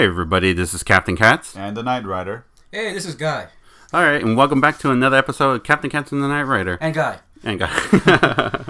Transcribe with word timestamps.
Hey, 0.00 0.06
everybody, 0.06 0.54
this 0.54 0.72
is 0.72 0.82
Captain 0.82 1.14
Katz. 1.14 1.54
And 1.54 1.76
the 1.76 1.82
Knight 1.82 2.06
Rider. 2.06 2.46
Hey, 2.72 2.94
this 2.94 3.04
is 3.04 3.14
Guy. 3.14 3.48
All 3.92 4.02
right, 4.02 4.24
and 4.24 4.34
welcome 4.34 4.58
back 4.58 4.78
to 4.78 4.90
another 4.90 5.18
episode 5.18 5.52
of 5.52 5.62
Captain 5.62 5.90
Katz 5.90 6.10
and 6.10 6.22
the 6.22 6.26
Knight 6.26 6.44
Rider. 6.44 6.78
And 6.80 6.94
Guy. 6.94 7.18
And 7.44 7.58
guy. 7.58 8.64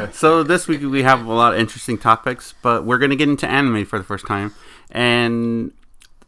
so 0.12 0.42
this 0.42 0.66
week 0.66 0.80
we 0.80 1.02
have 1.02 1.26
a 1.26 1.30
lot 1.30 1.52
of 1.52 1.60
interesting 1.60 1.98
topics, 1.98 2.54
but 2.62 2.86
we're 2.86 2.96
going 2.96 3.10
to 3.10 3.16
get 3.16 3.28
into 3.28 3.46
anime 3.46 3.84
for 3.84 3.98
the 3.98 4.04
first 4.04 4.26
time. 4.26 4.54
And 4.90 5.72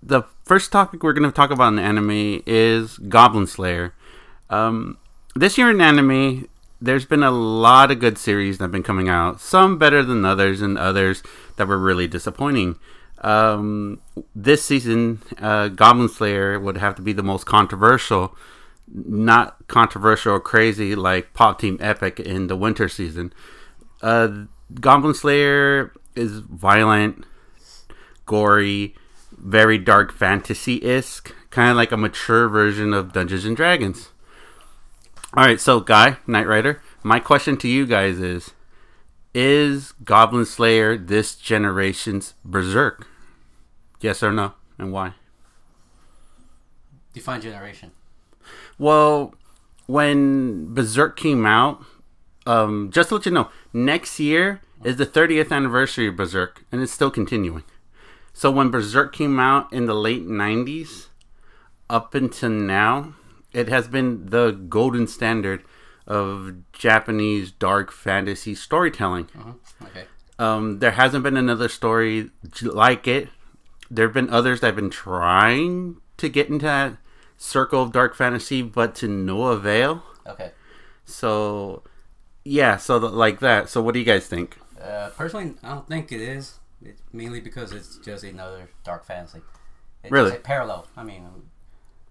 the 0.03 0.25
first 0.45 0.71
topic 0.71 1.03
we're 1.03 1.15
going 1.15 1.31
to 1.31 1.35
talk 1.35 1.51
about 1.51 1.69
in 1.69 1.77
the 1.77 1.83
anime 1.83 2.43
is 2.45 2.99
Goblin 2.99 3.47
Slayer. 3.47 3.95
Um, 4.51 4.99
this 5.35 5.57
year 5.57 5.71
in 5.71 5.81
anime, 5.81 6.47
there's 6.79 7.07
been 7.07 7.23
a 7.23 7.31
lot 7.31 7.91
of 7.91 8.01
good 8.01 8.19
series 8.19 8.59
that 8.59 8.65
have 8.65 8.73
been 8.73 8.83
coming 8.83 9.09
out. 9.09 9.41
Some 9.41 9.79
better 9.79 10.03
than 10.03 10.27
others, 10.27 10.61
and 10.61 10.77
others 10.77 11.23
that 11.57 11.67
were 11.69 11.79
really 11.79 12.07
disappointing. 12.07 12.79
Um, 13.23 14.01
this 14.35 14.65
season, 14.65 15.23
uh, 15.39 15.69
Goblin 15.69 16.09
Slayer 16.09 16.59
would 16.59 16.77
have 16.77 16.97
to 16.97 17.03
be 17.03 17.13
the 17.13 17.23
most 17.23 17.47
controversial. 17.47 18.37
Not 18.93 19.69
controversial 19.69 20.35
or 20.35 20.41
crazy 20.41 20.95
like 20.95 21.33
Pop 21.33 21.61
Team 21.61 21.79
Epic 21.81 22.21
in 22.21 22.49
the 22.49 22.57
winter 22.57 22.89
season. 22.89 23.33
Uh, 24.03 24.45
Goblin 24.81 25.15
Slayer 25.15 25.93
is 26.15 26.41
violent, 26.41 27.25
gory, 28.27 28.95
very 29.31 29.79
dark 29.79 30.13
fantasy 30.13 30.81
isk, 30.81 31.33
kind 31.51 31.71
of 31.71 31.77
like 31.77 31.93
a 31.93 31.97
mature 31.97 32.49
version 32.49 32.93
of 32.93 33.13
Dungeons 33.13 33.45
and 33.45 33.57
Dragons. 33.57 34.11
All 35.35 35.45
right, 35.45 35.61
so 35.61 35.81
Guy, 35.81 36.19
Knight 36.27 36.47
Rider, 36.47 36.83
my 37.03 37.19
question 37.19 37.57
to 37.59 37.69
you 37.69 37.87
guys 37.87 38.19
is 38.19 38.51
Is 39.33 39.93
Goblin 40.05 40.45
Slayer 40.45 40.99
this 40.99 41.35
generation's 41.35 42.35
Berserk? 42.45 43.07
Yes 44.03 44.23
or 44.23 44.33
no, 44.33 44.53
and 44.79 44.93
why? 44.93 45.15
Define 47.15 47.41
generation. 47.41 47.93
Well, 48.79 49.35
when 49.87 50.75
Berserk 50.75 51.17
came 51.17 51.47
out, 51.47 51.85
um, 52.47 52.91
just 52.91 53.11
to 53.11 53.17
let 53.17 53.27
you 53.27 53.33
know, 53.33 53.49
next 53.73 54.19
year 54.19 54.61
is 54.85 54.97
the 54.97 55.07
30th 55.07 55.53
anniversary 55.53 56.09
of 56.09 56.17
Berserk, 56.17 56.65
and 56.73 56.83
it's 56.83 56.93
still 56.93 57.11
continuing. 57.11 57.63
So 58.33 58.51
when 58.51 58.71
Berserk 58.71 59.15
came 59.15 59.39
out 59.39 59.73
in 59.73 59.87
the 59.87 59.95
late 59.95 60.27
90s, 60.27 61.09
up 61.89 62.15
until 62.15 62.51
now, 62.51 63.15
it 63.53 63.69
has 63.69 63.87
been 63.87 64.27
the 64.27 64.51
golden 64.51 65.07
standard 65.07 65.63
of 66.07 66.55
Japanese 66.73 67.53
dark 67.53 67.93
fantasy 67.93 68.55
storytelling. 68.55 69.29
Uh-huh. 69.39 69.53
Okay. 69.87 70.05
Um, 70.39 70.79
there 70.81 70.93
hasn't 70.93 71.23
been 71.23 71.37
another 71.37 71.69
story 71.69 72.31
like 72.63 73.07
it. 73.07 73.29
There 73.95 74.07
have 74.07 74.15
been 74.15 74.31
others 74.31 74.61
that 74.61 74.69
have 74.69 74.77
been 74.77 74.91
trying 74.91 75.97
to 76.17 76.29
get 76.29 76.49
into 76.49 76.65
that 76.65 76.97
circle 77.37 77.83
of 77.83 77.93
dark 77.93 78.15
fantasy, 78.15 78.63
but 78.63 78.95
to 78.97 79.09
no 79.09 79.45
avail. 79.49 80.03
Okay. 80.27 80.53
So, 81.05 81.83
yeah, 82.45 82.77
so 82.79 82.99
th- 82.99 83.13
like 83.13 83.41
that. 83.41 83.69
So, 83.69 83.83
what 83.83 83.93
do 83.93 83.99
you 83.99 84.07
guys 84.07 84.27
think? 84.27 84.57
Uh, 84.81 85.11
personally, 85.11 85.55
I 85.63 85.75
don't 85.75 85.87
think 85.87 86.11
it 86.11 86.21
is. 86.21 86.59
It's 86.85 87.03
mainly 87.13 87.41
because 87.41 87.73
it's 87.73 87.99
just 87.99 88.25
another 88.25 88.71
dark 88.83 89.05
fantasy. 89.05 89.43
It's 90.03 90.11
Really? 90.11 90.37
parallel. 90.39 90.87
I 90.97 91.05
mean, 91.05 91.25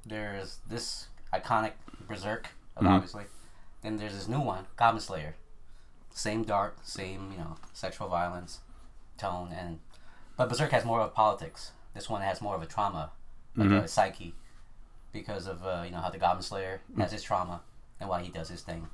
there's 0.05 0.59
this 0.69 1.07
iconic 1.33 1.71
Berserk, 2.07 2.47
Mm-hmm. 2.77 2.87
obviously. 2.87 3.23
Then 3.81 3.97
there's 3.97 4.13
this 4.13 4.27
new 4.27 4.39
one, 4.39 4.65
Goblin 4.77 5.01
Slayer. 5.01 5.35
Same 6.13 6.43
dark, 6.43 6.77
same 6.83 7.31
you 7.31 7.37
know, 7.39 7.55
sexual 7.73 8.07
violence 8.07 8.59
tone, 9.17 9.49
and 9.57 9.79
but 10.37 10.49
Berserk 10.49 10.71
has 10.71 10.85
more 10.85 11.01
of 11.01 11.13
politics. 11.13 11.71
This 11.93 12.09
one 12.09 12.21
has 12.21 12.41
more 12.41 12.55
of 12.55 12.61
a 12.61 12.65
trauma, 12.65 13.11
like 13.55 13.67
Mm-hmm. 13.67 13.85
a 13.85 13.87
psyche, 13.87 14.33
because 15.11 15.45
of 15.47 15.65
uh, 15.65 15.81
you 15.85 15.91
know 15.91 15.99
how 15.99 16.09
the 16.09 16.17
Goblin 16.17 16.41
Slayer 16.43 16.81
Mm. 16.95 17.01
has 17.01 17.11
his 17.11 17.23
trauma 17.23 17.61
and 17.99 18.09
why 18.09 18.21
he 18.21 18.29
does 18.31 18.49
his 18.49 18.61
thing, 18.61 18.87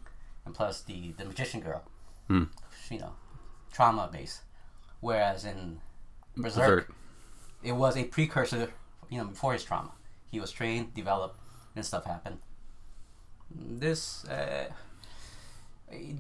and 0.46 0.54
plus 0.56 0.82
the 0.82 1.14
the 1.18 1.26
magician 1.26 1.62
girl, 1.62 1.84
Mm. 2.30 2.50
you 2.90 3.00
know, 3.00 3.14
trauma 3.72 4.10
based. 4.12 4.42
Whereas 5.00 5.46
in 5.46 5.80
Berserk, 6.36 6.88
Berserk. 6.88 6.96
it 7.64 7.74
was 7.74 7.96
a 7.96 8.04
precursor, 8.06 8.74
you 9.10 9.18
know, 9.20 9.26
before 9.26 9.54
his 9.54 9.64
trauma. 9.64 9.92
He 10.32 10.40
was 10.40 10.52
trained, 10.52 10.94
developed, 10.96 11.40
and 11.76 11.86
stuff 11.86 12.06
happened. 12.06 12.40
This 13.50 14.26
uh, 14.26 14.70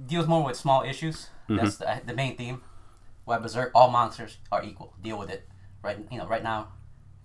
deals 0.05 0.28
more 0.28 0.44
with 0.45 0.55
small 0.55 0.84
issues. 0.84 1.29
That's 1.49 1.78
the, 1.78 2.01
the 2.05 2.13
main 2.13 2.38
theme. 2.38 2.61
Why 3.27 3.38
Berserk, 3.39 3.71
all 3.75 3.89
monsters 3.91 4.38
are 4.53 4.63
equal. 4.63 4.93
Deal 5.03 5.19
with 5.19 5.29
it 5.29 5.45
right, 5.83 5.97
you 6.09 6.17
know, 6.17 6.25
right 6.25 6.41
now, 6.41 6.69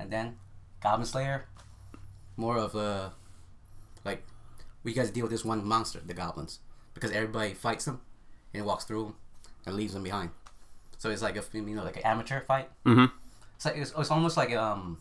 and 0.00 0.10
then 0.10 0.34
Goblin 0.82 1.06
Slayer, 1.06 1.44
more 2.36 2.58
of 2.58 2.74
a 2.74 3.12
like 4.04 4.24
we 4.82 4.94
guys 4.94 5.12
deal 5.12 5.22
with 5.22 5.30
this 5.30 5.44
one 5.44 5.64
monster, 5.64 6.00
the 6.04 6.12
goblins, 6.12 6.58
because 6.92 7.12
everybody 7.12 7.54
fights 7.54 7.84
them 7.84 8.00
and 8.52 8.66
walks 8.66 8.82
through 8.82 9.04
them 9.04 9.14
and 9.64 9.76
leaves 9.76 9.92
them 9.92 10.02
behind. 10.02 10.30
So 10.98 11.08
it's 11.08 11.22
like 11.22 11.36
a 11.36 11.44
you 11.52 11.62
know 11.62 11.84
like 11.84 11.98
an 11.98 12.02
amateur 12.02 12.40
fight. 12.40 12.68
Mm-hmm. 12.84 13.04
It's 13.54 13.64
like 13.64 13.76
it's, 13.76 13.92
it's 13.96 14.10
almost 14.10 14.36
like 14.36 14.52
um, 14.56 14.98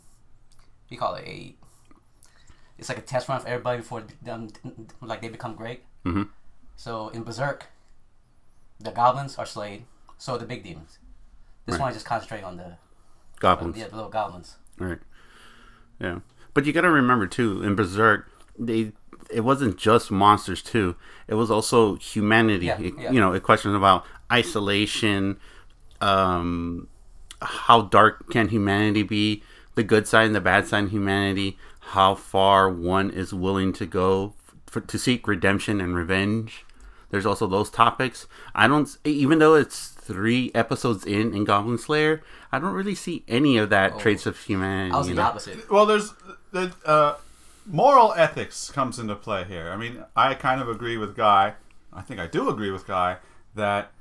you 0.87 0.99
call 0.99 1.15
it 1.15 1.25
a. 1.25 1.55
It's 2.77 2.89
like 2.89 2.99
a 2.99 3.01
test 3.01 3.27
run 3.27 3.41
for 3.41 3.47
everybody 3.47 3.77
before 3.77 4.03
them 4.21 4.49
like 5.01 5.21
they 5.23 5.29
become 5.29 5.55
great. 5.55 5.81
Mhm. 6.05 6.29
So 6.75 7.09
in 7.09 7.23
Berserk, 7.23 7.65
the 8.79 8.91
goblins 8.91 9.39
are 9.39 9.47
slayed. 9.47 9.85
So 10.21 10.37
the 10.37 10.45
big 10.45 10.63
demons. 10.63 10.99
This 11.65 11.73
Right. 11.73 11.81
one 11.81 11.89
is 11.89 11.95
just 11.95 12.05
concentrating 12.05 12.45
on 12.45 12.55
the, 12.57 12.77
Goblins. 13.39 13.75
yeah, 13.75 13.87
the 13.87 13.95
little 13.95 14.11
goblins. 14.11 14.57
Right. 14.77 14.99
Yeah. 15.99 16.19
But 16.53 16.65
you 16.67 16.73
got 16.73 16.81
to 16.81 16.91
remember 16.91 17.25
too, 17.25 17.63
in 17.63 17.73
Berserk, 17.73 18.29
they 18.57 18.93
it 19.31 19.41
wasn't 19.41 19.77
just 19.77 20.11
monsters 20.11 20.61
too. 20.61 20.95
It 21.27 21.33
was 21.35 21.49
also 21.49 21.95
humanity. 21.95 22.67
Yeah, 22.67 22.79
It- 22.79 22.93
yeah. 22.99 23.11
You 23.11 23.19
know, 23.19 23.33
a 23.33 23.39
question 23.39 23.73
about 23.73 24.05
isolation. 24.31 25.39
Um, 26.01 26.87
how 27.41 27.81
dark 27.83 28.29
can 28.29 28.49
humanity 28.49 29.01
be? 29.03 29.41
The 29.75 29.83
good 29.83 30.07
side 30.07 30.25
and 30.27 30.35
the 30.35 30.41
bad 30.41 30.67
side 30.67 30.83
of 30.83 30.91
humanity. 30.91 31.57
How 31.79 32.13
far 32.13 32.69
one 32.69 33.09
is 33.09 33.33
willing 33.33 33.73
to 33.73 33.85
go 33.87 34.35
for, 34.67 34.81
to 34.81 34.99
seek 34.99 35.27
redemption 35.27 35.81
and 35.81 35.95
revenge. 35.95 36.63
There's 37.09 37.25
also 37.25 37.47
those 37.47 37.69
topics. 37.69 38.27
I 38.55 38.67
don't, 38.67 38.89
even 39.03 39.39
though 39.39 39.55
it's 39.55 39.95
three 40.11 40.51
episodes 40.53 41.05
in 41.05 41.33
in 41.33 41.43
Goblin 41.43 41.77
Slayer, 41.77 42.21
I 42.51 42.59
don't 42.59 42.73
really 42.73 42.95
see 42.95 43.23
any 43.27 43.57
of 43.57 43.69
that 43.69 43.99
traits 43.99 44.25
of 44.25 44.37
humanity. 44.37 44.93
I 44.93 44.97
was 44.97 45.07
the 45.07 45.13
know? 45.15 45.21
opposite. 45.21 45.71
Well, 45.71 45.85
there's 45.85 46.13
the 46.51 46.73
uh, 46.85 47.15
moral 47.65 48.13
ethics 48.13 48.69
comes 48.71 48.99
into 48.99 49.15
play 49.15 49.43
here. 49.43 49.71
I 49.71 49.77
mean, 49.77 50.03
I 50.15 50.33
kind 50.33 50.61
of 50.61 50.69
agree 50.69 50.97
with 50.97 51.15
Guy. 51.15 51.53
I 51.93 52.01
think 52.01 52.19
I 52.19 52.27
do 52.27 52.49
agree 52.49 52.71
with 52.71 52.87
Guy 52.87 53.17
that 53.55 53.91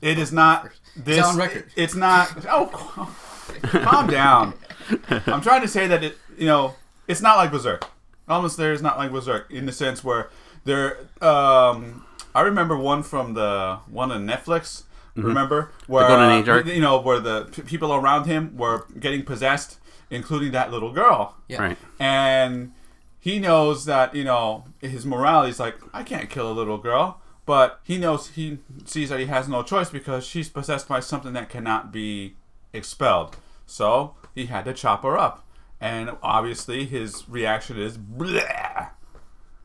it 0.00 0.18
is 0.18 0.32
not 0.32 0.70
this. 0.96 1.24
on 1.24 1.36
record. 1.36 1.66
It's 1.76 1.94
not. 1.94 2.46
Oh, 2.48 3.14
calm 3.62 4.08
down. 4.08 4.54
I'm 5.26 5.40
trying 5.40 5.62
to 5.62 5.68
say 5.68 5.86
that 5.86 6.02
it. 6.02 6.18
You 6.36 6.46
know, 6.46 6.74
it's 7.06 7.20
not 7.20 7.36
like 7.36 7.50
Berserk. 7.50 7.86
Almost 8.28 8.56
there 8.56 8.72
is 8.72 8.82
not 8.82 8.96
like 8.98 9.10
Berserk 9.10 9.50
in 9.50 9.66
the 9.66 9.72
sense 9.72 10.02
where 10.04 10.30
there. 10.64 10.98
Um, 11.20 12.04
I 12.34 12.42
remember 12.42 12.76
one 12.76 13.02
from 13.02 13.34
the 13.34 13.80
one 13.90 14.12
on 14.12 14.26
Netflix. 14.26 14.84
Remember 15.24 15.70
where 15.86 16.04
Mm-hmm. 16.04 16.12
Golden 16.12 16.30
uh, 16.30 16.40
Age 16.40 16.48
arc? 16.48 16.66
you 16.66 16.80
know 16.80 17.00
where 17.00 17.20
the 17.20 17.44
p- 17.52 17.62
people 17.62 17.92
around 17.92 18.26
him 18.26 18.56
were 18.56 18.86
getting 18.98 19.22
possessed, 19.24 19.78
including 20.10 20.52
that 20.52 20.70
little 20.70 20.92
girl 20.92 21.36
Yeah. 21.48 21.62
Right. 21.62 21.78
and 21.98 22.72
he 23.18 23.38
knows 23.38 23.84
that 23.84 24.14
you 24.14 24.24
know 24.24 24.64
his 24.80 25.04
morality 25.04 25.50
is 25.50 25.60
like 25.60 25.76
I 25.92 26.02
can't 26.02 26.30
kill 26.30 26.50
a 26.50 26.54
little 26.54 26.78
girl, 26.78 27.20
but 27.46 27.80
he 27.84 27.98
knows 27.98 28.28
he 28.28 28.58
sees 28.86 29.10
that 29.10 29.20
he 29.20 29.26
has 29.26 29.46
no 29.48 29.62
choice 29.62 29.90
because 29.90 30.24
she's 30.26 30.48
possessed 30.48 30.88
by 30.88 31.00
something 31.00 31.32
that 31.34 31.48
cannot 31.50 31.92
be 31.92 32.36
expelled. 32.72 33.36
So 33.66 34.14
he 34.34 34.46
had 34.46 34.64
to 34.64 34.72
chop 34.72 35.02
her 35.02 35.18
up, 35.18 35.44
and 35.80 36.12
obviously 36.22 36.86
his 36.86 37.28
reaction 37.28 37.78
is 37.78 37.98
Bleh. 37.98 38.88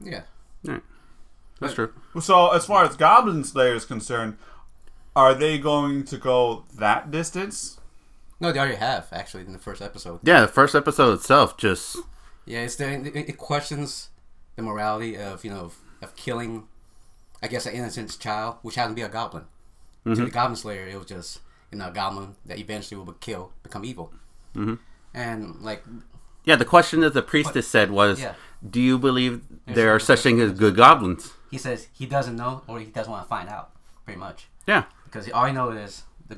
Yeah. 0.01 0.21
Right. 0.65 0.81
That's 1.61 1.73
true. 1.73 1.93
So 2.19 2.51
as 2.51 2.65
far 2.65 2.83
as 2.83 2.97
Goblin 2.97 3.43
Slayer 3.45 3.75
is 3.75 3.85
concerned, 3.85 4.37
are 5.15 5.33
they 5.33 5.57
going 5.57 6.03
to 6.05 6.17
go 6.17 6.65
that 6.77 7.11
distance? 7.11 7.79
No, 8.39 8.51
they 8.51 8.59
already 8.59 8.75
have 8.75 9.07
actually 9.11 9.45
in 9.45 9.53
the 9.53 9.59
first 9.59 9.81
episode. 9.81 10.19
Yeah, 10.23 10.41
the 10.41 10.47
first 10.47 10.75
episode 10.75 11.13
itself 11.13 11.57
just 11.57 11.97
Yeah, 12.45 12.59
it's 12.59 12.75
the, 12.75 12.91
it, 12.91 13.29
it 13.29 13.37
questions 13.37 14.09
the 14.55 14.61
morality 14.61 15.17
of 15.17 15.43
you 15.43 15.51
know 15.51 15.61
of, 15.61 15.77
of 16.01 16.15
killing, 16.15 16.67
I 17.41 17.47
guess, 17.47 17.65
an 17.65 17.73
innocent 17.73 18.17
child, 18.19 18.57
which 18.61 18.75
happened 18.75 18.95
to 18.97 19.01
be 19.01 19.05
a 19.05 19.09
goblin. 19.09 19.45
To 20.05 20.13
the 20.13 20.29
Goblin 20.29 20.55
Slayer, 20.55 20.87
it 20.87 20.95
was 20.95 21.07
just 21.07 21.39
you 21.71 21.79
know 21.79 21.87
a 21.87 21.91
goblin 21.91 22.35
that 22.45 22.59
eventually 22.59 22.95
will 23.01 23.11
kill, 23.13 23.51
become 23.63 23.83
evil. 23.83 24.13
Mm-hmm. 24.55 24.75
And 25.15 25.55
like, 25.61 25.83
yeah. 26.43 26.55
The 26.57 26.65
question 26.65 26.99
that 26.99 27.15
the 27.15 27.23
priestess 27.23 27.67
said 27.67 27.89
was, 27.89 28.21
Yeah. 28.21 28.35
"Do 28.69 28.79
you 28.79 28.99
believe 28.99 29.41
there 29.65 29.89
are 29.95 29.99
such 29.99 30.19
things 30.19 30.41
as 30.41 30.51
good 30.51 30.75
goblins?" 30.75 31.33
he 31.49 31.57
says 31.57 31.87
he 31.91 32.05
doesn't 32.05 32.35
know 32.35 32.61
or 32.67 32.79
he 32.79 32.85
doesn't 32.85 33.11
want 33.11 33.23
to 33.23 33.29
find 33.29 33.49
out, 33.49 33.71
pretty 34.03 34.19
much, 34.19 34.45
Yeah. 34.67 34.83
Because 35.15 35.31
all 35.31 35.45
I 35.45 35.51
know 35.51 35.69
is 35.71 36.03
the 36.27 36.37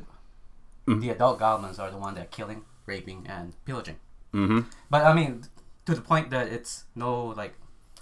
the 0.85 1.09
adult 1.09 1.39
goblins 1.39 1.79
are 1.79 1.89
the 1.89 1.97
one 1.97 2.13
that 2.15 2.21
are 2.21 2.25
killing 2.29 2.63
raping, 2.85 3.25
and 3.27 3.53
pillaging. 3.65 3.97
Mm-hmm. 4.33 4.61
But 4.89 5.03
I 5.03 5.13
mean, 5.13 5.43
to 5.85 5.95
the 5.95 6.01
point 6.01 6.29
that 6.29 6.47
it's 6.47 6.85
no 6.95 7.27
like. 7.27 7.55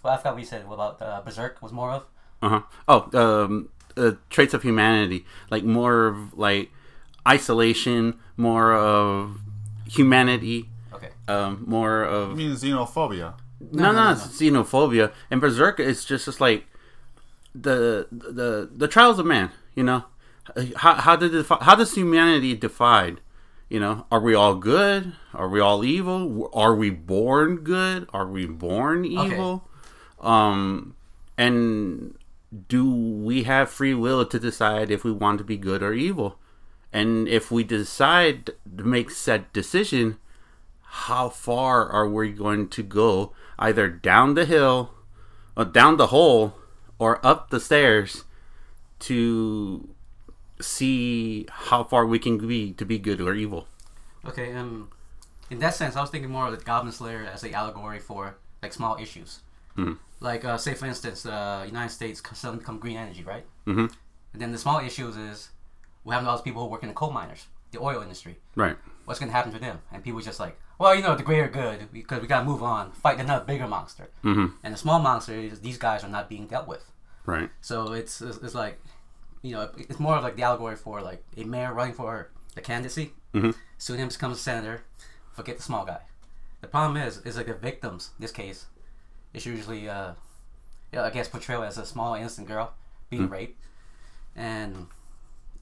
Well, 0.04 0.14
I 0.14 0.18
forgot 0.18 0.34
what 0.34 0.42
you 0.42 0.46
said 0.46 0.64
about 0.70 1.02
uh, 1.02 1.22
Berserk 1.26 1.62
was 1.62 1.72
more 1.72 1.92
of. 1.92 2.06
Uh-huh. 2.42 2.62
Oh, 2.88 3.10
um, 3.20 3.70
uh, 3.98 4.12
traits 4.30 4.54
of 4.54 4.62
humanity, 4.62 5.26
like 5.50 5.64
more 5.64 6.08
of 6.08 6.38
like 6.38 6.70
isolation, 7.28 8.20
more 8.38 8.76
of 8.76 9.40
humanity, 9.88 10.70
Okay. 10.94 11.10
um, 11.28 11.64
more 11.66 12.06
I 12.06 12.10
of 12.10 12.38
mean 12.38 12.52
xenophobia. 12.52 13.34
no, 13.72 13.84
no, 13.84 13.92
no, 13.94 14.04
no, 14.04 14.12
it's 14.12 14.28
xenophobia. 14.40 15.12
And 15.32 15.42
Berserk 15.42 15.80
is 15.80 16.06
just 16.06 16.26
just 16.26 16.40
like 16.40 16.68
the 17.56 18.08
the 18.12 18.70
the 18.72 18.88
trials 18.88 19.18
of 19.18 19.26
man. 19.26 19.50
You 19.74 19.84
know, 19.84 20.06
how 20.78 20.96
how 20.96 21.16
did 21.16 21.34
it, 21.34 21.46
how 21.48 21.76
does 21.76 21.96
humanity 21.96 22.56
divide? 22.56 23.22
You 23.70 23.80
know, 23.80 24.06
are 24.12 24.20
we 24.20 24.36
all 24.36 24.56
good? 24.56 25.14
Are 25.34 25.50
we 25.50 25.60
all 25.60 25.84
evil? 25.84 26.50
Are 26.54 26.76
we 26.76 26.92
born 26.92 27.58
good? 27.58 28.08
Are 28.14 28.28
we 28.28 28.46
born 28.46 29.06
evil? 29.06 29.68
Um, 30.20 30.96
and 31.38 32.16
do 32.68 32.90
we 32.90 33.44
have 33.44 33.70
free 33.70 33.94
will 33.94 34.26
to 34.26 34.40
decide 34.40 34.92
if 34.92 35.04
we 35.04 35.12
want 35.12 35.40
to 35.40 35.44
be 35.44 35.58
good 35.58 35.82
or 35.82 35.94
evil? 35.94 36.38
And 36.94 37.28
if 37.28 37.52
we 37.52 37.64
decide 37.64 38.52
to 38.78 38.84
make 38.84 39.10
said 39.10 39.52
decision, 39.52 40.18
how 40.84 41.30
far 41.30 41.90
are 41.90 42.08
we 42.08 42.32
going 42.32 42.70
to 42.70 42.84
go 42.84 43.34
either 43.60 43.90
down 43.90 44.36
the 44.36 44.46
hill 44.46 44.94
or 45.58 45.66
down 45.66 45.98
the 45.98 46.08
hole 46.08 46.56
or 47.00 47.26
up 47.26 47.50
the 47.50 47.60
stairs 47.60 48.24
to 49.00 49.95
see 50.60 51.46
how 51.50 51.84
far 51.84 52.06
we 52.06 52.20
can 52.20 52.38
be 52.48 52.72
to 52.74 52.86
be 52.86 52.98
good 52.98 53.20
or 53.22 53.34
evil 53.34 53.68
Okay. 54.28 54.56
Um, 54.56 54.90
in 55.52 55.60
that 55.60 55.76
sense, 55.76 55.96
I 55.96 56.02
was 56.02 56.10
thinking 56.10 56.32
more 56.32 56.48
of 56.48 56.58
the 56.58 56.64
Goblin 56.66 56.92
Slayer 56.92 57.30
as 57.32 57.44
a 57.44 57.52
allegory 57.54 58.00
for 58.00 58.38
like 58.64 58.74
small 58.74 58.98
issues. 58.98 59.42
Mhm. 59.78 60.00
Like, 60.20 60.44
uh, 60.44 60.58
say 60.58 60.74
for 60.74 60.88
instance, 60.88 61.28
uh, 61.28 61.64
United 61.68 61.92
States 61.94 62.24
suddenly 62.34 62.62
become 62.62 62.80
green 62.80 62.98
energy, 62.98 63.24
right? 63.24 63.46
Mhm. 63.68 63.92
And 64.34 64.42
then 64.42 64.52
the 64.52 64.58
small 64.58 64.80
issues 64.80 65.16
is 65.16 65.50
we 66.04 66.16
have 66.16 66.26
all 66.26 66.36
those 66.36 66.42
people 66.42 66.64
who 66.64 66.70
work 66.72 66.82
in 66.82 66.90
the 66.90 66.96
coal 66.96 67.12
miners, 67.12 67.46
the 67.72 67.80
oil 67.80 68.02
industry. 68.02 68.40
right 68.56 68.78
What's 69.06 69.20
going 69.20 69.30
to 69.30 69.36
happen 69.36 69.52
to 69.54 69.60
them? 69.60 69.78
And 69.92 70.04
people 70.04 70.20
just 70.22 70.40
like, 70.40 70.58
well, 70.80 70.96
you 70.96 71.04
know, 71.04 71.16
the 71.16 71.22
greater 71.22 71.48
good 71.48 71.92
because 71.94 72.20
we 72.22 72.28
got 72.28 72.40
to 72.40 72.46
move 72.46 72.64
on, 72.64 72.92
fight 72.94 73.20
another 73.20 73.46
bigger 73.46 73.68
monster. 73.68 74.10
Mhm. 74.24 74.54
And 74.64 74.74
the 74.74 74.78
small 74.80 74.98
monster 75.00 75.34
is 75.34 75.60
these 75.62 75.78
guys 75.78 76.04
are 76.04 76.10
not 76.10 76.28
being 76.30 76.48
dealt 76.48 76.68
with. 76.68 76.90
right 77.28 77.50
So 77.62 77.94
it's 77.94 78.22
it's, 78.22 78.38
it's 78.38 78.56
like, 78.56 78.82
you 79.46 79.54
know, 79.54 79.70
it's 79.78 80.00
more 80.00 80.16
of 80.18 80.24
like 80.24 80.36
the 80.36 80.44
allegory 80.44 80.76
for 80.76 81.02
like 81.02 81.24
a 81.38 81.44
mayor 81.44 81.74
running 81.74 81.94
for 81.94 82.30
the 82.56 82.62
candidacy. 82.62 83.14
Mhm. 83.34 83.54
Soon 83.78 83.98
him 84.00 84.08
becomes 84.10 84.38
a 84.38 84.42
senator. 84.42 84.84
Forget 85.34 85.58
the 85.58 85.64
small 85.64 85.86
guy. 85.86 86.02
The 86.62 86.68
problem 86.68 86.98
is, 86.98 87.18
is 87.20 87.38
like 87.38 87.48
the 87.48 87.54
victims. 87.54 88.12
In 88.18 88.24
this 88.24 88.32
case, 88.32 88.66
it's 89.34 89.46
usually, 89.46 89.88
uh, 89.90 90.14
yeah, 90.92 91.04
I 91.04 91.10
guess 91.12 91.28
portrayed 91.28 91.60
as 91.60 91.78
a 91.78 91.86
small 91.86 92.16
innocent 92.16 92.48
girl 92.48 92.74
being 93.10 93.30
raped, 93.30 93.60
and 94.36 94.88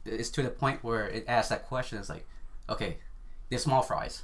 it's 0.06 0.30
to 0.30 0.44
the 0.44 0.50
point 0.50 0.84
where 0.84 1.08
it 1.10 1.26
asks 1.28 1.50
that 1.50 1.66
question. 1.68 1.98
It's 1.98 2.10
like, 2.10 2.26
okay, 2.70 2.98
they're 3.50 3.60
small 3.60 3.82
fries, 3.82 4.22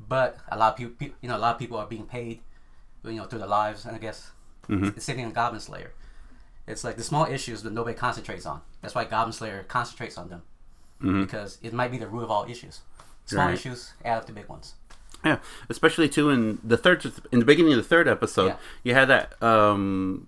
but 0.00 0.38
a 0.50 0.56
lot 0.56 0.72
of 0.72 0.78
people, 0.78 1.08
you 1.20 1.28
know, 1.28 1.36
a 1.36 1.42
lot 1.44 1.54
of 1.54 1.58
people 1.58 1.76
are 1.76 1.86
being 1.86 2.06
paid, 2.06 2.40
you 3.04 3.12
know, 3.12 3.26
through 3.26 3.40
their 3.40 3.48
lives, 3.48 3.84
and 3.84 3.94
I 3.94 3.98
guess 3.98 4.30
Mhm. 4.68 4.96
it's 4.96 5.06
thing 5.06 5.18
in 5.20 5.32
Goblin 5.32 5.60
Slayer. 5.60 5.92
It's 6.66 6.84
like 6.84 6.96
the 6.96 7.02
small 7.02 7.26
issues 7.26 7.62
that 7.62 7.72
nobody 7.72 7.96
concentrates 7.96 8.46
on. 8.46 8.60
That's 8.80 8.94
why 8.94 9.04
Goblin 9.04 9.32
Slayer 9.32 9.64
concentrates 9.68 10.16
on 10.16 10.28
them 10.28 10.42
Mhm. 11.02 11.22
because 11.26 11.58
it 11.62 11.72
might 11.72 11.90
be 11.90 11.98
the 11.98 12.06
root 12.06 12.22
of 12.22 12.30
all 12.30 12.44
issues. 12.48 12.80
Small 13.26 13.46
Right. 13.46 13.54
issues 13.54 13.92
add 14.04 14.18
up 14.18 14.26
to 14.26 14.32
big 14.32 14.48
ones. 14.48 14.74
yeah 15.24 15.38
especially 15.68 16.08
too 16.08 16.30
in 16.30 16.58
the 16.64 16.76
third 16.76 17.04
in 17.30 17.38
the 17.38 17.44
beginning 17.44 17.72
of 17.72 17.76
the 17.76 17.84
third 17.94 18.08
episode 18.08 18.46
Yeah. 18.46 18.56
you 18.82 18.92
had 18.94 19.06
that 19.08 19.40
um 19.40 20.26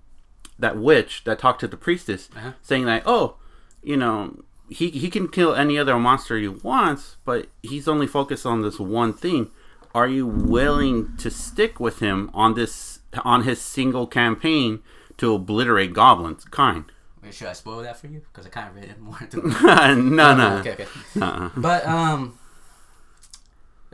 that 0.56 0.76
witch 0.76 1.24
that 1.24 1.40
talked 1.40 1.58
to 1.60 1.66
the 1.66 1.76
priestess 1.76 2.28
Uh-huh. 2.36 2.52
saying 2.62 2.84
that 2.84 3.02
oh 3.04 3.34
you 3.82 3.96
know 3.96 4.44
he, 4.68 4.90
he 4.90 5.10
can 5.10 5.26
kill 5.26 5.52
any 5.52 5.76
other 5.76 5.98
monster 5.98 6.38
he 6.38 6.46
wants 6.46 7.16
but 7.24 7.48
he's 7.60 7.88
only 7.88 8.06
focused 8.06 8.46
on 8.46 8.62
this 8.62 8.78
one 8.78 9.12
thing 9.12 9.50
are 9.96 10.06
you 10.06 10.28
willing 10.28 11.16
to 11.16 11.28
stick 11.28 11.80
with 11.80 11.98
him 11.98 12.30
on 12.32 12.54
this 12.54 13.00
on 13.24 13.42
his 13.42 13.60
single 13.60 14.06
campaign 14.06 14.80
to 15.18 15.34
obliterate 15.34 15.92
goblins 15.92 16.44
kind 16.44 16.84
Wait, 17.22 17.32
should 17.32 17.48
I 17.48 17.54
spoil 17.54 17.82
that 17.82 17.96
for 17.96 18.06
you? 18.06 18.20
Because 18.30 18.44
I 18.46 18.50
kind 18.50 18.68
of 18.68 18.74
read 18.76 18.84
it 18.84 19.00
more 19.00 19.16
into 19.20 19.36
no 19.94 20.36
no 20.36 20.58
Okay, 20.58 20.72
okay. 20.72 20.86
Uh-uh. 21.20 21.50
But 21.56 21.86
um, 21.86 22.38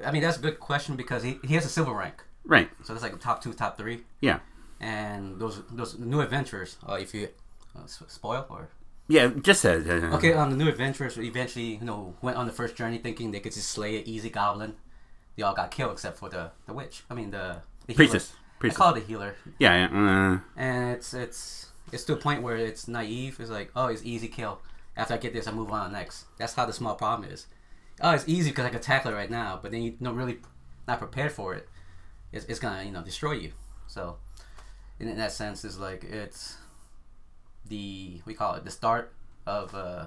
I 0.04 0.10
mean 0.10 0.22
that's 0.22 0.36
a 0.38 0.40
good 0.40 0.58
question 0.58 0.96
because 0.96 1.22
he, 1.22 1.38
he 1.46 1.54
has 1.54 1.64
a 1.64 1.68
silver 1.68 1.92
rank, 1.92 2.24
right 2.44 2.68
so 2.82 2.92
that's 2.92 3.04
like 3.04 3.18
top 3.20 3.42
two, 3.42 3.52
top 3.52 3.78
three, 3.78 4.00
yeah 4.20 4.40
and 4.80 5.38
those 5.38 5.62
those 5.70 5.98
new 5.98 6.20
adventures. 6.20 6.76
Uh, 6.88 6.94
if 6.94 7.14
you 7.14 7.28
uh, 7.76 7.86
spoil 7.86 8.46
or 8.48 8.68
yeah 9.08 9.28
just 9.28 9.60
says 9.60 9.86
okay, 9.86 10.32
um, 10.32 10.50
the 10.50 10.56
new 10.56 10.68
adventurers 10.68 11.18
eventually 11.18 11.74
you 11.76 11.84
know 11.84 12.14
went 12.22 12.36
on 12.36 12.46
the 12.46 12.52
first 12.52 12.74
journey 12.76 12.98
thinking 12.98 13.30
they 13.30 13.40
could 13.40 13.52
just 13.52 13.68
slay 13.68 13.98
an 13.98 14.08
easy 14.08 14.30
goblin. 14.30 14.74
They 15.36 15.42
all 15.42 15.54
got 15.54 15.70
killed 15.70 15.92
except 15.92 16.18
for 16.18 16.28
the 16.28 16.50
the 16.66 16.72
witch. 16.72 17.04
I 17.10 17.14
mean 17.14 17.30
the, 17.30 17.62
the 17.86 17.92
healer. 17.92 18.20
Priestess 18.60 18.80
I 18.80 18.84
call 18.84 18.94
it 18.94 19.00
the 19.00 19.06
healer, 19.06 19.34
yeah, 19.58 19.74
yeah 19.90 20.34
uh, 20.36 20.38
and 20.56 20.92
it's 20.92 21.12
it's 21.12 21.70
it's 21.92 22.04
to 22.04 22.12
a 22.12 22.16
point 22.16 22.42
where 22.42 22.56
it's 22.56 22.86
naive. 22.86 23.38
It's 23.40 23.50
like, 23.50 23.72
oh, 23.74 23.86
it's 23.86 24.04
easy 24.04 24.28
kill. 24.28 24.60
After 24.96 25.14
I 25.14 25.16
get 25.16 25.32
this, 25.32 25.48
I 25.48 25.52
move 25.52 25.72
on 25.72 25.92
next. 25.92 26.26
That's 26.38 26.54
how 26.54 26.66
the 26.66 26.72
small 26.72 26.94
problem 26.94 27.28
is. 27.28 27.46
Oh, 28.00 28.12
it's 28.12 28.28
easy 28.28 28.50
because 28.50 28.66
I 28.66 28.70
can 28.70 28.80
tackle 28.80 29.10
it 29.12 29.14
right 29.14 29.30
now, 29.30 29.58
but 29.60 29.72
then 29.72 29.82
you 29.82 29.96
don't 30.00 30.14
really 30.16 30.38
not 30.86 30.98
prepared 31.00 31.32
for 31.32 31.54
it. 31.54 31.68
It's, 32.32 32.44
it's 32.46 32.60
gonna 32.60 32.84
you 32.84 32.92
know 32.92 33.02
destroy 33.02 33.32
you. 33.32 33.52
So, 33.88 34.18
in, 35.00 35.08
in 35.08 35.16
that 35.18 35.32
sense, 35.32 35.64
it's 35.64 35.78
like 35.78 36.04
it's 36.04 36.56
the 37.68 38.20
we 38.24 38.34
call 38.34 38.54
it 38.54 38.64
the 38.64 38.70
start 38.70 39.12
of 39.46 39.74
uh 39.74 40.06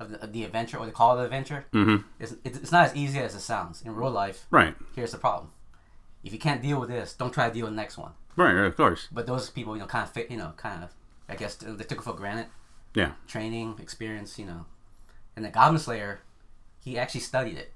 of 0.00 0.10
the, 0.10 0.22
of 0.22 0.32
the 0.32 0.44
adventure 0.44 0.78
or 0.78 0.86
the 0.86 0.92
call 0.92 1.12
of 1.12 1.18
the 1.18 1.24
adventure. 1.24 1.64
mhm. 1.72 2.04
It's, 2.18 2.34
it's 2.44 2.58
it's 2.58 2.72
not 2.72 2.86
as 2.86 2.96
easy 2.96 3.18
as 3.18 3.34
it 3.34 3.40
sounds 3.40 3.82
in 3.82 3.94
real 3.94 4.10
life. 4.10 4.46
right 4.50 4.74
Here's 4.94 5.12
the 5.12 5.18
problem: 5.18 5.50
if 6.24 6.32
you 6.32 6.38
can't 6.38 6.62
deal 6.62 6.78
with 6.80 6.88
this, 6.88 7.14
don't 7.14 7.32
try 7.32 7.48
to 7.48 7.54
deal 7.54 7.64
with 7.66 7.72
the 7.74 7.76
next 7.80 7.98
one. 7.98 8.12
right 8.36 8.52
right, 8.54 8.66
of 8.66 8.76
course 8.76 9.08
But 9.12 9.26
those 9.26 9.50
people, 9.50 9.74
you 9.76 9.80
know, 9.80 9.86
kind 9.86 10.04
of 10.04 10.12
fit, 10.12 10.30
you 10.30 10.36
know, 10.36 10.52
kind 10.56 10.82
of, 10.84 10.90
I 11.28 11.34
guess 11.36 11.56
they 11.56 11.84
took 11.84 11.98
it 11.98 12.04
for 12.04 12.14
granted. 12.14 12.46
yeah 12.94 13.12
Training, 13.26 13.76
experience, 13.80 14.38
you 14.38 14.46
know. 14.46 14.66
And 15.36 15.44
the 15.44 15.50
Goblin 15.50 15.78
Slayer, 15.80 16.20
he 16.84 16.98
actually 16.98 17.20
studied 17.20 17.56
it. 17.56 17.72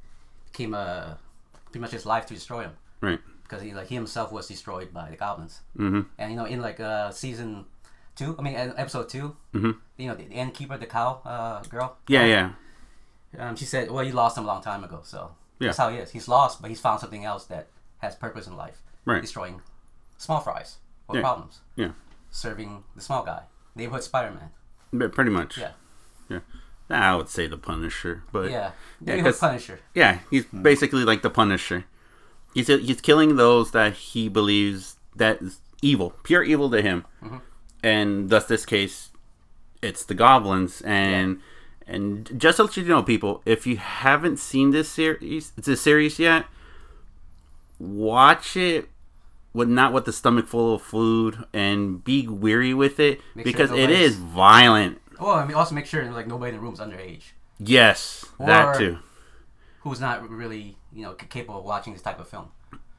Became 0.53 0.75
a 0.75 1.19
pretty 1.65 1.81
much 1.81 1.91
his 1.93 2.07
life 2.07 2.25
to 2.27 2.35
destroy 2.35 2.63
him 2.63 2.73
right 3.03 3.21
because 3.43 3.63
he 3.63 3.73
like 3.75 3.89
he 3.89 3.95
himself 3.95 4.33
was 4.33 4.49
destroyed 4.49 4.93
by 4.93 5.11
the 5.11 5.17
goblins. 5.17 5.61
mm-hmm 5.79 6.01
And 6.19 6.31
you 6.33 6.37
know, 6.39 6.47
in 6.47 6.61
like 6.63 6.81
uh 6.81 7.11
season 7.11 7.67
two, 8.15 8.35
I 8.39 8.43
mean 8.43 8.55
episode 8.57 9.09
2 9.09 9.37
mm-hmm. 9.55 9.71
you 9.99 10.09
know, 10.09 10.15
the, 10.15 10.25
the 10.25 10.35
innkeeper, 10.35 10.79
the 10.79 10.87
cow 10.87 11.21
uh, 11.25 11.63
girl. 11.65 11.97
yeah 12.09 12.25
yeah 12.25 12.51
Um, 13.39 13.55
she 13.57 13.65
said, 13.67 13.91
"Well, 13.91 14.03
you 14.05 14.13
lost 14.13 14.39
him 14.39 14.45
a 14.45 14.47
long 14.47 14.63
time 14.63 14.83
ago, 14.85 15.01
so 15.05 15.19
Yeah. 15.59 15.69
that's 15.69 15.79
how 15.79 15.89
he 15.91 15.99
is. 15.99 16.11
He's 16.17 16.29
lost, 16.29 16.61
but 16.63 16.71
he's 16.71 16.81
found 16.81 17.01
something 17.01 17.25
else 17.25 17.45
that 17.53 17.67
has 17.99 18.15
purpose 18.15 18.47
in 18.47 18.57
life. 18.57 18.83
Right. 19.05 19.21
Destroying 19.23 19.63
small 20.19 20.41
fries 20.41 20.77
or 21.09 21.17
Yeah. 21.17 21.23
problems. 21.23 21.61
Yeah. 21.77 21.91
Serving 22.31 22.85
the 22.95 23.01
small 23.03 23.25
guy, 23.25 23.43
neighborhood 23.75 24.03
Spider-Man. 24.05 24.51
But 24.93 25.13
pretty 25.13 25.31
much. 25.31 25.57
Yeah. 25.59 25.73
Yeah. 26.29 26.41
I 26.91 27.15
would 27.17 27.29
say 27.29 27.47
the 27.47 27.57
Punisher, 27.59 28.23
but 28.33 28.51
Yeah, 28.51 28.71
Yeah, 29.01 29.15
neighborhood 29.15 29.33
'cause- 29.35 29.41
Punisher. 29.41 29.81
yeah, 29.95 30.21
he's 30.31 30.45
basically 30.47 31.05
like 31.05 31.23
the 31.23 31.31
Punisher. 31.31 31.85
He's 32.55 32.69
he's 32.69 33.01
killing 33.01 33.37
those 33.37 33.73
that 33.73 33.93
he 33.95 34.29
believes 34.29 34.97
that 35.17 35.43
is 35.43 35.61
evil, 35.83 36.11
pure 36.23 36.43
evil 36.43 36.71
to 36.71 36.81
him, 36.83 37.05
Mm-hmm. 37.23 37.37
and 37.83 38.31
thus 38.31 38.47
this 38.47 38.65
case, 38.65 39.11
it's 39.83 40.05
the 40.05 40.15
goblins. 40.15 40.81
And 40.83 41.41
and 41.89 42.31
just 42.41 42.57
to 42.57 42.65
let 42.65 42.77
you 42.77 42.85
know, 42.85 43.03
people, 43.03 43.43
if 43.47 43.67
you 43.67 43.77
haven't 43.77 44.39
seen 44.39 44.71
this 44.71 44.89
series, 44.89 45.51
this 45.53 45.81
series 45.81 46.19
yet, 46.19 46.47
watch 47.79 48.57
it 48.57 48.89
with 49.53 49.69
not 49.69 49.93
with 49.93 50.05
the 50.05 50.13
stomach 50.13 50.47
full 50.47 50.75
of 50.75 50.83
food 50.83 51.45
and 51.53 52.05
be 52.05 52.27
weary 52.27 52.75
with 52.75 53.01
it 53.01 53.21
Make 53.35 53.45
because 53.45 53.71
it 53.71 53.77
nobody's- 53.77 54.11
is 54.13 54.17
violent. 54.17 55.01
Well, 55.21 55.31
I 55.33 55.47
mean, 55.47 55.57
also 55.57 55.75
make 55.75 55.87
sure 55.87 56.05
like 56.13 56.27
nobody 56.27 56.51
in 56.51 56.57
the 56.57 56.61
room's 56.63 56.79
underage, 56.79 57.33
Yes, 57.59 58.27
that 58.39 58.77
too. 58.79 58.99
who's 59.81 59.99
not 60.01 60.29
really 60.29 60.77
you 60.93 61.03
know 61.03 61.13
capable 61.15 61.61
of 61.61 61.65
watching 61.65 61.95
this 61.95 62.03
type 62.03 62.21
of 62.21 62.29
film. 62.29 62.49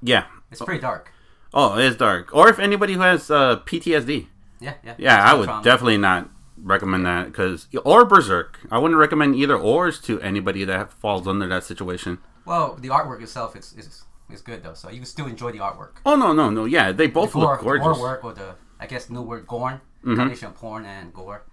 Yeah. 0.01 0.25
It's 0.51 0.62
pretty 0.62 0.81
dark. 0.81 1.12
Oh, 1.53 1.77
it 1.77 1.86
is 1.86 1.96
dark. 1.96 2.34
Or 2.36 2.50
if 2.50 2.57
anybody 2.60 2.93
who 2.93 3.01
has 3.01 3.29
uh, 3.31 3.57
PTSD, 3.65 4.27
Yeah, 4.60 4.74
yeah. 4.84 4.96
yeah, 4.98 5.24
I 5.31 5.34
would 5.36 5.46
Trauma. 5.46 5.63
definitely 5.63 5.98
not 5.98 6.29
recommend 6.62 7.05
that 7.05 7.27
because 7.27 7.67
or 7.86 8.03
Berserk. 8.05 8.60
I 8.72 8.79
wouldn't 8.79 9.00
recommend 9.00 9.36
either 9.36 9.55
ors 9.55 10.00
to 10.01 10.19
anybody 10.22 10.63
that 10.65 10.91
falls 10.91 11.27
under 11.27 11.48
that 11.48 11.63
situation. 11.63 12.17
Well, 12.46 12.75
the 12.79 12.88
artwork 12.89 13.22
itself 13.22 13.55
is 13.55 13.74
is, 13.77 14.03
is 14.29 14.41
good 14.41 14.63
though, 14.63 14.74
so 14.74 14.89
you 14.89 14.98
can 14.98 15.05
still 15.05 15.27
enjoy 15.27 15.51
the 15.51 15.60
artwork. 15.60 15.98
Oh 16.05 16.15
no, 16.15 16.34
no, 16.34 16.50
no. 16.50 16.65
Yeah, 16.65 16.91
they 16.91 17.07
both 17.07 17.34
gore, 17.34 17.43
look 17.53 17.62
gorgeous. 17.62 17.84
gore 17.86 18.01
work 18.01 18.24
or 18.24 18.34
the 18.34 18.55
I 18.79 18.86
guess 18.88 19.10
new 19.10 19.22
word 19.22 19.48
gorn 19.48 19.81
Mm-hmm. 20.03 20.15
combination 20.15 20.48
of 20.50 20.55
porn 20.55 20.86
and 20.86 21.12
gore. 21.13 21.43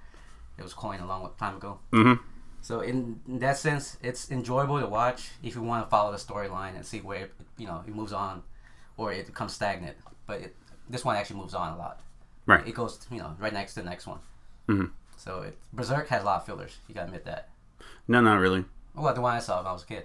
It 0.58 0.62
was 0.62 0.74
coined 0.74 1.02
a 1.02 1.06
long 1.06 1.28
time 1.38 1.56
ago. 1.56 1.80
Mhm. 1.92 2.20
So 2.60 2.80
in, 2.80 3.20
in 3.26 3.38
that 3.40 3.56
sense, 3.58 3.96
it's 4.02 4.30
enjoyable 4.30 4.78
to 4.80 4.86
watch 4.86 5.30
if 5.42 5.54
you 5.56 5.62
want 5.62 5.84
to 5.84 5.90
follow 5.90 6.12
the 6.12 6.18
storyline 6.18 6.76
and 6.76 6.84
see 6.84 7.00
where 7.00 7.24
it, 7.24 7.34
you 7.58 7.66
know 7.66 7.82
it 7.86 7.94
moves 7.94 8.12
on, 8.12 8.42
or 8.96 9.12
it 9.12 9.26
becomes 9.26 9.52
stagnant. 9.54 9.96
But 10.26 10.40
it, 10.42 10.56
this 10.88 11.04
one 11.04 11.16
actually 11.16 11.40
moves 11.40 11.54
on 11.54 11.72
a 11.72 11.76
lot. 11.78 12.00
Right. 12.46 12.66
It 12.68 12.74
goes 12.74 12.98
you 13.10 13.18
know 13.18 13.34
right 13.40 13.52
next 13.52 13.74
to 13.74 13.80
the 13.82 13.88
next 13.88 14.06
one. 14.06 14.20
Mhm. 14.68 14.90
So 15.16 15.40
it, 15.42 15.58
Berserk 15.72 16.08
has 16.08 16.22
a 16.22 16.26
lot 16.26 16.40
of 16.40 16.46
fillers. 16.46 16.76
You 16.86 16.94
gotta 16.94 17.06
admit 17.06 17.24
that. 17.24 17.48
No, 18.06 18.20
not 18.20 18.38
really. 18.38 18.64
Well, 18.94 19.12
the 19.14 19.20
one 19.22 19.34
I 19.34 19.40
saw 19.40 19.58
when 19.58 19.66
I 19.66 19.72
was 19.72 19.82
a 19.82 19.86
kid. 19.86 20.04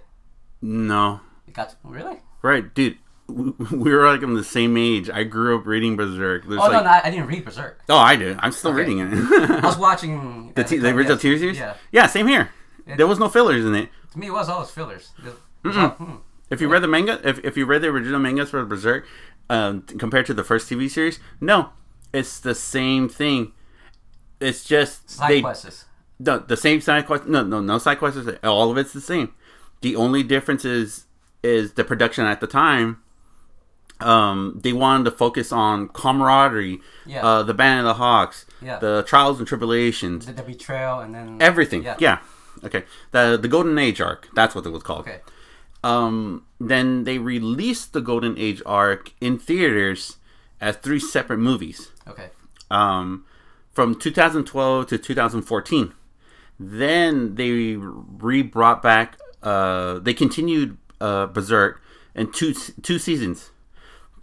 No. 0.61 1.19
It 1.47 1.53
got 1.53 1.75
really. 1.83 2.19
Right, 2.41 2.74
dude. 2.74 2.98
We 3.29 3.93
were 3.93 4.08
like 4.12 4.24
on 4.24 4.34
the 4.34 4.43
same 4.43 4.75
age. 4.75 5.08
I 5.10 5.24
grew 5.24 5.58
up 5.60 5.65
reading 5.67 5.96
Berserk. 5.96 6.48
There's 6.48 6.60
Oh 6.60 6.65
no, 6.67 6.72
like, 6.77 6.84
no, 6.84 6.89
I 6.89 7.01
I 7.05 7.10
didn't 7.12 7.27
read 7.27 7.46
Berserk. 7.46 7.79
oh, 7.88 7.98
I 7.98 8.15
did. 8.15 8.38
I'm 8.41 8.51
still 8.51 8.72
Okay. 8.72 8.79
reading 8.79 9.00
it. 9.00 9.13
I 9.13 9.60
was 9.65 9.77
watching 9.77 10.51
the, 10.55 10.63
t- 10.63 10.77
the 10.77 10.89
original. 10.89 11.17
TV 11.17 11.38
series. 11.38 11.58
Yeah, 11.58 11.75
Yeah, 11.91 12.08
same 12.08 12.27
here. 12.27 12.50
It- 12.88 12.98
There 12.98 13.05
was 13.05 13.19
no 13.19 13.29
fillers 13.29 13.63
in 13.65 13.75
it. 13.75 13.89
to 14.13 14.19
me 14.19 14.27
it 14.27 14.31
was 14.34 14.50
always 14.50 14.72
fillers. 14.72 15.12
The- 15.24 15.36
Mm-mm. 15.69 15.96
Hmm. 15.98 16.15
If 16.50 16.60
you 16.62 16.67
read 16.69 16.81
the 16.81 16.88
manga, 16.88 17.22
if, 17.24 17.38
if 17.46 17.55
you 17.55 17.67
read 17.67 17.84
the 17.84 17.89
original 17.89 18.19
mangas 18.19 18.50
for 18.50 18.65
Berserk, 18.65 19.05
um, 19.51 19.84
compared 19.84 20.25
to 20.25 20.34
the 20.34 20.43
first 20.43 20.67
TV 20.67 20.89
series, 20.89 21.19
no, 21.39 21.69
it's 22.12 22.39
the 22.39 22.55
same 22.55 23.08
thing. 23.10 23.51
It's 24.39 24.63
just 24.63 25.08
Side 25.12 25.29
they 25.29 25.41
quests. 25.41 25.86
the, 26.19 26.39
the 26.39 26.58
same 26.58 26.81
side 26.81 27.05
quest. 27.05 27.27
No, 27.27 27.43
no, 27.43 27.60
no 27.62 27.77
side 27.77 28.00
quests. 28.00 28.27
All 28.43 28.72
of 28.72 28.77
it's 28.79 28.93
the 28.93 29.01
same. 29.01 29.36
The 29.81 29.96
only 29.96 30.24
difference 30.24 30.65
is 30.65 31.05
is 31.43 31.74
the 31.74 31.84
production 31.84 32.25
at 32.25 32.41
the 32.41 32.48
time. 32.48 33.01
Um, 34.01 34.60
they 34.63 34.72
wanted 34.72 35.03
to 35.05 35.12
focus 35.12 35.51
on 35.51 35.89
camaraderie, 35.89 36.79
Yeah. 37.05 37.25
uh, 37.25 37.43
the 37.43 37.53
Band 37.53 37.79
of 37.81 37.86
the 37.86 37.93
Hawks, 37.96 38.46
Yeah. 38.62 38.79
the 38.79 39.03
trials 39.05 39.39
and 39.39 39.48
tribulations, 39.48 40.25
The, 40.25 40.34
the 40.34 40.43
betrayal 40.43 41.00
and 41.01 41.13
then 41.13 41.38
everything. 41.41 41.84
Yeah. 41.84 41.98
Yeah. 42.00 42.19
Okay. 42.63 42.86
The 43.12 43.38
the 43.41 43.48
Golden 43.50 43.77
Age 43.77 44.00
arc. 44.00 44.29
That's 44.34 44.55
what 44.55 44.65
it 44.65 44.69
was 44.69 44.84
called. 44.84 45.01
Okay. 45.01 45.19
Um, 45.84 46.43
then 46.60 47.03
they 47.05 47.17
released 47.17 47.91
the 47.93 48.01
Golden 48.01 48.38
Age 48.38 48.62
arc 48.65 49.12
in 49.22 49.38
theaters 49.38 50.17
as 50.62 50.75
three 50.77 51.00
separate 51.00 51.39
movies 51.39 51.91
Okay. 52.08 52.29
um, 52.72 53.25
from 53.72 53.96
2012 53.96 54.88
to 54.88 54.98
2014. 54.98 55.93
Then 56.60 57.36
they 57.36 57.75
re 57.77 58.41
brought 58.43 58.81
back. 58.81 59.17
Uh, 59.43 60.00
they 60.00 60.13
continued 60.13 60.77
uh, 61.01 61.27
Berserk 61.27 61.81
in 62.15 62.31
two 62.31 62.53
two 62.81 62.99
seasons. 62.99 63.51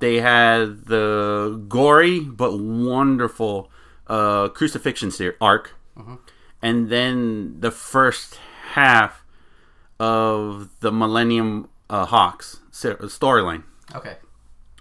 They 0.01 0.21
had 0.21 0.87
the 0.87 1.65
gory 1.69 2.21
but 2.21 2.59
wonderful 2.59 3.71
uh, 4.07 4.49
crucifixion 4.49 5.11
ser- 5.11 5.37
arc, 5.41 5.75
and 6.63 6.91
then 6.91 7.61
the 7.61 7.71
first 7.71 8.39
half 8.73 9.23
of 9.99 10.69
the 10.81 10.93
Millennium 10.93 11.69
uh, 11.89 12.05
Hawks 12.07 12.61
storyline. 12.73 13.63
Okay. 13.95 14.17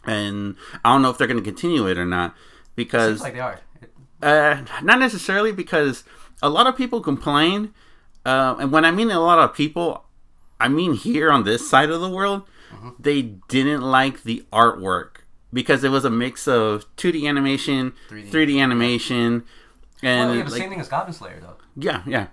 And 0.03 0.55
I 0.83 0.91
don't 0.93 1.01
know 1.01 1.09
if 1.09 1.17
they're 1.17 1.27
going 1.27 1.43
to 1.43 1.43
continue 1.43 1.87
it 1.87 1.97
or 1.97 2.05
not 2.05 2.35
because 2.75 3.19
Seems 3.19 3.21
like 3.21 3.33
they 3.33 3.39
are. 3.39 3.59
Uh, 4.21 4.65
not 4.83 4.99
necessarily 4.99 5.51
because 5.51 6.03
a 6.41 6.49
lot 6.49 6.67
of 6.67 6.75
people 6.75 7.01
complain, 7.01 7.73
uh, 8.25 8.55
and 8.59 8.71
when 8.71 8.85
I 8.85 8.91
mean 8.91 9.11
a 9.11 9.19
lot 9.19 9.39
of 9.39 9.53
people, 9.53 10.04
I 10.59 10.67
mean 10.67 10.93
here 10.93 11.31
on 11.31 11.43
this 11.43 11.69
side 11.69 11.89
of 11.89 12.01
the 12.01 12.09
world, 12.09 12.43
they 12.99 13.21
didn't 13.21 13.81
like 13.81 14.23
the 14.23 14.45
artwork 14.51 15.17
because 15.53 15.83
it 15.83 15.89
was 15.89 16.05
a 16.05 16.09
mix 16.09 16.47
of 16.47 16.85
2D 16.97 17.27
animation, 17.27 17.93
3D, 18.09 18.29
3D. 18.29 18.61
animation, 18.61 19.43
and 20.03 20.29
well, 20.29 20.37
yeah, 20.37 20.43
the 20.43 20.51
like, 20.51 20.61
same 20.61 20.69
thing 20.69 20.79
as 20.79 20.89
Goblin 20.89 21.13
Slayer 21.13 21.39
though. 21.39 21.55
yeah, 21.75 22.01
yeah. 22.05 22.27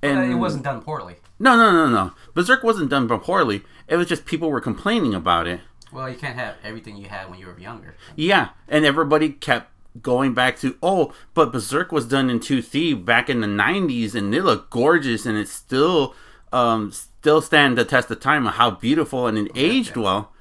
But 0.00 0.10
And 0.10 0.32
it 0.32 0.36
wasn't 0.36 0.64
done 0.64 0.80
poorly. 0.80 1.16
no, 1.38 1.56
no, 1.56 1.72
no, 1.72 1.88
no. 1.88 2.12
Berserk 2.34 2.62
wasn't 2.62 2.90
done 2.90 3.08
poorly. 3.08 3.62
It 3.88 3.96
was 3.96 4.06
just 4.06 4.26
people 4.26 4.50
were 4.50 4.60
complaining 4.60 5.14
about 5.14 5.46
it. 5.46 5.60
Well, 5.92 6.08
you 6.08 6.16
can't 6.16 6.36
have 6.36 6.56
everything 6.62 6.96
you 6.96 7.08
had 7.08 7.30
when 7.30 7.38
you 7.38 7.46
were 7.46 7.58
younger. 7.58 7.96
Yeah, 8.14 8.50
and 8.68 8.84
everybody 8.84 9.30
kept 9.30 9.72
going 10.02 10.34
back 10.34 10.58
to 10.60 10.76
oh, 10.82 11.12
but 11.34 11.52
Berserk 11.52 11.90
was 11.92 12.06
done 12.06 12.30
in 12.30 12.38
2D 12.40 13.04
back 13.04 13.28
in 13.28 13.40
the 13.40 13.46
90s 13.46 14.14
and 14.14 14.32
it 14.34 14.44
looked 14.44 14.70
gorgeous 14.70 15.26
and 15.26 15.36
it's 15.36 15.50
still 15.52 16.14
um 16.52 16.92
still 17.28 17.42
stand 17.42 17.76
the 17.76 17.84
test 17.84 18.10
of 18.10 18.18
time 18.20 18.46
of 18.46 18.54
how 18.54 18.70
beautiful 18.70 19.26
and 19.26 19.36
it 19.36 19.52
aged 19.54 19.94
yeah. 19.94 20.02
well. 20.02 20.32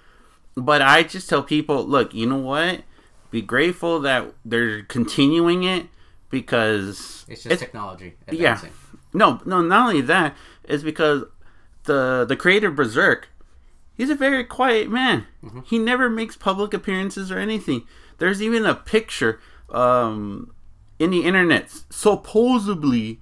But 0.56 0.82
I 0.82 1.04
just 1.04 1.30
tell 1.30 1.44
people, 1.44 1.86
look, 1.86 2.14
you 2.14 2.26
know 2.26 2.38
what? 2.38 2.84
Be 3.30 3.42
grateful 3.42 4.00
that 4.00 4.34
they're 4.46 4.84
continuing 4.84 5.64
it 5.64 5.88
because 6.30 7.26
It's 7.28 7.44
just 7.44 7.60
technology 7.60 8.16
Advancing. 8.26 8.70
yeah. 8.70 9.00
No, 9.14 9.42
no, 9.46 9.62
not 9.62 9.90
only 9.90 10.00
that, 10.00 10.34
it's 10.64 10.82
because 10.82 11.26
the 11.84 12.26
the 12.26 12.38
creator 12.38 12.72
Berserk, 12.72 13.28
he's 13.98 14.10
a 14.10 14.16
very 14.16 14.46
quiet 14.46 14.90
man. 14.90 15.26
He 15.66 15.78
never 15.80 16.10
makes 16.10 16.38
public 16.38 16.74
appearances 16.74 17.34
or 17.34 17.38
anything. 17.38 17.84
There's 18.18 18.42
even 18.42 18.66
a 18.66 18.76
picture 18.76 19.42
um, 19.70 20.54
in 21.00 21.10
the 21.12 21.26
internet, 21.26 21.70
supposedly 21.90 23.20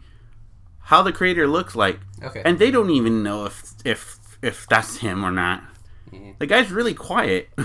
how 0.86 1.02
the 1.02 1.12
creator 1.12 1.48
looks 1.48 1.76
like, 1.76 2.00
Okay. 2.26 2.42
and 2.46 2.58
they 2.60 2.72
don't 2.72 2.90
even 2.90 3.24
know 3.24 3.46
if 3.46 3.74
if 3.86 4.20
if 4.42 4.68
that's 4.68 4.98
him 4.98 5.24
or 5.24 5.32
not. 5.32 5.64
Yeah. 6.12 6.32
The 6.40 6.46
guy's 6.48 6.72
really 6.72 6.94
quiet. 6.94 7.50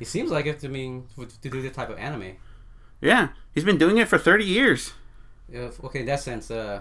It 0.00 0.06
seems 0.06 0.30
like 0.30 0.46
it 0.46 0.60
to 0.60 0.68
me 0.70 1.02
to 1.18 1.48
do 1.50 1.60
the 1.60 1.68
type 1.68 1.90
of 1.90 1.98
anime. 1.98 2.36
yeah, 3.02 3.28
he's 3.54 3.64
been 3.64 3.76
doing 3.76 3.98
it 3.98 4.08
for 4.08 4.16
30 4.16 4.46
years. 4.46 4.94
If, 5.52 5.78
okay, 5.84 6.00
in 6.00 6.06
that 6.06 6.20
sense, 6.20 6.50
uh, 6.50 6.80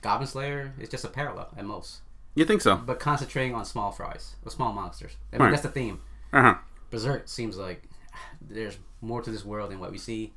Goblin 0.00 0.26
Slayer 0.26 0.72
is 0.80 0.88
just 0.88 1.04
a 1.04 1.08
parallel 1.08 1.48
at 1.58 1.64
most, 1.66 2.00
You 2.34 2.46
think 2.46 2.62
so? 2.62 2.76
but 2.76 3.00
concentrating 3.00 3.54
on 3.54 3.66
small 3.66 3.90
fries 3.92 4.36
or 4.44 4.50
small 4.50 4.72
monsters. 4.72 5.12
I 5.30 5.36
mean, 5.36 5.42
Right. 5.42 5.50
that's 5.50 5.62
the 5.62 5.68
theme. 5.68 6.00
Uh 6.32 6.42
huh. 6.42 6.54
Berserk 6.90 7.28
seems 7.28 7.58
like 7.58 7.82
there's 8.40 8.78
more 9.02 9.20
to 9.20 9.30
this 9.30 9.44
world 9.44 9.70
than 9.70 9.78
what 9.78 9.90
we 9.92 9.98
see. 9.98 10.32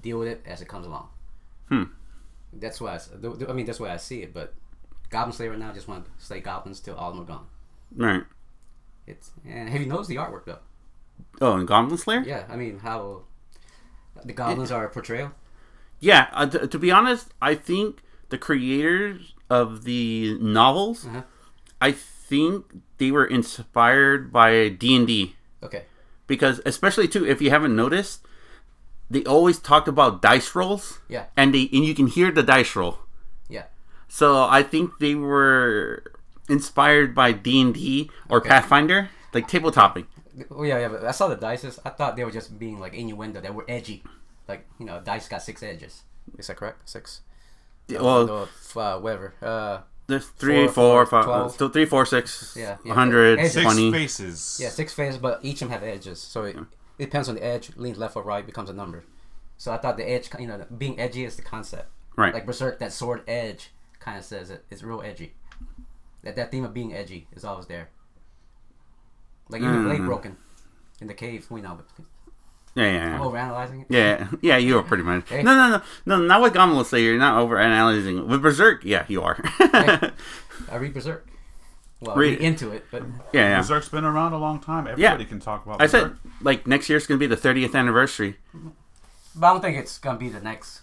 Deal 0.00 0.20
with 0.20 0.28
it 0.28 0.42
as 0.46 0.60
it 0.62 0.68
comes 0.68 0.86
along. 0.86 1.08
Hmm. 1.68 1.84
That's 2.52 2.80
why 2.80 2.92
I, 2.92 2.94
s- 2.96 3.10
th- 3.20 3.38
th- 3.38 3.50
I 3.50 3.52
mean 3.52 3.66
that's 3.66 3.80
why 3.80 3.90
I 3.92 3.96
see 3.96 4.22
it. 4.22 4.32
But 4.32 4.54
Goblin 5.10 5.32
Slayer 5.32 5.50
right 5.50 5.58
now 5.58 5.70
I 5.70 5.74
just 5.74 5.88
want 5.88 6.04
to 6.06 6.10
slay 6.24 6.40
goblins 6.40 6.80
till 6.80 6.94
all 6.96 7.10
of 7.10 7.16
them 7.16 7.24
are 7.24 7.28
gone. 7.28 7.46
Right. 7.96 8.22
It's 9.06 9.30
and 9.46 9.68
have 9.68 9.80
you 9.80 9.86
noticed 9.88 10.08
the 10.08 10.16
artwork 10.16 10.44
though? 10.44 10.58
Oh, 11.40 11.54
and 11.56 11.66
Goblin 11.68 11.98
Slayer? 11.98 12.22
Yeah, 12.22 12.44
I 12.48 12.56
mean 12.56 12.78
how 12.78 13.22
the 14.24 14.32
goblins 14.32 14.70
are 14.70 14.84
a 14.86 14.88
portrayal. 14.90 15.32
Yeah, 15.98 16.28
uh, 16.32 16.46
t- 16.46 16.66
to 16.66 16.78
be 16.78 16.90
honest, 16.90 17.34
I 17.42 17.54
think 17.54 18.02
the 18.30 18.38
creators 18.38 19.34
of 19.50 19.84
the 19.84 20.38
novels, 20.40 21.06
Uh-huh. 21.06 21.22
I 21.80 21.92
think 21.92 22.80
they 22.98 23.10
were 23.10 23.24
inspired 23.26 24.32
by 24.32 24.68
D 24.68 24.94
and 24.96 25.06
D 25.06 25.36
Okay. 25.62 25.84
because, 26.26 26.60
especially 26.64 27.08
too, 27.08 27.26
if 27.26 27.42
you 27.42 27.50
haven't 27.50 27.74
noticed, 27.76 28.24
they 29.10 29.24
always 29.24 29.58
talked 29.58 29.88
about 29.88 30.22
dice 30.22 30.54
rolls, 30.54 31.00
Yeah. 31.08 31.26
and 31.36 31.52
they 31.54 31.68
and 31.72 31.84
you 31.84 31.94
can 31.94 32.06
hear 32.06 32.30
the 32.30 32.42
dice 32.44 32.74
roll. 32.76 33.00
Yeah. 34.10 34.16
So 34.16 34.44
I 34.44 34.62
think 34.62 34.98
they 34.98 35.14
were 35.14 36.02
inspired 36.48 37.14
by 37.14 37.32
D 37.32 37.60
and 37.60 37.74
D 37.74 38.10
or 38.28 38.38
Okay. 38.38 38.48
Pathfinder, 38.48 39.08
like 39.32 39.48
tabletopping. 39.48 40.06
Oh 40.50 40.62
yeah, 40.64 40.78
yeah. 40.78 40.88
But 40.88 41.04
I 41.04 41.10
saw 41.12 41.28
the 41.28 41.36
dices. 41.36 41.78
I 41.84 41.90
thought 41.90 42.16
they 42.16 42.24
were 42.24 42.30
just 42.30 42.58
being 42.58 42.78
like 42.80 42.94
innuendo. 42.94 43.40
They 43.40 43.50
were 43.50 43.64
edgy. 43.68 44.02
Like 44.48 44.66
you 44.78 44.86
know, 44.86 45.00
dice 45.00 45.28
got 45.28 45.42
six 45.42 45.62
edges. 45.62 46.02
Is 46.38 46.46
that 46.48 46.56
correct? 46.56 46.88
Six. 46.88 47.20
Yeah, 47.88 48.02
Well, 48.02 48.26
No, 48.26 48.42
f- 48.42 48.76
uh, 48.76 48.98
whatever. 48.98 49.34
Uh, 49.42 49.78
there's 50.06 50.26
three, 50.26 50.66
Four, 50.66 50.72
four, 50.74 51.06
four, 51.06 51.06
five, 51.06 51.24
twelve. 51.24 51.52
so 51.56 51.68
three, 51.68 51.84
four, 51.86 52.04
six, 52.06 52.54
Yeah, 52.56 52.76
yeah. 52.84 52.94
hundred, 52.94 53.38
Edges. 53.38 53.52
Six 53.52 53.64
twenty. 53.64 53.92
faces. 53.92 54.58
yeah, 54.62 54.68
six 54.70 54.92
faces, 54.92 55.18
but 55.18 55.38
each 55.44 55.62
of 55.62 55.68
them 55.68 55.80
have 55.80 55.82
edges. 55.88 56.20
So 56.20 56.44
it, 56.44 56.56
it 56.98 57.06
depends 57.06 57.28
on 57.28 57.36
the 57.36 57.44
edge. 57.44 57.70
Leans 57.76 57.98
left 57.98 58.16
or 58.16 58.22
right 58.22 58.44
becomes 58.46 58.70
a 58.70 58.72
number. 58.72 59.04
So 59.56 59.72
I 59.72 59.76
thought 59.78 59.96
the 59.96 60.08
edge, 60.08 60.30
you 60.38 60.46
know, 60.46 60.64
being 60.76 60.98
edgy 60.98 61.24
is 61.24 61.36
the 61.36 61.42
concept. 61.42 61.88
Right. 62.16 62.32
Like 62.34 62.46
Berserk, 62.46 62.78
that 62.80 62.92
sword 62.92 63.22
edge 63.28 63.70
kind 64.00 64.18
of 64.18 64.24
says 64.24 64.50
it. 64.50 64.64
It's 64.70 64.82
real 64.82 65.02
edgy. 65.02 65.34
That 66.24 66.36
that 66.36 66.50
theme 66.50 66.64
of 66.64 66.74
being 66.74 66.92
edgy 66.94 67.28
is 67.34 67.44
always 67.44 67.66
there. 67.66 67.88
Like 69.48 69.62
even 69.62 69.82
the 69.82 69.88
blade 69.88 70.00
Mhm. 70.00 70.06
broken 70.06 70.36
in 71.00 71.06
the 71.06 71.14
cave. 71.14 71.46
We 71.50 71.60
know, 71.60 71.76
but 71.76 71.86
yeah, 72.74 72.84
yeah, 72.84 72.92
yeah. 72.92 73.14
I'm 73.14 73.20
overanalyzing 73.20 73.80
it. 73.82 73.86
Yeah, 73.90 74.28
yeah, 74.42 74.56
you 74.58 74.78
are 74.78 74.82
pretty 74.82 75.02
much. 75.02 75.28
Hey. 75.28 75.42
No, 75.42 75.54
no, 75.56 75.68
no, 75.78 75.82
no, 76.18 76.24
not 76.26 76.40
what 76.40 76.48
with 76.48 76.54
Goblin 76.54 76.84
say. 76.84 77.02
You're 77.02 77.18
not 77.18 77.38
over 77.38 77.58
analyzing. 77.58 78.28
With 78.28 78.42
Berserk, 78.42 78.84
yeah, 78.84 79.04
you 79.08 79.22
are. 79.22 79.38
yeah, 79.60 80.10
I 80.70 80.76
read 80.76 80.94
Berserk. 80.94 81.26
Well, 82.02 82.16
Read- 82.16 82.38
read 82.38 82.40
into 82.40 82.70
it, 82.70 82.86
but 82.90 83.02
yeah. 83.32 83.58
Berserk's 83.58 83.88
been 83.90 84.04
around 84.04 84.32
a 84.32 84.38
long 84.38 84.60
time. 84.60 84.86
Everybody 84.86 85.24
can 85.26 85.38
talk 85.40 85.66
about 85.66 85.82
I 85.82 85.86
said 85.86 86.16
like 86.40 86.66
next 86.66 86.88
year's 86.88 87.06
gonna 87.06 87.18
be 87.18 87.26
the 87.26 87.36
30th 87.36 87.74
anniversary. 87.74 88.36
but 89.34 89.46
I 89.48 89.52
don't 89.52 89.60
think 89.60 89.76
it's 89.76 89.98
gonna 89.98 90.18
be 90.18 90.28
the 90.30 90.40
next 90.40 90.82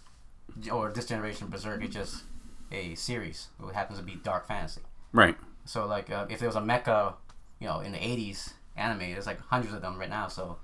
or 0.72 0.92
this 0.92 1.06
generation 1.06 1.46
of 1.46 1.52
Berserk. 1.52 1.84
It 1.84 1.90
just 1.92 2.24
a 2.72 2.96
series. 2.96 3.48
It 3.68 3.74
happens 3.74 4.00
to 4.00 4.06
be 4.06 4.16
dark 4.16 4.48
fantasy. 4.48 4.82
Right. 5.14 5.36
So 5.66 5.86
like 5.86 6.10
uh, 6.10 6.26
if 6.30 6.40
there 6.40 6.50
was 6.50 6.56
a 6.56 6.62
mecha, 6.62 7.14
you 7.60 7.68
know, 7.68 7.80
in 7.80 7.92
the 7.92 7.98
'80s 8.00 8.54
anime, 8.76 9.00
there's 9.12 9.26
like 9.28 9.40
hundreds 9.42 9.74
of 9.74 9.82
them 9.82 9.98
right 9.98 10.10
now. 10.10 10.28
So 10.28 10.58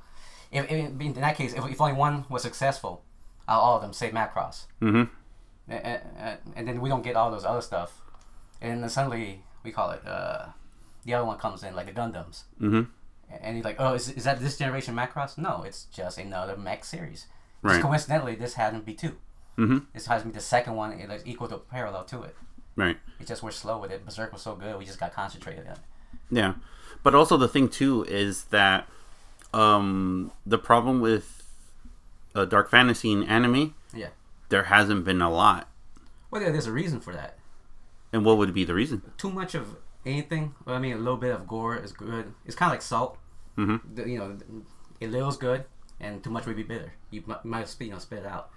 if, 0.51 0.65
if 0.71 0.99
in 1.01 1.13
that 1.13 1.35
case, 1.35 1.53
if, 1.53 1.65
if 1.65 1.81
only 1.81 1.93
one 1.93 2.25
was 2.29 2.41
successful, 2.43 3.03
out 3.47 3.57
of 3.57 3.63
all 3.63 3.75
of 3.77 3.81
them 3.81 3.93
say 3.93 4.09
Macross, 4.11 4.65
Mm-hmm. 4.81 5.03
and, 5.71 6.01
and, 6.17 6.37
and 6.55 6.67
then 6.67 6.81
we 6.81 6.89
don't 6.89 7.03
get 7.03 7.15
all 7.15 7.31
those 7.31 7.45
other 7.45 7.61
stuff 7.61 7.99
and 8.61 8.81
then 8.81 8.89
suddenly 8.89 9.43
we 9.63 9.71
call 9.71 9.91
it 9.91 10.05
uh, 10.07 10.45
the 11.05 11.13
other 11.13 11.25
one 11.25 11.37
comes 11.37 11.63
in 11.63 11.75
like 11.75 11.85
the 11.87 11.91
Gundams, 11.91 12.43
Mm-hmm. 12.61 12.83
and 13.41 13.55
he's 13.57 13.65
like, 13.65 13.75
oh, 13.79 13.93
is, 13.93 14.09
is 14.09 14.23
that 14.23 14.39
this 14.39 14.57
generation 14.57 14.95
Macross? 14.95 15.37
No, 15.37 15.63
it's 15.63 15.85
just 15.85 16.17
another 16.17 16.55
mech 16.55 16.85
series. 16.85 17.27
Right. 17.61 17.73
Just 17.73 17.81
coincidentally, 17.83 18.35
this 18.35 18.53
happened 18.53 18.81
to 18.81 18.85
be 18.85 18.93
two. 18.93 19.17
Mm-hmm. 19.57 19.77
This 19.93 20.07
has 20.07 20.21
to 20.23 20.27
be 20.27 20.33
the 20.33 20.39
second 20.39 20.75
one. 20.75 20.93
It 20.93 21.09
is 21.11 21.21
equal 21.25 21.47
to 21.49 21.57
parallel 21.57 22.03
to 22.05 22.23
it. 22.23 22.35
Right. 22.75 22.97
It's 23.19 23.29
just 23.29 23.43
we're 23.43 23.51
slow 23.51 23.77
with 23.79 23.91
it. 23.91 24.03
Berserk 24.05 24.33
was 24.33 24.41
so 24.41 24.55
good, 24.55 24.77
we 24.79 24.85
just 24.85 24.99
got 24.99 25.13
concentrated 25.13 25.67
on 25.67 25.73
it. 25.73 25.79
Yeah, 26.31 26.53
but 27.03 27.13
also 27.13 27.37
the 27.37 27.47
thing 27.47 27.69
too 27.69 28.03
is 28.05 28.45
that 28.45 28.87
um, 29.53 30.31
the 30.45 30.57
problem 30.57 30.99
with 31.01 31.43
uh, 32.33 32.45
dark 32.45 32.69
fantasy 32.71 33.13
and 33.13 33.27
anime, 33.27 33.75
Yeah. 33.93 34.07
there 34.49 34.63
hasn't 34.63 35.05
been 35.05 35.21
a 35.21 35.29
lot. 35.31 35.69
Well, 36.31 36.41
there- 36.41 36.51
there's 36.51 36.65
a 36.65 36.71
reason 36.71 36.99
for 36.99 37.13
that. 37.13 37.37
And 38.11 38.25
what 38.25 38.37
would 38.37 38.53
be 38.53 38.63
the 38.63 38.73
reason? 38.73 39.01
Too 39.17 39.29
much 39.31 39.53
of 39.53 39.75
anything. 40.05 40.55
Well, 40.65 40.75
I 40.75 40.79
mean, 40.79 40.93
a 40.93 40.97
little 40.97 41.17
bit 41.17 41.33
of 41.35 41.47
gore 41.47 41.75
is 41.75 41.91
good. 41.91 42.33
It's 42.45 42.55
kind 42.55 42.71
of 42.71 42.73
like 42.73 42.81
salt. 42.81 43.17
Mm-hmm. 43.57 43.93
The- 43.95 44.09
you 44.09 44.17
know, 44.17 44.37
it 44.99 45.11
little's 45.11 45.37
good, 45.37 45.65
and 45.99 46.23
too 46.23 46.31
much 46.31 46.47
would 46.47 46.55
be 46.55 46.63
bitter. 46.63 46.93
You 47.11 47.23
mi- 47.27 47.35
might 47.43 47.67
spit, 47.67 47.87
you 47.87 47.93
know, 47.93 47.99
spit 47.99 48.19
it 48.19 48.25
out. 48.25 48.49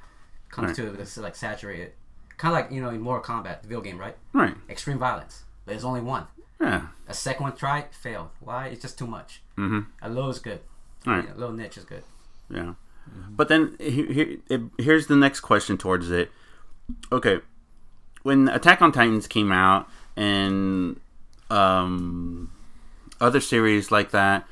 Comes 0.50 0.68
Right. 0.68 0.76
to 0.76 0.90
this 0.96 1.16
like 1.18 1.34
saturated, 1.36 1.92
kind 2.38 2.54
of 2.56 2.62
like 2.62 2.72
you 2.72 2.80
know 2.80 2.90
in 2.90 3.00
Mortal 3.00 3.24
Kombat, 3.36 3.62
the 3.62 3.68
video 3.68 3.80
game, 3.82 3.98
right? 3.98 4.16
Right. 4.32 4.54
Extreme 4.70 4.98
violence. 4.98 5.42
There's 5.66 5.84
only 5.84 6.00
one. 6.00 6.26
Yeah. 6.60 6.86
A 7.08 7.12
second 7.14 7.42
one 7.44 7.56
tried, 7.56 7.94
failed. 7.94 8.28
Why? 8.40 8.68
It's 8.68 8.80
just 8.82 8.98
too 8.98 9.06
much. 9.06 9.42
Mm-hmm. 9.58 9.80
A 10.00 10.08
low 10.08 10.28
is 10.30 10.38
good. 10.38 10.60
Right. 11.04 11.24
You 11.24 11.30
know, 11.30 11.36
low 11.36 11.52
niche 11.52 11.76
is 11.76 11.84
good. 11.84 12.04
Yeah. 12.48 12.74
But 13.30 13.48
then 13.48 13.76
here, 13.78 14.06
here, 14.12 14.36
it, 14.48 14.60
here's 14.78 15.06
the 15.06 15.14
next 15.16 15.40
question 15.40 15.76
towards 15.78 16.10
it. 16.10 16.30
Okay, 17.12 17.40
when 18.22 18.48
Attack 18.48 18.82
on 18.82 18.90
Titans 18.92 19.26
came 19.28 19.52
out 19.52 19.88
and 20.16 20.98
um, 21.50 22.50
other 23.20 23.40
series 23.40 23.90
like 23.92 24.10
that, 24.10 24.46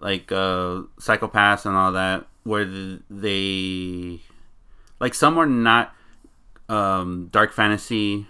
like 0.00 0.32
uh, 0.32 0.82
Psycho-Pass 0.98 1.66
and 1.66 1.76
all 1.76 1.92
that, 1.92 2.26
where 2.44 2.64
they 2.64 4.20
like 5.00 5.14
some 5.14 5.38
are 5.38 5.46
not 5.46 5.94
um, 6.68 7.28
dark 7.32 7.52
fantasy, 7.52 8.26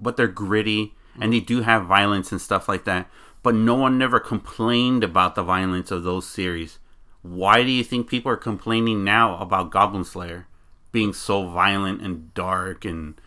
but 0.00 0.16
they're 0.16 0.28
gritty 0.28 0.94
and 1.20 1.32
they 1.32 1.40
do 1.40 1.62
have 1.62 1.86
violence 1.86 2.32
and 2.32 2.40
stuff 2.40 2.68
like 2.68 2.84
that. 2.84 3.08
But 3.42 3.54
no 3.54 3.74
one 3.74 3.98
never 3.98 4.18
complained 4.18 5.04
about 5.04 5.34
the 5.34 5.42
violence 5.42 5.90
of 5.90 6.02
those 6.02 6.28
series. 6.28 6.78
Why 7.22 7.62
do 7.62 7.70
you 7.70 7.84
think 7.84 8.08
people 8.08 8.30
are 8.30 8.36
complaining 8.36 9.04
now 9.04 9.38
about 9.38 9.70
Goblin 9.70 10.04
Slayer 10.04 10.46
being 10.92 11.12
so 11.12 11.48
violent 11.48 12.00
and 12.02 12.32
dark 12.34 12.84
and 12.84 13.20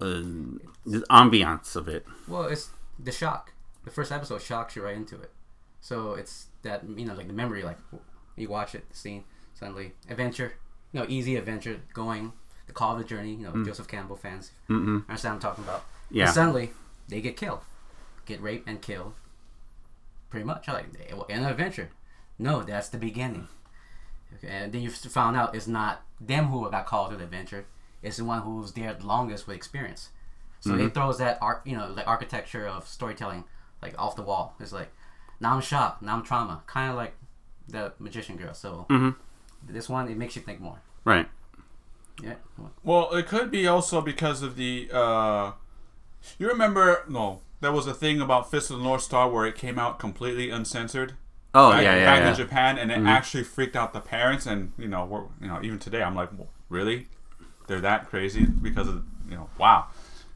uh, 0.00 0.22
the 0.84 1.04
ambiance 1.10 1.76
of 1.76 1.88
it? 1.88 2.06
Well, 2.28 2.44
it's 2.44 2.70
the 2.98 3.12
shock. 3.12 3.52
The 3.84 3.90
first 3.90 4.12
episode 4.12 4.40
shocks 4.42 4.76
you 4.76 4.82
right 4.82 4.96
into 4.96 5.20
it. 5.20 5.30
So 5.80 6.14
it's 6.14 6.46
that 6.62 6.82
you 6.96 7.04
know, 7.04 7.14
like 7.14 7.26
the 7.26 7.34
memory, 7.34 7.62
like 7.62 7.78
you 8.36 8.48
watch 8.48 8.74
it, 8.74 8.88
the 8.88 8.96
scene, 8.96 9.24
suddenly 9.52 9.92
adventure, 10.08 10.54
you 10.94 11.00
know, 11.00 11.06
easy 11.08 11.36
adventure, 11.36 11.80
going 11.92 12.32
the 12.66 12.72
call 12.72 12.92
of 12.92 12.98
the 12.98 13.04
journey. 13.04 13.34
You 13.34 13.50
know, 13.50 13.64
Joseph 13.64 13.88
Campbell 13.88 14.16
fans 14.16 14.52
Mm-mm. 14.70 15.06
understand 15.08 15.34
what 15.34 15.36
I'm 15.36 15.40
talking 15.40 15.64
about. 15.64 15.84
Yeah. 16.10 16.24
And 16.26 16.32
suddenly 16.34 16.70
they 17.08 17.20
get 17.20 17.36
killed, 17.36 17.60
get 18.24 18.40
raped 18.40 18.66
and 18.68 18.80
killed. 18.80 19.12
Pretty 20.30 20.44
much, 20.46 20.66
like 20.68 20.92
they- 20.92 21.12
in 21.34 21.40
an 21.40 21.50
adventure. 21.50 21.90
No, 22.38 22.62
that's 22.62 22.88
the 22.88 22.96
beginning. 22.98 23.48
Okay, 24.36 24.48
and 24.48 24.72
then 24.72 24.80
you 24.82 24.90
found 24.90 25.36
out 25.36 25.54
it's 25.54 25.66
not 25.68 26.02
them 26.20 26.46
who 26.46 26.68
got 26.70 26.86
called 26.86 27.10
to 27.10 27.16
the 27.16 27.24
adventure. 27.24 27.66
It's 28.02 28.16
the 28.16 28.24
one 28.24 28.42
who's 28.42 28.72
there 28.72 28.92
the 28.94 29.06
longest 29.06 29.46
with 29.46 29.56
experience. 29.56 30.10
So 30.60 30.74
it 30.76 30.94
throws 30.94 31.18
that 31.18 31.36
art, 31.42 31.60
you 31.66 31.76
know, 31.76 31.94
the 31.94 32.04
architecture 32.06 32.66
of 32.66 32.88
storytelling 32.88 33.44
like 33.82 33.94
off 33.98 34.16
the 34.16 34.22
wall. 34.22 34.54
It's 34.58 34.72
like 34.72 34.90
now 35.38 35.54
I'm 35.54 35.60
shocked, 35.60 36.00
now 36.00 36.14
I'm 36.14 36.22
trauma, 36.22 36.62
kind 36.66 36.88
of 36.90 36.96
like 36.96 37.14
the 37.68 37.92
magician 37.98 38.36
girl. 38.38 38.54
So 38.54 38.86
Mhm. 38.88 39.14
this 39.68 39.88
one 39.90 40.08
it 40.08 40.16
makes 40.16 40.36
you 40.36 40.42
think 40.42 40.60
more. 40.60 40.78
Right. 41.04 41.28
Yeah. 42.22 42.34
Well, 42.82 43.12
it 43.14 43.26
could 43.26 43.50
be 43.50 43.66
also 43.66 44.00
because 44.00 44.42
of 44.42 44.56
the. 44.56 44.88
Uh, 44.92 45.52
you 46.38 46.48
remember? 46.48 47.04
No, 47.08 47.40
there 47.60 47.72
was 47.72 47.86
a 47.86 47.94
thing 47.94 48.20
about 48.20 48.50
Fist 48.50 48.70
of 48.70 48.78
the 48.78 48.84
North 48.84 49.02
Star 49.02 49.28
where 49.28 49.46
it 49.46 49.56
came 49.56 49.78
out 49.78 49.98
completely 49.98 50.50
uncensored. 50.50 51.14
Oh 51.54 51.70
back, 51.70 51.82
yeah, 51.82 51.96
yeah, 51.96 52.04
back 52.04 52.20
yeah. 52.20 52.30
in 52.30 52.36
Japan, 52.36 52.78
and 52.78 52.90
it 52.90 52.98
actually 53.08 53.44
freaked 53.44 53.76
out 53.76 53.92
the 53.92 54.00
parents. 54.00 54.46
And 54.46 54.72
you 54.78 54.88
know, 54.88 55.04
we're, 55.04 55.22
you 55.40 55.48
know, 55.48 55.60
even 55.62 55.78
today, 55.78 56.02
I'm 56.02 56.14
like, 56.14 56.30
"Well, 56.36 56.48
really? 56.68 57.08
They're 57.66 57.80
that 57.80 58.08
crazy 58.08 58.44
because 58.44 58.88
of 58.88 59.04
you 59.28 59.36
know, 59.36 59.48
wow, 59.58 59.86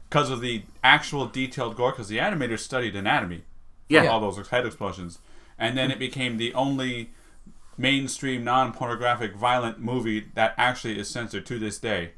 because 0.09 0.29
of 0.29 0.41
the 0.41 0.63
actual 0.83 1.25
detailed 1.27 1.75
gore. 1.75 1.91
Because 1.91 2.07
the 2.07 2.17
animators 2.17 2.59
studied 2.59 2.95
anatomy, 2.95 3.43
Yeah. 3.87 4.07
all 4.07 4.19
those 4.19 4.47
head 4.47 4.65
explosions, 4.65 5.19
and 5.57 5.77
then 5.77 5.91
it 5.91 5.99
became 5.99 6.37
the 6.37 6.53
only 6.53 7.11
mainstream 7.79 8.43
non-pornographic 8.43 9.33
violent 9.33 9.79
movie 9.79 10.27
that 10.35 10.53
actually 10.57 10.99
is 10.99 11.09
censored 11.09 11.45
to 11.45 11.57
this 11.57 11.79
day. 11.79 12.11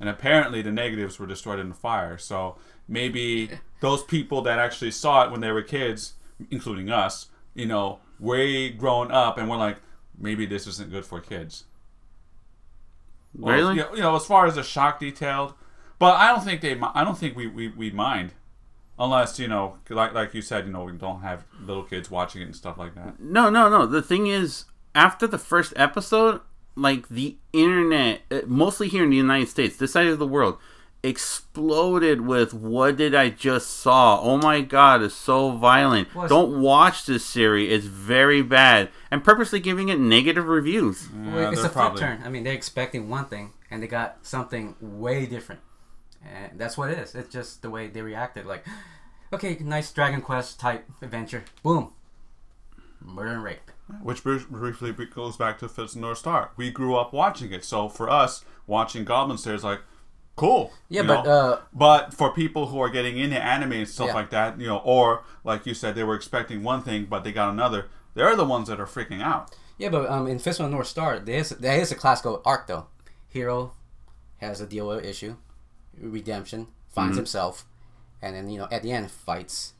And 0.00 0.08
apparently, 0.08 0.62
the 0.62 0.70
negatives 0.70 1.18
were 1.18 1.26
destroyed 1.26 1.58
in 1.58 1.70
the 1.70 1.74
fire. 1.74 2.16
So 2.16 2.56
maybe 2.86 3.50
those 3.80 4.04
people 4.04 4.42
that 4.42 4.60
actually 4.60 4.92
saw 4.92 5.24
it 5.24 5.32
when 5.32 5.40
they 5.40 5.50
were 5.50 5.62
kids, 5.62 6.14
including 6.50 6.88
us, 6.88 7.26
you 7.54 7.66
know, 7.66 7.98
way 8.20 8.70
grown 8.70 9.10
up, 9.10 9.36
and 9.36 9.50
we're 9.50 9.56
like, 9.56 9.78
maybe 10.16 10.46
this 10.46 10.68
isn't 10.68 10.90
good 10.90 11.04
for 11.04 11.20
kids. 11.20 11.64
Well, 13.34 13.54
Really? 13.56 13.74
You 13.74 13.82
know, 13.82 13.94
you 13.94 14.02
know, 14.02 14.14
as 14.14 14.24
far 14.24 14.46
as 14.46 14.54
the 14.54 14.62
shock 14.62 15.00
detailed, 15.00 15.54
but 15.98 16.14
I 16.14 16.28
don't 16.28 16.44
think 16.44 16.60
they. 16.60 16.78
I 16.80 17.02
don't 17.02 17.18
think 17.18 17.36
we 17.36 17.48
we 17.48 17.68
we 17.68 17.90
mind, 17.90 18.34
unless 19.00 19.40
you 19.40 19.48
know, 19.48 19.78
like 19.90 20.14
like 20.14 20.32
you 20.32 20.42
said, 20.42 20.66
you 20.66 20.72
know, 20.72 20.84
we 20.84 20.92
don't 20.92 21.22
have 21.22 21.44
little 21.60 21.82
kids 21.82 22.08
watching 22.08 22.40
it 22.40 22.46
and 22.46 22.56
stuff 22.56 22.78
like 22.78 22.94
that. 22.94 23.18
No, 23.18 23.50
no, 23.50 23.68
no. 23.68 23.84
The 23.84 24.00
thing 24.00 24.28
is, 24.28 24.64
after 24.98 25.28
the 25.28 25.38
first 25.38 25.72
episode, 25.76 26.40
like 26.74 27.08
the 27.08 27.36
internet, 27.52 28.20
uh, 28.32 28.40
mostly 28.46 28.88
here 28.88 29.04
in 29.04 29.10
the 29.10 29.16
United 29.16 29.48
States, 29.48 29.76
this 29.76 29.92
side 29.92 30.08
of 30.08 30.18
the 30.18 30.26
world, 30.26 30.58
exploded 31.04 32.20
with 32.22 32.52
"What 32.52 32.96
did 32.96 33.14
I 33.14 33.30
just 33.30 33.70
saw? 33.70 34.20
Oh 34.20 34.38
my 34.38 34.60
God, 34.60 35.00
it's 35.02 35.14
so 35.14 35.52
violent! 35.52 36.12
Well, 36.12 36.24
it's- 36.24 36.36
Don't 36.36 36.60
watch 36.60 37.06
this 37.06 37.24
series; 37.24 37.70
it's 37.72 37.86
very 37.86 38.42
bad." 38.42 38.90
And 39.10 39.22
purposely 39.22 39.60
giving 39.60 39.88
it 39.88 40.00
negative 40.00 40.48
reviews. 40.48 41.08
Well, 41.12 41.52
it's 41.52 41.60
they're 41.60 41.70
a 41.70 41.70
flip 41.70 41.72
probably- 41.72 42.00
turn. 42.00 42.22
I 42.24 42.28
mean, 42.28 42.42
they're 42.42 42.52
expecting 42.54 43.08
one 43.08 43.26
thing, 43.26 43.52
and 43.70 43.80
they 43.80 43.86
got 43.86 44.26
something 44.26 44.74
way 44.80 45.26
different. 45.26 45.60
And 46.26 46.58
that's 46.58 46.76
what 46.76 46.90
it 46.90 46.98
is. 46.98 47.14
It's 47.14 47.32
just 47.32 47.62
the 47.62 47.70
way 47.70 47.86
they 47.86 48.02
reacted. 48.02 48.46
Like, 48.46 48.64
okay, 49.32 49.56
nice 49.60 49.92
Dragon 49.92 50.20
Quest 50.20 50.58
type 50.58 50.84
adventure. 51.00 51.44
Boom. 51.62 51.92
Murder 53.00 53.30
and 53.30 53.44
rape. 53.44 53.70
Which 54.02 54.22
briefly 54.22 54.92
goes 54.92 55.36
back 55.36 55.58
to 55.60 55.68
Fist 55.68 55.78
of 55.78 55.92
the 55.94 56.00
North 56.00 56.18
Star. 56.18 56.50
We 56.56 56.70
grew 56.70 56.96
up 56.96 57.12
watching 57.12 57.52
it, 57.52 57.64
so 57.64 57.88
for 57.88 58.10
us, 58.10 58.44
watching 58.66 59.04
Goblin 59.04 59.38
Slayer 59.38 59.54
is 59.54 59.64
like, 59.64 59.80
cool. 60.36 60.72
Yeah, 60.90 61.02
but 61.02 61.26
uh, 61.26 61.60
But 61.72 62.12
for 62.12 62.32
people 62.32 62.66
who 62.66 62.78
are 62.80 62.90
getting 62.90 63.16
into 63.16 63.42
anime 63.42 63.72
and 63.72 63.88
stuff 63.88 64.08
Yeah. 64.08 64.14
like 64.14 64.30
that, 64.30 64.60
you 64.60 64.66
know, 64.66 64.78
or 64.84 65.24
like 65.42 65.64
you 65.66 65.72
said, 65.74 65.94
they 65.94 66.04
were 66.04 66.14
expecting 66.14 66.62
one 66.62 66.82
thing, 66.82 67.06
but 67.06 67.24
they 67.24 67.32
got 67.32 67.50
another. 67.50 67.86
They're 68.14 68.36
the 68.36 68.44
ones 68.44 68.68
that 68.68 68.78
are 68.80 68.86
freaking 68.86 69.22
out. 69.22 69.54
yeah, 69.78 69.88
but 69.88 70.08
um, 70.10 70.26
in 70.26 70.38
Fist 70.38 70.60
of 70.60 70.66
the 70.66 70.70
North 70.70 70.86
Star, 70.88 71.18
there 71.18 71.38
is 71.38 71.48
there 71.50 71.80
is 71.80 71.90
a 71.90 71.94
classical 71.94 72.42
arc 72.44 72.66
though. 72.66 72.86
Hero 73.28 73.72
has 74.38 74.60
a 74.60 74.66
deal 74.66 74.88
with 74.88 75.04
issue, 75.04 75.36
redemption, 75.98 76.66
finds 76.88 77.16
himself, 77.16 77.64
and 78.20 78.34
then 78.36 78.50
you 78.50 78.58
know 78.58 78.68
at 78.70 78.82
the 78.82 78.92
end 78.92 79.10
fights. 79.10 79.72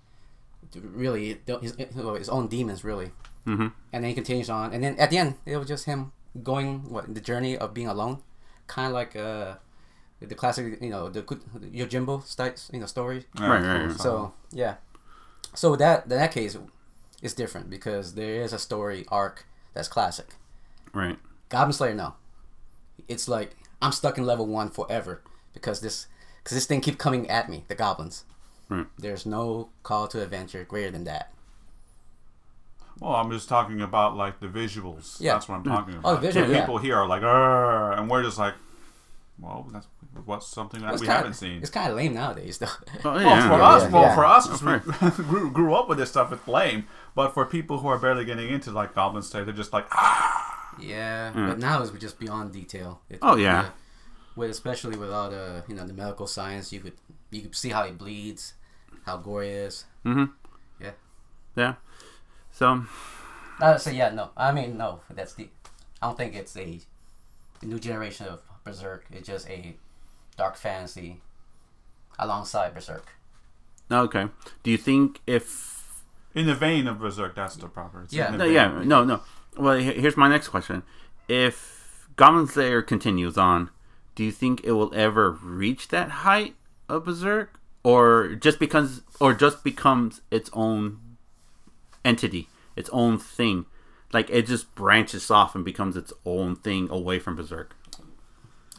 Really, 0.75 1.41
his, 1.63 1.75
his 1.77 2.29
own 2.29 2.49
demons 2.49 2.85
really. 2.85 3.13
Mhm. 3.49 3.73
and 3.93 4.05
then 4.05 4.09
he 4.11 4.15
continues 4.15 4.51
on, 4.51 4.73
and 4.75 4.85
then 4.85 4.95
at 4.99 5.11
the 5.11 5.19
end 5.19 5.35
it 5.47 5.57
was 5.57 5.67
just 5.69 5.87
him 5.87 6.13
going 6.43 6.91
what 6.93 7.13
the 7.15 7.21
journey 7.21 7.57
of 7.57 7.73
being 7.75 7.89
alone, 7.89 8.23
kind 8.67 8.89
of 8.89 8.93
like 8.93 9.17
uh 9.17 9.55
the 10.21 10.35
classic 10.35 10.81
you 10.83 10.91
know 10.91 11.09
the 11.09 11.23
good 11.23 11.41
Yojimbo 11.81 12.23
style 12.25 12.53
you 12.73 12.81
know 12.81 12.87
story. 12.87 13.25
Right, 13.39 13.63
right, 13.63 13.87
right. 13.87 14.01
So 14.01 14.35
yeah, 14.53 14.75
so 15.55 15.77
that 15.77 16.05
in 16.05 16.11
that 16.11 16.33
case, 16.33 16.57
it's 17.23 17.35
different 17.35 17.71
because 17.71 18.15
there 18.15 18.43
is 18.43 18.53
a 18.53 18.59
story 18.59 19.05
arc 19.09 19.47
that's 19.75 19.89
classic. 19.89 20.35
Right. 20.93 21.19
Goblin 21.49 21.73
Slayer, 21.73 21.95
no, 21.95 22.15
it's 23.09 23.29
like 23.29 23.57
I'm 23.81 23.93
stuck 23.93 24.19
in 24.19 24.27
level 24.27 24.47
one 24.47 24.71
forever 24.71 25.23
because 25.55 25.81
this 25.81 26.07
because 26.43 26.57
this 26.57 26.67
thing 26.67 26.81
keep 26.81 26.99
coming 26.99 27.29
at 27.31 27.49
me, 27.49 27.65
the 27.69 27.75
goblins. 27.75 28.25
Right. 28.69 28.87
There's 28.99 29.25
no 29.25 29.71
call 29.83 30.09
to 30.09 30.23
adventure 30.23 30.65
greater 30.65 30.91
than 30.91 31.05
that. 31.05 31.33
Well, 33.01 33.15
I'm 33.15 33.31
just 33.31 33.49
talking 33.49 33.81
about 33.81 34.17
like 34.17 34.41
the 34.41 34.49
visuals. 34.49 35.21
Yeah. 35.21 35.35
That's 35.35 35.49
what 35.49 35.57
I'm 35.57 35.65
talking 35.65 35.97
Oh, 36.05 36.11
about. 36.13 36.23
visual, 36.23 36.47
The 36.47 36.53
yeah. 36.55 36.61
People 36.61 36.79
here 36.79 36.97
are 36.97 37.07
like, 37.07 37.23
"Arr," 37.23 37.93
and 37.93 38.11
we're 38.11 38.23
just 38.23 38.39
like, 38.39 38.55
well, 39.39 39.69
that's 39.73 39.87
what's 40.25 40.49
something 40.49 40.81
that 40.81 40.95
It's 40.95 41.01
we 41.01 41.07
kinda- 41.07 41.19
haven't 41.19 41.35
seen. 41.35 41.61
It's 41.63 41.71
kind 41.71 41.91
of 41.91 41.97
lame 41.97 42.15
nowadays, 42.15 42.59
though. 42.59 42.67
Oh, 43.05 43.13
Well, 43.15 43.21
yeah. 43.21 43.49
for 43.49 43.57
yeah, 43.59 43.65
us, 43.69 43.83
yeah, 43.85 43.89
well, 43.91 44.03
yeah. 44.03 44.15
for 44.17 44.25
us, 44.27 44.47
'cause 44.49 44.63
Right. 44.65 44.85
we 45.19 45.25
grew, 45.31 45.51
grew 45.53 45.75
up 45.75 45.89
with 45.89 45.99
this 45.99 46.11
stuff, 46.11 46.33
it's 46.33 46.49
lame. 46.49 46.87
But 47.15 47.35
for 47.35 47.45
people 47.47 47.79
who 47.79 47.87
are 47.89 47.99
barely 47.99 48.25
getting 48.25 48.49
into 48.49 48.73
like 48.73 48.95
Goblin 48.97 49.23
Slayer, 49.23 49.45
they're 49.45 49.55
just 49.55 49.73
like, 49.73 49.87
ah, 49.93 50.75
Yeah, 50.81 51.31
but 51.35 51.59
now 51.59 51.81
it's 51.83 51.91
just 51.93 52.19
beyond 52.19 52.53
detail. 52.53 53.01
It, 53.09 53.19
Oh, 53.23 53.37
yeah. 53.37 53.71
With 54.37 54.51
especially 54.51 54.97
with 54.97 55.13
all 55.13 55.31
the 55.31 55.65
you 55.69 55.75
know 55.75 55.85
the 55.87 55.93
medical 55.95 56.27
science, 56.29 56.73
you 56.73 56.79
could 56.81 56.95
you 57.31 57.43
could 57.43 57.55
see 57.57 57.71
how 57.71 57.83
he 57.85 57.91
bleeds, 57.93 58.55
how 59.07 59.17
gory 59.17 59.49
it 59.51 59.57
is. 59.67 59.85
Mm-hmm. 60.07 60.25
Yeah. 60.81 60.91
Yeah. 61.57 61.75
So 62.59 62.83
Uh, 63.61 63.79
so 63.79 63.91
yeah, 63.91 64.11
no. 64.11 64.31
I 64.37 64.51
mean, 64.53 64.77
no. 64.77 65.01
That's 65.11 65.35
the. 65.35 65.49
I 66.03 66.07
don't 66.07 66.17
think 66.17 66.35
it's 66.35 66.57
a, 66.57 66.81
a 67.63 67.67
new 67.67 67.79
generation 67.79 68.27
of 68.27 68.41
Berserk. 68.65 69.05
It's 69.13 69.29
just 69.29 69.49
a 69.49 69.77
dark 70.37 70.57
fantasy 70.57 71.21
alongside 72.19 72.75
Berserk. 72.75 73.07
okay. 73.91 74.27
Do 74.65 74.71
you 74.73 74.77
think 74.77 75.21
if 75.27 76.03
In 76.35 76.47
the 76.47 76.55
vein 76.55 76.87
of 76.89 76.99
Berserk, 76.99 77.35
that's 77.37 77.55
the 77.57 77.69
proper. 77.69 78.03
it's 78.03 78.13
Yeah. 78.13 78.31
no, 78.31 78.45
vein. 78.45 78.55
yeah, 78.55 78.83
no, 78.85 79.05
no. 79.05 79.21
Well, 79.57 79.79
here's 79.79 80.17
my 80.17 80.29
next 80.29 80.49
question: 80.49 80.83
If 81.29 82.09
Goblin 82.17 82.49
Slayer 82.49 82.83
continues 82.83 83.39
on, 83.39 83.71
do 84.17 84.25
you 84.25 84.33
think 84.33 84.65
it 84.65 84.73
will 84.73 84.93
ever 84.95 85.31
reach 85.31 85.89
that 85.89 86.11
height 86.27 86.55
of 86.89 87.05
Berserk, 87.05 87.61
or 87.85 88.35
just 88.35 88.59
because, 88.59 89.03
or 89.21 89.33
just 89.33 89.63
becomes 89.65 90.23
its 90.31 90.51
own 90.53 90.99
entity, 92.05 92.49
its 92.77 92.91
own 92.93 93.19
thing? 93.19 93.67
Like 94.13 94.31
it 94.31 94.47
just 94.47 94.75
branches 94.75 95.31
off 95.31 95.55
and 95.55 95.65
becomes 95.65 95.97
its 95.97 96.13
own 96.25 96.57
thing 96.57 96.89
away 96.91 97.19
from 97.19 97.37
Berserk. 97.37 97.77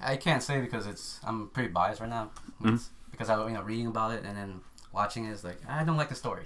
I 0.02 0.16
can't 0.16 0.42
say 0.42 0.62
because 0.62 0.88
it's 0.88 1.20
I'm 1.24 1.50
pretty 1.50 1.70
biased 1.70 2.02
right 2.02 2.10
now. 2.10 2.32
Mm-hmm. 2.62 2.78
Because 3.12 3.30
I 3.30 3.48
you 3.48 3.54
know 3.54 3.62
reading 3.62 3.88
about 3.88 4.14
it 4.14 4.24
and 4.26 4.38
then 4.38 4.62
watching 4.94 5.26
it 5.26 5.32
is 5.32 5.44
like 5.44 5.60
I 5.68 5.84
don't 5.84 5.98
like 5.98 6.10
the 6.10 6.16
story. 6.16 6.46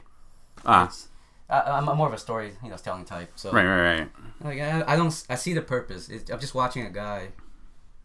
Ah, 0.65 0.85
It's, 0.85 1.07
I, 1.49 1.61
I'm 1.61 1.85
more 1.97 2.07
of 2.07 2.13
a 2.13 2.17
story 2.17 2.51
you 2.63 2.69
know 2.69 2.77
telling 2.77 3.05
type. 3.05 3.31
So 3.35 3.51
right, 3.51 3.65
right, 3.65 3.99
right. 3.99 4.09
Like 4.41 4.59
I, 4.59 4.93
I 4.93 4.95
don't 4.95 5.25
I 5.29 5.35
see 5.35 5.53
the 5.53 5.61
purpose. 5.61 6.09
It's, 6.09 6.29
I'm 6.29 6.39
just 6.39 6.55
watching 6.55 6.85
a 6.85 6.89
guy 6.89 7.29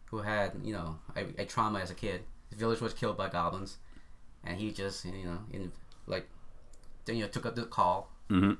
who 0.05 0.19
had 0.19 0.53
you 0.63 0.73
know 0.73 0.99
a, 1.15 1.41
a 1.41 1.45
trauma 1.45 1.79
as 1.79 1.91
a 1.91 1.95
kid. 1.95 2.21
His 2.49 2.59
village 2.59 2.81
was 2.81 2.93
killed 2.93 3.17
by 3.17 3.29
goblins, 3.29 3.77
and 4.43 4.57
he 4.57 4.71
just 4.71 5.05
you 5.05 5.25
know 5.25 5.39
in 5.51 5.71
like 6.07 6.27
then 7.05 7.17
you 7.17 7.23
know 7.23 7.29
took 7.29 7.45
up 7.45 7.55
the 7.55 7.63
call, 7.63 8.11
Mhm. 8.29 8.57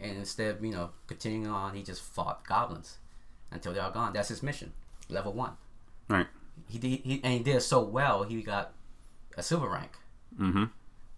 and 0.00 0.16
instead 0.18 0.54
of 0.56 0.64
you 0.64 0.70
know 0.72 0.90
continuing 1.06 1.46
on, 1.50 1.74
he 1.74 1.82
just 1.82 2.00
fought 2.02 2.46
goblins 2.46 2.98
until 3.50 3.72
they're 3.72 3.82
all 3.82 3.90
gone. 3.90 4.12
That's 4.12 4.28
his 4.28 4.42
mission, 4.42 4.72
level 5.08 5.32
one. 5.32 5.52
Right. 6.08 6.26
He 6.68 6.78
did 6.78 7.00
he, 7.00 7.20
and 7.24 7.32
he 7.34 7.40
did 7.40 7.60
so 7.62 7.80
well. 7.82 8.22
He 8.24 8.42
got 8.42 8.72
a 9.36 9.42
silver 9.42 9.68
rank. 9.68 9.92
Mm-hmm. 10.38 10.64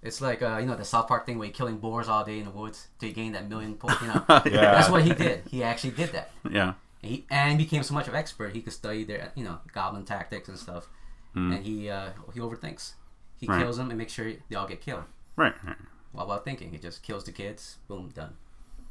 It's 0.03 0.21
like 0.21 0.43
uh, 0.43 0.59
you 0.59 0.67
know 0.67 0.75
the 0.77 0.85
South 0.85 1.07
Park 1.09 1.27
thing 1.27 1.39
where 1.39 1.47
you're 1.47 1.55
killing 1.55 1.79
boars 1.79 2.09
all 2.09 2.25
day 2.25 2.39
in 2.39 2.45
the 2.45 2.51
woods 2.51 2.89
to 3.01 3.11
gain 3.13 3.33
that 3.33 3.49
million 3.49 3.75
points. 3.75 4.01
You 4.01 4.09
know, 4.09 4.25
Yeah. 4.47 4.73
that's 4.73 4.89
what 4.91 5.03
he 5.05 5.13
did. 5.15 5.43
He 5.49 5.63
actually 5.63 5.93
did 5.93 6.11
that. 6.13 6.31
Yeah. 6.51 6.75
And 7.03 7.11
he 7.13 7.25
and 7.31 7.59
became 7.59 7.83
so 7.83 7.95
much 7.95 8.07
of 8.09 8.15
an 8.15 8.19
expert 8.21 8.55
he 8.55 8.63
could 8.63 8.73
study 8.73 9.05
their 9.05 9.33
you 9.35 9.45
know 9.45 9.59
goblin 9.73 10.05
tactics 10.05 10.49
and 10.49 10.57
stuff 10.59 10.89
and 11.35 11.65
he 11.65 11.89
uh, 11.91 12.11
he 12.33 12.39
overthinks 12.41 12.93
he 13.37 13.47
Right. 13.47 13.61
kills 13.61 13.77
them 13.77 13.89
and 13.91 13.99
makes 13.99 14.13
sure 14.13 14.31
they 14.49 14.55
all 14.57 14.69
get 14.69 14.81
killed 14.81 15.05
Right. 15.35 15.55
right. 15.65 15.77
While 16.13 16.27
while 16.27 16.39
thinking 16.41 16.71
he 16.71 16.79
just 16.79 17.03
kills 17.03 17.25
the 17.25 17.33
kids 17.33 17.77
boom 17.89 18.11
done 18.15 18.35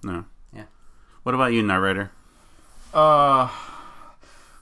No. 0.04 0.26
Yeah. 0.54 0.64
What 1.24 1.36
about 1.36 1.54
you, 1.54 1.62
Knight 1.64 1.78
Rider? 1.80 2.12
Uh, 2.94 3.48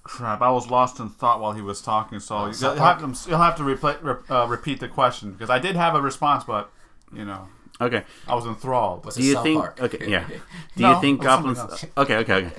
crap! 0.04 0.42
I 0.42 0.52
was 0.52 0.70
lost 0.70 1.00
in 1.00 1.10
thought 1.10 1.40
while 1.40 1.54
he 1.54 1.62
was 1.62 1.82
talking, 1.82 2.20
so 2.20 2.46
you'll, 2.46 2.54
South 2.54 2.76
you'll 2.76 2.86
have 2.86 3.00
to 3.24 3.30
you'll 3.30 3.40
have 3.40 3.56
to 3.58 3.64
replay, 3.64 3.98
re, 4.04 4.16
uh, 4.30 4.46
repeat 4.48 4.80
the 4.80 4.88
question 4.88 5.32
because 5.32 5.50
I 5.50 5.60
did 5.60 5.76
have 5.76 5.96
a 5.96 6.02
response, 6.02 6.44
but 6.44 6.70
you 7.14 7.26
know 7.26 7.48
Okay. 7.82 8.04
I 8.28 8.36
was 8.36 8.46
enthralled. 8.46 9.06
what's 9.06 9.16
Do 9.16 9.24
a 9.24 9.26
you 9.26 9.34
South 9.34 9.44
think? 9.44 9.62
Park 9.62 9.82
Okay, 9.82 10.10
yeah. 10.10 10.28
Do 10.76 10.84
No, 10.84 10.96
you 10.96 11.02
think 11.02 11.22
it 11.22 11.24
Goblin? 11.24 11.58
Okay, 11.98 12.18
okay, 12.18 12.34
okay. 12.36 12.52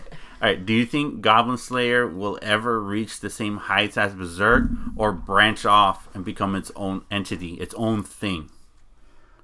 All 0.43 0.49
right. 0.49 0.65
Do 0.65 0.73
you 0.73 0.87
think 0.87 1.21
Goblin 1.21 1.59
Slayer 1.59 2.07
will 2.07 2.39
ever 2.41 2.81
reach 2.83 3.21
the 3.21 3.29
same 3.29 3.59
heights 3.59 3.99
as 3.99 4.15
Berserk, 4.15 4.71
or 4.97 5.13
branch 5.13 5.67
off 5.67 6.09
and 6.15 6.25
become 6.25 6.55
its 6.55 6.73
own 6.75 7.03
entity, 7.11 7.55
its 7.55 7.75
own 7.75 8.03
thing? 8.03 8.49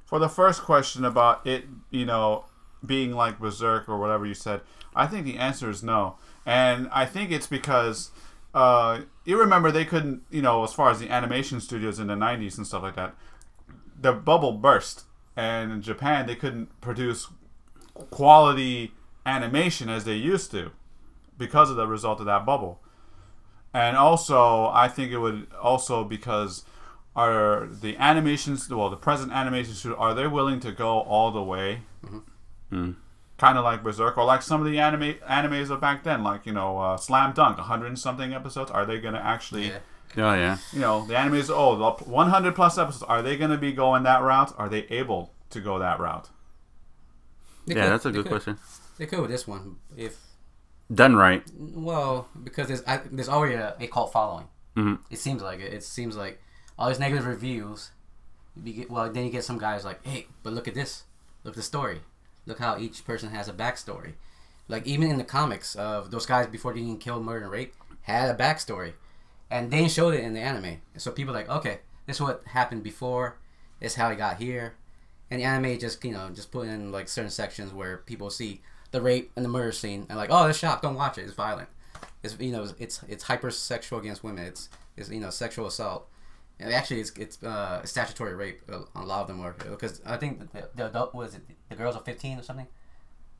For 0.06 0.18
the 0.18 0.28
first 0.28 0.62
question 0.62 1.04
about 1.04 1.46
it, 1.46 1.64
you 1.90 2.06
know, 2.06 2.46
being 2.84 3.12
like 3.12 3.40
Berserk 3.40 3.88
or 3.88 3.98
whatever 3.98 4.24
you 4.24 4.34
said, 4.34 4.60
I 4.94 5.06
think 5.06 5.26
the 5.26 5.36
answer 5.36 5.68
is 5.68 5.82
no. 5.82 6.16
And 6.46 6.88
I 6.92 7.04
think 7.04 7.32
it's 7.32 7.48
because 7.48 8.10
uh, 8.54 9.00
you 9.24 9.38
remember 9.38 9.70
they 9.70 9.84
couldn't, 9.84 10.22
you 10.30 10.40
know, 10.40 10.62
as 10.62 10.72
far 10.72 10.90
as 10.90 11.00
the 11.00 11.10
animation 11.10 11.60
studios 11.60 11.98
in 11.98 12.06
the 12.06 12.14
90s 12.14 12.56
and 12.56 12.66
stuff 12.66 12.84
like 12.84 12.94
that, 12.94 13.14
the 14.00 14.12
bubble 14.12 14.52
burst. 14.52 15.02
And 15.36 15.72
in 15.72 15.82
Japan, 15.82 16.26
they 16.26 16.36
couldn't 16.36 16.80
produce 16.80 17.28
quality 18.10 18.92
animation 19.26 19.88
as 19.88 20.04
they 20.04 20.14
used 20.14 20.52
to 20.52 20.70
because 21.36 21.68
of 21.68 21.76
the 21.76 21.86
result 21.86 22.20
of 22.20 22.26
that 22.26 22.46
bubble. 22.46 22.80
And 23.74 23.96
also, 23.96 24.68
I 24.68 24.88
think 24.88 25.12
it 25.12 25.18
would 25.18 25.48
also 25.60 26.04
because 26.04 26.64
are 27.16 27.66
the 27.66 27.96
animations 27.96 28.68
well 28.68 28.90
the 28.90 28.96
present 28.96 29.32
animation 29.32 29.74
studio 29.74 29.96
are 29.98 30.14
they 30.14 30.26
willing 30.26 30.60
to 30.60 30.70
go 30.70 31.00
all 31.00 31.30
the 31.32 31.42
way 31.42 31.80
Mm. 32.72 32.96
kind 33.38 33.56
of 33.58 33.64
like 33.64 33.82
berserk 33.82 34.16
or 34.18 34.24
like 34.24 34.42
some 34.42 34.60
of 34.60 34.66
the 34.70 34.78
anime 34.80 35.14
animes 35.28 35.70
of 35.70 35.80
back 35.80 36.02
then 36.04 36.22
like 36.24 36.44
you 36.46 36.52
know 36.52 36.78
uh, 36.78 36.96
slam 36.96 37.32
dunk 37.32 37.56
100 37.58 37.86
and 37.86 37.98
something 37.98 38.32
episodes 38.34 38.70
are 38.72 38.84
they 38.84 38.98
going 39.00 39.14
to 39.14 39.20
actually 39.24 39.68
yeah 39.68 39.78
Oh 40.18 40.32
yeah. 40.34 40.56
you 40.72 40.80
know 40.80 41.04
the 41.06 41.14
animes 41.14 41.48
oh 41.50 41.76
the 41.76 42.04
100 42.04 42.54
plus 42.54 42.76
episodes 42.78 43.02
are 43.04 43.22
they 43.22 43.36
going 43.36 43.50
to 43.50 43.58
be 43.58 43.72
going 43.72 44.02
that 44.04 44.22
route 44.22 44.52
are 44.58 44.68
they 44.68 44.82
able 44.90 45.32
to 45.50 45.60
go 45.60 45.78
that 45.78 46.00
route 46.00 46.28
They 47.66 47.74
Yeah, 47.74 47.82
could- 47.84 47.92
that's 47.92 48.06
a 48.06 48.10
good 48.12 48.24
could. 48.24 48.30
question. 48.32 48.58
they 48.98 49.06
could 49.06 49.20
with 49.20 49.30
this 49.30 49.46
one 49.46 49.76
if 49.96 50.18
Done 50.92 51.14
right. 51.16 51.42
well 51.58 52.28
because 52.42 52.66
there's 52.68 52.82
I, 52.86 53.00
there's 53.10 53.28
already 53.28 53.54
a, 53.54 53.74
a 53.78 53.86
cult 53.88 54.12
following 54.12 54.46
Mhm. 54.76 54.98
it 55.10 55.18
seems 55.18 55.42
like 55.42 55.60
it 55.60 55.72
it 55.72 55.82
seems 55.84 56.16
like 56.16 56.40
all 56.78 56.88
these 56.88 56.98
negative 56.98 57.26
reviews 57.26 57.90
get, 58.64 58.90
well 58.90 59.10
then 59.10 59.24
you 59.24 59.30
get 59.30 59.44
some 59.44 59.58
guys 59.58 59.84
like 59.84 60.04
hey 60.06 60.26
but 60.42 60.52
look 60.52 60.68
at 60.68 60.74
this. 60.74 61.04
Look 61.44 61.52
at 61.52 61.56
the 61.56 61.62
story. 61.62 62.00
Look 62.44 62.58
how 62.58 62.78
each 62.78 63.04
person 63.04 63.30
has 63.30 63.48
a 63.48 63.52
backstory. 63.52 64.14
Like 64.68 64.86
even 64.86 65.10
in 65.10 65.18
the 65.18 65.24
comics 65.24 65.76
of 65.76 66.10
those 66.10 66.26
guys 66.26 66.46
before 66.46 66.72
getting 66.72 66.98
killed 66.98 67.24
murdered 67.24 67.44
and 67.44 67.52
raped 67.52 67.76
had 68.02 68.30
a 68.30 68.38
backstory. 68.38 68.94
And 69.50 69.70
they 69.70 69.88
showed 69.88 70.14
it 70.14 70.24
in 70.24 70.34
the 70.34 70.40
anime. 70.40 70.80
So 70.96 71.10
people 71.10 71.34
like 71.34 71.48
okay 71.48 71.80
this 72.06 72.16
is 72.16 72.22
what 72.22 72.42
happened 72.46 72.82
before. 72.82 73.38
This 73.80 73.92
is 73.92 73.96
how 73.96 74.10
he 74.10 74.16
got 74.16 74.36
here. 74.36 74.74
And 75.30 75.40
the 75.40 75.44
anime 75.44 75.78
just 75.78 76.04
you 76.04 76.12
know 76.12 76.30
just 76.30 76.50
put 76.50 76.68
in 76.68 76.92
like 76.92 77.08
certain 77.08 77.30
sections 77.30 77.72
where 77.72 77.98
people 77.98 78.30
see 78.30 78.62
the 78.92 79.00
rape 79.00 79.32
and 79.36 79.44
the 79.44 79.48
murder 79.48 79.72
scene 79.72 80.06
and 80.08 80.16
like 80.16 80.30
oh 80.32 80.46
this 80.46 80.58
shock 80.58 80.82
don't 80.82 80.94
watch 80.94 81.18
it. 81.18 81.22
It's 81.22 81.34
violent. 81.34 81.68
It's 82.22 82.36
you 82.38 82.52
know 82.52 82.66
it's 82.78 83.02
it's 83.08 83.24
hypersexual 83.24 83.98
against 83.98 84.24
women. 84.24 84.46
It's 84.46 84.68
it's 84.96 85.10
you 85.10 85.20
know 85.20 85.30
sexual 85.30 85.66
assault 85.66 86.08
actually 86.60 87.00
it's 87.00 87.10
it's 87.16 87.42
uh, 87.42 87.84
statutory 87.84 88.34
rape 88.34 88.62
uh, 88.72 88.80
a 88.94 89.04
lot 89.04 89.20
of 89.22 89.28
them 89.28 89.40
are 89.40 89.52
because 89.52 90.00
I 90.06 90.16
think 90.16 90.52
the, 90.52 90.68
the 90.74 90.86
adult 90.86 91.14
was 91.14 91.34
it 91.34 91.42
the 91.68 91.76
girls 91.76 91.96
are 91.96 92.02
15 92.02 92.38
or 92.38 92.42
something 92.42 92.66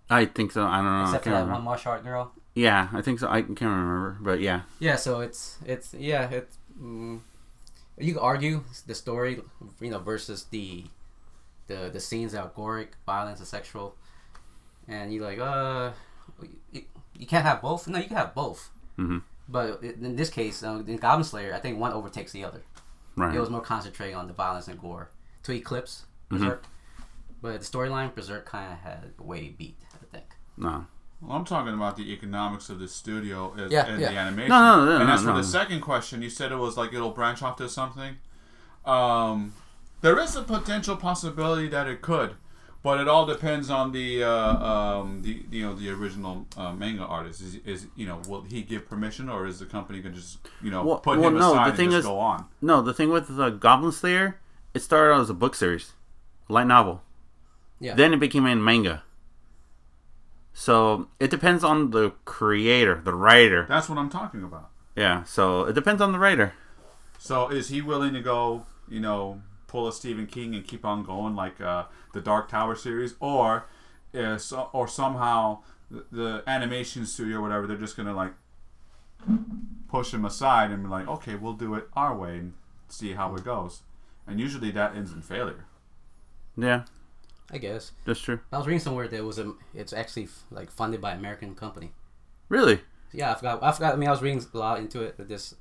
I 0.08 0.26
think 0.26 0.52
so. 0.52 0.64
I 0.64 0.76
don't 0.76 0.84
know. 0.84 1.02
Except 1.04 1.24
for 1.24 1.30
that 1.30 1.36
remember. 1.36 1.54
one 1.54 1.64
martial 1.64 1.92
art 1.92 2.04
girl 2.04 2.32
Yeah, 2.54 2.88
I 2.92 3.02
think 3.02 3.18
so. 3.18 3.28
I 3.28 3.42
can't 3.42 3.60
remember, 3.62 4.18
but 4.20 4.40
yeah. 4.40 4.62
Yeah, 4.78 4.96
so 4.96 5.20
it's 5.20 5.58
it's 5.64 5.94
yeah 5.94 6.30
it's 6.30 6.58
mm, 6.80 7.20
you 7.98 8.14
could 8.14 8.22
argue 8.22 8.62
the 8.86 8.94
story 8.94 9.40
you 9.80 9.90
know 9.90 9.98
versus 9.98 10.44
the 10.50 10.84
the 11.66 11.90
the 11.92 12.00
scenes 12.00 12.32
that 12.32 12.42
are 12.42 12.50
goric, 12.50 12.90
violence, 13.04 13.40
and 13.40 13.48
sexual, 13.48 13.96
and 14.86 15.12
you're 15.12 15.24
like 15.24 15.38
uh 15.40 15.90
you, 16.72 16.82
you 17.18 17.26
can't 17.26 17.44
have 17.44 17.60
both. 17.62 17.88
No, 17.88 17.98
you 17.98 18.06
can 18.06 18.16
have 18.16 18.34
both. 18.34 18.70
Mhm. 18.98 19.22
But 19.48 19.82
in 19.82 20.16
this 20.16 20.30
case, 20.30 20.62
uh, 20.62 20.82
in 20.86 20.96
Goblin 20.96 21.24
Slayer, 21.24 21.54
I 21.54 21.58
think 21.60 21.78
one 21.78 21.92
overtakes 21.92 22.32
the 22.32 22.44
other. 22.44 22.62
Right. 23.16 23.34
It 23.34 23.40
was 23.40 23.50
more 23.50 23.60
concentrating 23.62 24.14
on 24.16 24.26
the 24.26 24.32
violence 24.34 24.68
and 24.68 24.80
gore 24.80 25.10
to 25.44 25.52
eclipse 25.52 26.04
Mm-hmm. 26.30 26.42
Berserk. 26.42 26.64
But 27.40 27.60
the 27.60 27.64
storyline, 27.66 28.12
Berserk 28.14 28.46
kind 28.46 28.72
of 28.72 28.78
had 28.80 29.12
way 29.20 29.54
beat. 29.56 29.76
I 29.94 30.04
think. 30.12 30.24
no. 30.56 30.86
well, 31.20 31.36
i'm 31.36 31.44
talking 31.44 31.72
about 31.74 31.96
the 31.96 32.12
economics 32.12 32.68
of 32.68 32.78
the 32.80 32.88
studio 32.88 33.54
as, 33.58 33.70
Yeah, 33.72 33.86
and 33.86 34.00
yeah. 34.00 34.10
the 34.10 34.16
animation 34.18 34.48
No, 34.50 34.60
no, 34.60 34.84
no, 34.84 34.96
and 34.98 35.06
no, 35.08 35.14
as 35.14 35.20
for 35.20 35.28
no. 35.28 35.36
the 35.36 35.44
second 35.44 35.80
question 35.82 36.20
you 36.22 36.30
said 36.30 36.50
it 36.52 36.56
was 36.56 36.76
like 36.76 36.92
it'll 36.92 37.10
branch 37.12 37.42
off 37.42 37.56
to 37.56 37.68
something 37.68 38.16
um, 38.84 39.54
there 40.02 40.18
is 40.18 40.36
a 40.36 40.42
potential 40.42 40.96
possibility 40.96 41.68
that 41.68 41.86
it 41.88 42.02
could 42.02 42.34
but 42.86 43.00
it 43.00 43.08
all 43.08 43.26
depends 43.26 43.68
on 43.68 43.90
the 43.90 44.22
uh, 44.22 44.30
um, 44.30 45.20
the 45.22 45.42
you 45.50 45.60
know 45.66 45.74
the 45.74 45.90
original 45.90 46.46
uh, 46.56 46.72
manga 46.72 47.02
artist. 47.02 47.40
Is, 47.40 47.56
is 47.64 47.88
you 47.96 48.06
know 48.06 48.20
will 48.28 48.42
he 48.42 48.62
give 48.62 48.88
permission 48.88 49.28
or 49.28 49.44
is 49.44 49.58
the 49.58 49.66
company 49.66 49.98
gonna 50.00 50.14
just 50.14 50.38
you 50.62 50.70
know 50.70 50.84
Well- 50.84 50.98
put 50.98 51.18
well, 51.18 51.30
him 51.30 51.34
no, 51.34 51.48
the 51.48 51.54
aside 51.54 51.68
and 51.70 51.76
thing 51.76 51.90
just 51.90 51.98
is- 51.98 52.06
go 52.06 52.20
on? 52.20 52.44
No, 52.62 52.82
the 52.82 52.94
thing 52.94 53.10
with 53.10 53.36
the 53.36 53.50
Goblin 53.50 53.90
Slayer, 53.90 54.38
it 54.72 54.82
started 54.82 55.14
out 55.14 55.20
as 55.22 55.30
a 55.30 55.34
book 55.34 55.56
series, 55.56 55.94
light 56.48 56.68
novel. 56.68 57.02
Yeah. 57.80 57.96
Then 57.96 58.14
it 58.14 58.20
became 58.20 58.46
a 58.46 58.54
manga. 58.54 59.02
So 60.54 61.08
it 61.18 61.28
depends 61.28 61.64
on 61.64 61.90
the 61.90 62.12
creator, 62.24 63.00
the 63.02 63.14
writer. 63.14 63.66
That's 63.68 63.88
what 63.88 63.98
I'm 63.98 64.10
talking 64.10 64.44
about. 64.44 64.70
Yeah. 64.94 65.24
So 65.24 65.64
it 65.64 65.72
depends 65.72 66.00
on 66.00 66.12
the 66.12 66.20
writer. 66.20 66.52
So 67.18 67.48
is 67.48 67.68
he 67.68 67.82
willing 67.82 68.14
to 68.14 68.20
go 68.20 68.64
you 68.88 69.00
know 69.00 69.42
pull 69.66 69.88
a 69.88 69.92
Stephen 69.92 70.26
King 70.26 70.54
and 70.54 70.66
keep 70.66 70.84
on 70.84 71.02
going 71.02 71.34
like 71.34 71.60
uh, 71.60 71.84
the 72.12 72.20
Dark 72.20 72.48
Tower 72.48 72.74
series, 72.74 73.14
or 73.20 73.66
uh, 74.14 74.38
so, 74.38 74.70
or 74.72 74.86
somehow 74.88 75.58
the, 75.90 76.04
the 76.10 76.42
animation 76.46 77.06
studio 77.06 77.38
or 77.38 77.42
whatever 77.42 77.66
they're 77.66 77.76
just 77.76 77.96
gonna 77.96 78.14
like 78.14 78.32
push 79.88 80.12
him 80.12 80.24
aside 80.24 80.70
and 80.70 80.84
be 80.84 80.88
like, 80.88 81.08
okay, 81.08 81.34
we'll 81.34 81.52
do 81.52 81.74
it 81.74 81.88
our 81.94 82.16
way 82.16 82.38
and 82.38 82.54
see 82.88 83.12
how 83.12 83.34
it 83.34 83.44
goes. 83.44 83.82
And 84.26 84.40
usually 84.40 84.70
that 84.72 84.96
ends 84.96 85.12
in 85.12 85.22
failure. 85.22 85.64
Yeah, 86.56 86.84
I 87.50 87.58
guess. 87.58 87.92
that's 88.04 88.20
true. 88.20 88.40
I 88.52 88.58
was 88.58 88.66
reading 88.66 88.80
somewhere 88.80 89.08
that 89.08 89.16
it 89.16 89.24
was 89.24 89.38
a, 89.38 89.52
it's 89.74 89.92
actually 89.92 90.24
f- 90.24 90.44
like 90.50 90.70
funded 90.70 91.00
by 91.00 91.12
an 91.12 91.18
American 91.18 91.54
company. 91.54 91.92
Really? 92.48 92.80
Yeah, 93.12 93.32
I 93.32 93.34
forgot. 93.34 93.62
I 93.62 93.72
forgot. 93.72 93.94
I 93.94 93.96
mean, 93.96 94.08
I 94.08 94.12
was 94.12 94.22
reading 94.22 94.44
a 94.52 94.58
lot 94.58 94.78
into 94.78 95.02
it. 95.02 95.14
But 95.16 95.28
this, 95.28 95.54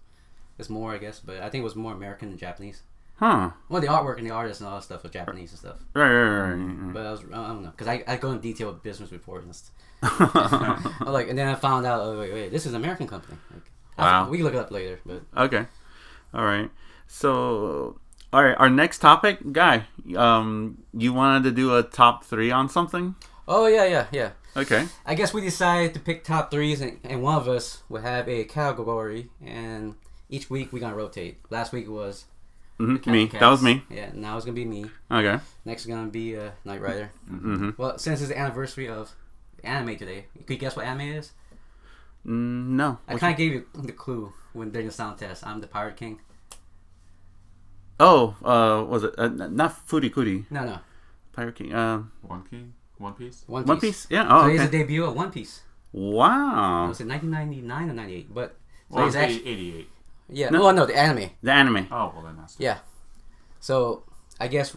this 0.58 0.70
more, 0.70 0.94
I 0.94 0.98
guess. 0.98 1.20
But 1.20 1.38
I 1.38 1.50
think 1.50 1.62
it 1.62 1.66
was 1.66 1.76
more 1.76 1.94
American 1.94 2.30
than 2.30 2.38
Japanese. 2.38 2.84
Huh. 3.18 3.52
Well, 3.70 3.82
the 3.82 3.88
artwork 3.88 4.18
and 4.18 4.28
the 4.28 4.34
artists 4.34 4.60
and 4.62 4.70
all 4.70 4.76
that 4.76 4.84
stuff 4.84 5.04
was 5.04 5.12
Japanese 5.14 5.52
and 5.52 5.60
stuff. 5.60 5.78
Right, 5.94 6.12
right, 6.12 6.30
right. 6.50 6.52
right. 6.54 6.94
But 6.94 7.06
I 7.06 7.12
was, 7.12 7.22
I 7.32 7.48
don't 7.48 7.64
know, 7.64 7.70
because 7.72 7.88
I, 7.88 8.04
I 8.08 8.18
go 8.18 8.32
in 8.32 8.40
detail 8.42 8.68
with 8.72 8.84
business 8.84 9.12
reports 9.12 9.46
and 9.46 9.56
stuff. 9.56 9.72
Like, 11.06 11.30
and 11.30 11.38
then 11.38 11.48
I 11.48 11.56
found 11.56 11.86
out, 11.86 12.02
oh, 12.02 12.20
wait, 12.20 12.34
wait, 12.34 12.52
this 12.52 12.66
is 12.66 12.74
an 12.74 12.76
American 12.84 13.08
company. 13.08 13.38
Like, 13.54 13.64
I- 13.98 14.04
Wow. 14.24 14.30
we 14.30 14.38
can 14.38 14.46
look 14.46 14.54
it 14.54 14.60
up 14.60 14.72
later, 14.72 15.00
but 15.06 15.22
Okay. 15.38 15.66
All 16.34 16.44
right. 16.44 16.70
So, 17.08 17.98
all 18.34 18.44
right. 18.44 18.56
Our 18.60 18.70
next 18.70 19.00
topic, 19.00 19.40
guy. 19.54 19.86
Um, 20.16 20.84
you 20.94 21.14
wanted 21.14 21.44
to 21.46 21.52
do 21.52 21.76
a 21.78 21.84
top 21.84 22.26
three 22.26 22.52
on 22.52 22.68
something? 22.70 23.16
oh 23.48 23.68
yeah, 23.68 23.86
yeah, 23.86 24.08
yeah. 24.12 24.32
Okay. 24.58 24.88
I 25.06 25.16
guess 25.16 25.34
we 25.34 25.42
decided 25.42 25.94
to 25.94 26.00
pick 26.00 26.24
top 26.24 26.50
threes, 26.52 26.82
and, 26.82 27.00
and 27.04 27.22
one 27.22 27.36
of 27.36 27.48
us 27.48 27.84
would 27.90 28.02
have 28.02 28.28
a 28.28 28.44
category, 28.46 29.30
and 29.46 29.96
each 30.30 30.50
week 30.50 30.74
we're 30.74 30.80
gonna 30.80 30.96
rotate. 30.96 31.38
Last 31.50 31.72
week 31.72 31.88
was 31.90 32.26
hmm 32.78 32.98
Cat 32.98 33.14
Me. 33.14 33.28
Cats. 33.28 33.40
That 33.40 33.50
was 33.50 33.62
me. 33.62 33.84
Yeah, 33.90 34.10
now 34.14 34.36
it's 34.38 34.46
gonna 34.46 34.56
be 34.56 34.66
me. 34.66 34.86
Okay. 35.10 35.40
Next 35.64 35.82
is 35.82 35.88
gonna 35.88 36.08
be 36.08 36.38
uh, 36.38 36.52
Knight 36.64 36.82
Rider. 36.82 37.12
Mm-hmm. 37.32 37.70
Well, 37.78 37.98
since 37.98 38.20
it's 38.22 38.30
the 38.30 38.38
anniversary 38.38 38.88
of 38.88 39.12
anime 39.64 39.98
today, 39.98 40.26
could 40.38 40.50
you 40.50 40.58
guess 40.58 40.76
what 40.76 40.86
anime 40.86 41.16
is? 41.16 41.32
Mm, 42.26 42.68
no. 42.76 42.98
I 43.08 43.16
kind 43.18 43.34
of 43.34 43.38
gave 43.38 43.52
you 43.54 43.66
the 43.74 43.92
clue 43.92 44.34
when 44.54 44.72
during 44.72 44.88
the 44.88 44.94
sound 44.94 45.18
test. 45.20 45.46
I'm 45.46 45.62
the 45.62 45.68
Pirate 45.68 45.96
King. 45.96 46.20
Oh, 48.00 48.36
uh, 48.44 48.84
was 48.84 49.04
it 49.06 49.14
uh, 49.18 49.28
not 49.30 49.88
Foodie 49.88 50.12
Cootie? 50.12 50.46
No, 50.50 50.66
no, 50.66 50.80
Pirate 51.32 51.56
King. 51.56 51.74
Uh, 51.74 52.04
One 52.24 52.44
key, 52.44 52.66
One 52.98 53.14
Piece. 53.14 53.44
One 53.48 53.64
Piece. 53.64 53.68
One 53.70 53.80
Piece. 53.80 54.08
Yeah. 54.10 54.28
Oh, 54.30 54.42
so 54.44 54.50
he's 54.50 54.70
the 54.70 54.78
debut 54.78 55.06
of 55.06 55.16
One 55.16 55.32
Piece. 55.32 55.62
Wow. 55.94 56.90
Was 56.90 57.00
it 57.00 57.08
1999 57.08 57.90
or 57.90 57.94
98? 57.94 58.34
But 58.34 58.58
so 58.90 58.96
Well, 58.96 59.06
he's 59.06 59.16
it's 59.16 59.24
actually 59.24 59.48
88. 59.48 59.90
Yeah. 60.30 60.50
No. 60.50 60.60
No, 60.60 60.72
no, 60.72 60.86
the 60.86 60.98
anime. 60.98 61.30
The 61.44 61.52
anime. 61.52 61.88
Oh 61.92 62.12
well, 62.16 62.24
then 62.26 62.38
that's 62.38 62.56
Yeah. 62.60 62.78
So 63.60 64.04
I 64.40 64.48
guess 64.48 64.76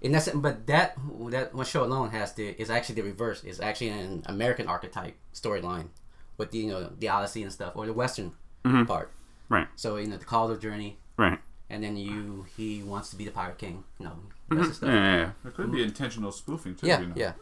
in 0.00 0.12
that 0.12 0.22
sense, 0.22 0.36
but 0.36 0.66
that 0.66 0.96
that 1.30 1.54
one 1.54 1.64
show 1.66 1.84
alone 1.84 2.10
has 2.10 2.32
the 2.34 2.48
is 2.60 2.70
actually 2.70 2.96
the 2.96 3.02
reverse. 3.02 3.42
It's 3.44 3.60
actually 3.60 3.88
an 3.90 4.22
American 4.26 4.66
archetype 4.68 5.16
storyline 5.32 5.88
with 6.36 6.50
the 6.50 6.58
you 6.58 6.70
know 6.70 6.90
the 6.98 7.08
Odyssey 7.08 7.42
and 7.42 7.52
stuff 7.52 7.72
or 7.76 7.86
the 7.86 7.92
Western 7.92 8.32
Mhm. 8.64 8.86
part. 8.86 9.10
Right. 9.48 9.68
So 9.76 9.96
you 9.96 10.06
know 10.06 10.16
the 10.16 10.24
Call 10.24 10.46
Calder 10.48 10.60
journey, 10.60 10.98
Right. 11.18 11.38
and 11.70 11.82
then 11.84 11.96
you 11.96 12.46
he 12.56 12.82
wants 12.82 13.10
to 13.10 13.16
be 13.16 13.24
the 13.24 13.30
Pirate 13.30 13.58
King. 13.58 13.84
You 13.98 14.06
know, 14.06 14.16
Mhm. 14.50 14.58
Yeah, 14.66 14.72
stuff. 14.72 14.88
yeah, 14.88 15.16
yeah. 15.16 15.30
There 15.42 15.52
could 15.52 15.70
be 15.72 15.82
intentional 15.82 16.32
spoofing 16.32 16.74
too. 16.76 16.86
Yeah, 16.86 17.00
you 17.00 17.06
know? 17.08 17.14
yeah, 17.16 17.32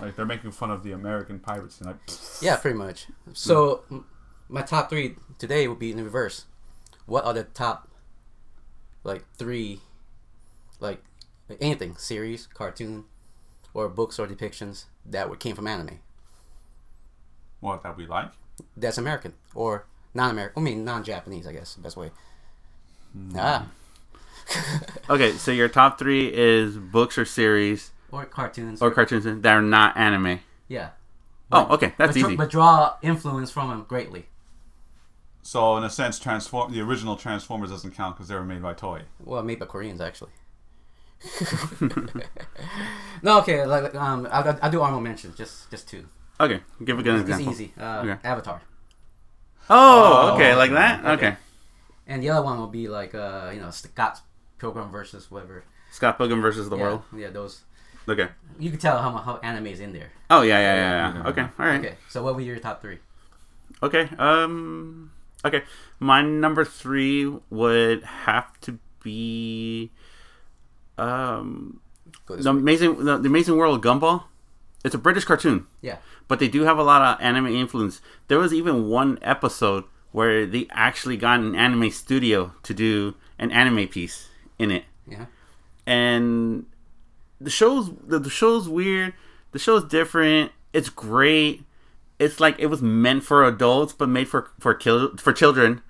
Like 0.00 0.16
they're 0.16 0.24
making 0.26 0.52
fun 0.52 0.70
of 0.70 0.82
the 0.82 0.92
American 0.92 1.38
pirates 1.38 1.78
and 1.80 1.86
like. 1.88 1.96
yeah, 2.42 2.56
pretty 2.56 2.76
much. 2.78 3.06
So 3.32 3.84
m 3.90 4.04
my 4.48 4.62
top 4.62 4.90
three 4.90 5.16
today 5.38 5.68
would 5.68 5.78
be 5.78 5.92
in 5.92 6.02
reverse. 6.02 6.46
What 7.10 7.24
are 7.24 7.34
the 7.34 7.42
top 7.42 7.88
like 9.02 9.24
three, 9.36 9.80
like 10.78 11.02
anything 11.60 11.96
series, 11.96 12.46
cartoon, 12.46 13.06
or 13.74 13.88
books 13.88 14.20
or 14.20 14.28
depictions 14.28 14.84
that 15.04 15.26
came 15.40 15.56
from 15.56 15.66
anime? 15.66 15.98
What 17.58 17.82
that 17.82 17.96
we 17.96 18.06
like? 18.06 18.30
that's 18.76 18.96
American 18.96 19.32
or 19.56 19.86
non-American. 20.14 20.62
I 20.62 20.64
mean, 20.64 20.84
non-Japanese. 20.84 21.48
I 21.48 21.52
guess 21.52 21.74
the 21.74 21.80
best 21.80 21.96
way. 21.96 22.12
Ah, 23.34 23.66
Okay, 25.10 25.32
so 25.32 25.50
your 25.50 25.68
top 25.68 25.98
three 25.98 26.32
is 26.32 26.76
books 26.76 27.18
or 27.18 27.24
series 27.24 27.90
or 28.12 28.24
cartoons. 28.24 28.80
or 28.80 28.92
cartoons 28.92 29.24
that 29.24 29.52
are 29.52 29.60
not 29.62 29.96
anime. 29.96 30.38
yeah. 30.68 30.90
Oh, 31.50 31.74
okay, 31.74 31.92
that's 31.98 32.12
but, 32.12 32.16
easy. 32.28 32.36
but 32.36 32.50
draw 32.50 32.94
influence 33.02 33.50
from 33.50 33.70
them 33.70 33.84
greatly. 33.88 34.26
So 35.42 35.76
in 35.76 35.84
a 35.84 35.90
sense, 35.90 36.18
transform 36.18 36.72
the 36.72 36.80
original 36.80 37.16
Transformers 37.16 37.70
doesn't 37.70 37.92
count 37.92 38.16
because 38.16 38.28
they 38.28 38.34
were 38.34 38.44
made 38.44 38.62
by 38.62 38.74
Toei. 38.74 39.02
Well, 39.24 39.42
made 39.42 39.58
by 39.58 39.66
Koreans 39.66 40.00
actually. 40.00 40.30
no, 43.22 43.38
okay. 43.40 43.64
Like, 43.66 43.82
like, 43.84 43.94
um, 43.94 44.26
I'll, 44.30 44.58
I'll 44.62 44.70
do 44.70 44.80
honorable 44.82 45.00
mentions. 45.02 45.36
Just, 45.36 45.70
just 45.70 45.88
two. 45.88 46.06
Okay, 46.38 46.60
give 46.84 46.98
a 46.98 47.02
good 47.02 47.14
It's 47.20 47.28
example. 47.28 47.52
easy. 47.52 47.72
Uh, 47.78 48.00
Okay. 48.04 48.18
Avatar, 48.28 48.62
Oh, 49.68 50.30
Oh, 50.30 50.34
okay, 50.34 50.54
like 50.54 50.70
that. 50.72 51.04
okay. 51.04 51.12
Okay. 51.28 51.36
and 52.06 52.22
the 52.22 52.30
other 52.30 52.42
one 52.44 52.58
will 52.58 52.66
be 52.66 52.88
like, 52.88 53.14
uh, 53.14 53.50
you 53.54 53.60
know, 53.60 53.70
Scott's 53.70 54.22
Pilgrim 54.58 54.90
versus 54.90 55.30
whatever. 55.30 55.64
Scott 55.90 56.16
Pilgrim 56.18 56.40
versus 56.40 56.68
the 56.68 56.76
yeah, 56.76 56.82
World. 56.82 57.02
Yeah, 57.16 57.28
those. 57.30 57.60
Okay. 58.08 58.28
You 58.58 58.70
can 58.70 58.78
tell 58.80 58.98
how 58.98 59.10
mu- 59.10 59.18
how 59.18 59.38
anime 59.42 59.66
is 59.68 59.80
in 59.80 59.92
there. 59.92 60.10
Oh 60.30 60.42
yeah, 60.42 60.58
yeah, 60.58 60.74
yeah, 60.74 60.90
yeah. 61.14 61.22
Yeah. 61.22 61.28
Okay, 61.28 61.42
all 61.42 61.66
right. 61.66 61.80
Okay, 61.80 61.94
so 62.08 62.22
what 62.22 62.34
were 62.34 62.40
your 62.40 62.58
top 62.58 62.80
three? 62.80 62.98
Okay. 63.82 64.08
Um. 64.18 65.12
Okay. 65.44 65.62
My 65.98 66.22
number 66.22 66.64
three 66.64 67.26
would 67.50 68.02
have 68.04 68.58
to 68.62 68.78
be, 69.02 69.90
um, 70.98 71.80
the 72.28 72.50
amazing, 72.50 73.04
the, 73.04 73.18
the 73.18 73.28
Amazing 73.28 73.56
World 73.56 73.76
of 73.76 73.82
Gumball. 73.82 74.24
It's 74.84 74.94
a 74.94 74.98
British 74.98 75.24
cartoon, 75.24 75.66
Yeah. 75.82 75.96
but 76.28 76.38
they 76.38 76.48
do 76.48 76.62
have 76.62 76.78
a 76.78 76.82
lot 76.82 77.02
of 77.02 77.22
anime 77.22 77.48
influence. 77.48 78.00
There 78.28 78.38
was 78.38 78.52
even 78.54 78.88
one 78.88 79.18
episode 79.22 79.84
where 80.12 80.46
they 80.46 80.66
actually 80.70 81.16
got 81.16 81.40
an 81.40 81.54
anime 81.54 81.90
studio 81.90 82.52
to 82.62 82.74
do 82.74 83.14
an 83.38 83.50
anime 83.52 83.88
piece 83.88 84.28
in 84.58 84.70
it. 84.70 84.84
Yeah. 85.06 85.26
and 85.86 86.66
the 87.40 87.50
show's 87.50 87.90
the, 88.06 88.18
the 88.18 88.30
show's 88.30 88.68
weird. 88.68 89.14
The 89.52 89.58
show's 89.58 89.82
different. 89.84 90.52
It's 90.72 90.88
great. 90.90 91.64
It's 92.20 92.38
like 92.38 92.56
it 92.58 92.66
was 92.66 92.82
meant 92.82 93.24
for 93.24 93.44
adults, 93.44 93.92
but 93.94 94.08
made 94.08 94.28
for 94.28 94.50
for 94.60 94.74
kil- 94.74 95.16
for 95.16 95.32
children. 95.32 95.80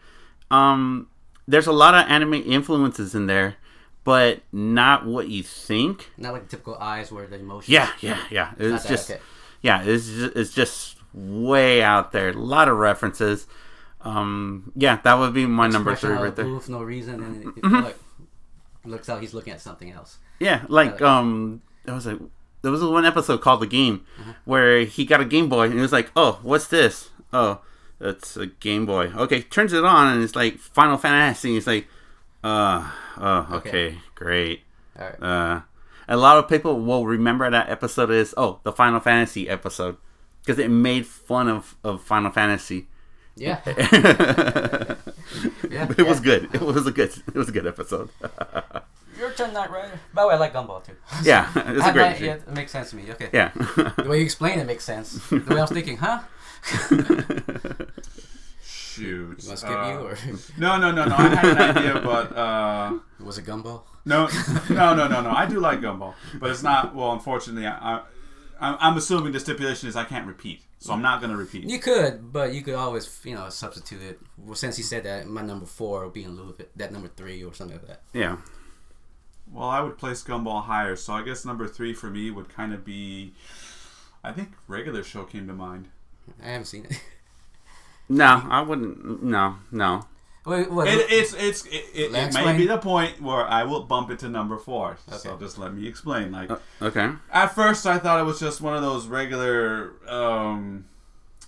Um, 0.51 1.09
there's 1.47 1.67
a 1.67 1.73
lot 1.73 1.95
of 1.95 2.09
anime 2.09 2.35
influences 2.35 3.15
in 3.15 3.27
there, 3.27 3.57
but 4.05 4.41
not 4.53 5.05
what 5.05 5.29
you 5.29 5.43
think. 5.43 6.11
Not 6.17 6.33
like 6.33 6.49
typical 6.49 6.77
eyes 6.77 7.11
where 7.11 7.27
the 7.27 7.41
emotion. 7.41 7.75
Yeah, 7.75 7.91
yeah, 8.01 8.21
yeah. 8.31 8.53
It's 8.59 8.85
that, 8.85 8.89
just 8.89 9.11
okay. 9.11 9.21
yeah, 9.61 9.83
it's 9.83 10.07
just, 10.07 10.37
it's 10.37 10.55
just 10.55 10.97
way 11.13 11.83
out 11.83 12.13
there. 12.13 12.29
A 12.29 12.33
lot 12.33 12.69
of 12.69 12.77
references. 12.77 13.49
Um, 14.03 14.73
yeah, 14.77 15.01
that 15.03 15.15
would 15.15 15.35
be 15.35 15.47
my 15.47 15.67
number 15.67 15.95
three 15.97 16.15
right 16.15 16.35
there. 16.35 16.45
Mm-hmm. 16.45 16.73
no 16.73 16.83
reason, 16.83 17.23
and 17.23 17.59
it, 17.59 17.65
it 17.65 17.65
like, 17.65 17.99
looks 18.85 19.09
out 19.09 19.21
he's 19.21 19.35
looking 19.35 19.53
at 19.53 19.61
something 19.61 19.91
else. 19.91 20.19
Yeah, 20.39 20.65
like 20.69 21.03
um, 21.03 21.61
there 21.85 21.95
was 21.95 22.07
a 22.07 22.19
there 22.63 22.71
was 22.73 22.83
one 22.85 23.05
episode 23.07 23.41
called 23.41 23.61
the 23.61 23.67
game 23.67 24.05
where 24.45 24.81
he 24.85 25.05
got 25.05 25.21
a 25.21 25.25
Game 25.25 25.49
Boy 25.49 25.65
and 25.65 25.75
he 25.75 25.81
was 25.81 25.93
like, 25.93 26.11
"Oh, 26.17 26.39
what's 26.43 26.67
this? 26.69 27.11
Oh, 27.33 27.61
it's 28.01 28.37
a 28.37 28.47
Game 28.47 28.87
Boy." 28.87 29.07
Okay, 29.17 29.43
turns 29.43 29.73
it 29.73 29.85
on 29.85 30.13
and 30.15 30.23
it's 30.23 30.37
like 30.37 30.59
Final 30.59 30.97
Fantasy. 30.99 31.49
And 31.49 31.55
he's 31.57 31.67
like, 31.67 31.87
"Uh, 32.45 32.91
oh, 33.19 33.49
okay, 33.53 33.69
Okay. 33.89 33.99
great." 34.15 34.61
Right. 34.99 35.23
Uh, 35.23 35.61
a 36.09 36.17
lot 36.17 36.39
of 36.39 36.49
people 36.49 36.81
will 36.81 37.07
remember 37.07 37.49
that 37.51 37.69
episode 37.71 38.11
is 38.11 38.35
oh 38.37 38.61
the 38.65 38.73
Final 38.73 39.01
Fantasy 39.01 39.49
episode 39.49 39.97
because 40.43 40.59
it 40.59 40.69
made 40.71 41.07
fun 41.07 41.49
of 41.49 41.77
of 41.85 42.03
Final 42.03 42.31
Fantasy. 42.31 42.89
yeah. 43.37 43.61
Yeah, 45.71 45.87
it 45.97 46.05
was 46.07 46.19
good. 46.21 46.53
It 46.53 46.61
was 46.61 46.87
a 46.87 46.91
good. 46.91 47.11
It 47.29 47.35
was 47.37 47.49
a 47.49 47.53
good 47.53 47.67
episode. 47.67 48.11
Your 49.21 49.31
turn, 49.33 49.53
Knight 49.53 49.71
Rider. 49.71 50.01
By 50.15 50.23
the 50.23 50.29
way, 50.29 50.35
I 50.35 50.39
like 50.39 50.53
Gumball 50.55 50.83
too. 50.85 50.97
yeah, 51.23 51.49
it 51.69 51.75
was 51.77 51.83
I- 51.85 51.91
a 51.91 51.93
great. 51.93 52.07
I- 52.07 52.19
show. 52.19 52.25
yeah, 52.25 52.35
it 52.35 52.49
makes 52.55 52.73
sense 52.73 52.91
to 52.91 52.97
me. 52.97 53.05
Okay. 53.11 53.29
Yeah. 53.33 53.51
The 53.55 54.07
way 54.09 54.19
you 54.19 54.25
explain 54.25 54.59
it 54.59 54.67
makes 54.67 54.85
sense. 54.85 55.13
The 55.29 55.37
way 55.49 55.59
I 55.59 55.61
was 55.61 55.71
thinking, 55.71 55.99
huh? 55.99 56.21
Shoot. 58.63 59.05
You 59.05 59.27
want 59.27 59.39
to 59.41 59.57
skip 59.57 59.71
Uh, 59.71 59.91
you 59.91 59.99
or 60.07 60.19
No, 60.59 60.79
no, 60.79 60.91
no, 60.91 61.05
no. 61.07 61.15
I 61.17 61.29
had 61.35 61.45
an 61.59 61.77
idea, 61.77 62.01
but 62.03 62.37
uh, 62.37 62.99
was 63.21 63.39
it 63.39 63.45
Gumball? 63.47 63.83
no, 64.05 64.29
no, 64.71 64.95
no, 64.95 65.09
no, 65.09 65.21
no. 65.23 65.31
I 65.31 65.47
do 65.47 65.61
like 65.61 65.81
Gumball, 65.81 66.15
but 66.41 66.51
it's 66.51 66.63
not. 66.63 66.95
Well, 66.95 67.13
unfortunately, 67.13 67.67
I, 67.67 67.77
I, 67.97 68.03
I'm 68.61 68.77
I'm 68.81 68.97
assuming 68.97 69.33
the 69.33 69.41
stipulation 69.41 69.89
is 69.89 69.97
I 69.97 70.05
can't 70.05 70.27
repeat, 70.27 70.63
so 70.79 70.93
I'm 70.93 71.03
not 71.03 71.21
gonna 71.21 71.37
repeat. 71.37 71.65
You 71.65 71.79
could, 71.79 72.33
but 72.33 72.53
you 72.53 72.63
could 72.63 72.75
always, 72.75 73.21
you 73.25 73.35
know, 73.35 73.49
substitute 73.49 74.03
it. 74.03 74.21
Well, 74.39 74.55
since 74.55 74.77
he 74.77 74.83
said 74.83 75.05
that, 75.05 75.27
my 75.27 75.43
number 75.43 75.67
four 75.67 76.05
would 76.05 76.13
be 76.15 76.25
in 76.25 76.37
lieu 76.37 76.51
of 76.51 76.61
it, 76.61 76.71
that 76.77 76.93
number 76.93 77.09
three 77.09 77.43
or 77.45 77.53
something 77.55 77.77
like 77.79 77.87
that. 77.89 78.03
yeah. 78.13 78.37
Well, 79.53 79.69
I 79.69 79.81
would 79.81 79.99
place 79.99 80.23
Gumball 80.23 80.65
higher, 80.65 80.95
so 80.97 81.13
I 81.13 81.23
guess 81.23 81.45
number 81.45 81.67
three 81.67 81.93
for 81.93 82.09
me 82.11 82.31
would 82.31 82.49
kind 82.49 82.73
of 82.73 82.85
be. 82.85 83.35
I 84.23 84.33
think 84.33 84.51
regular 84.69 85.03
show 85.03 85.25
came 85.25 85.47
to 85.49 85.53
mind. 85.55 85.89
I 86.43 86.49
haven't 86.51 86.67
seen 86.67 86.87
it. 86.89 87.01
No, 88.13 88.43
I 88.51 88.61
wouldn't. 88.63 89.23
No, 89.23 89.55
no. 89.71 90.05
Wait, 90.45 90.69
what, 90.69 90.89
It, 90.89 91.07
it's 91.13 91.33
it's 91.33 91.65
it, 91.67 91.85
it, 91.95 92.13
it 92.13 92.35
may 92.35 92.57
be 92.57 92.67
the 92.67 92.79
point 92.79 93.23
where 93.23 93.47
I 93.47 93.63
will 93.63 93.83
bump 93.85 94.11
it 94.11 94.19
to 94.21 94.29
number 94.29 94.59
four. 94.59 94.97
So 95.17 95.37
just 95.39 95.59
let 95.59 95.73
me 95.73 95.87
explain. 95.87 96.33
Like 96.33 96.51
Uh, 96.51 96.59
okay. 96.83 97.11
at 97.33 97.55
first, 97.55 97.87
I 97.87 97.99
thought 97.99 98.19
it 98.19 98.25
was 98.25 98.41
just 98.41 98.61
one 98.61 98.75
of 98.75 98.83
those 98.83 99.07
regular 99.07 99.93
um, 100.09 100.87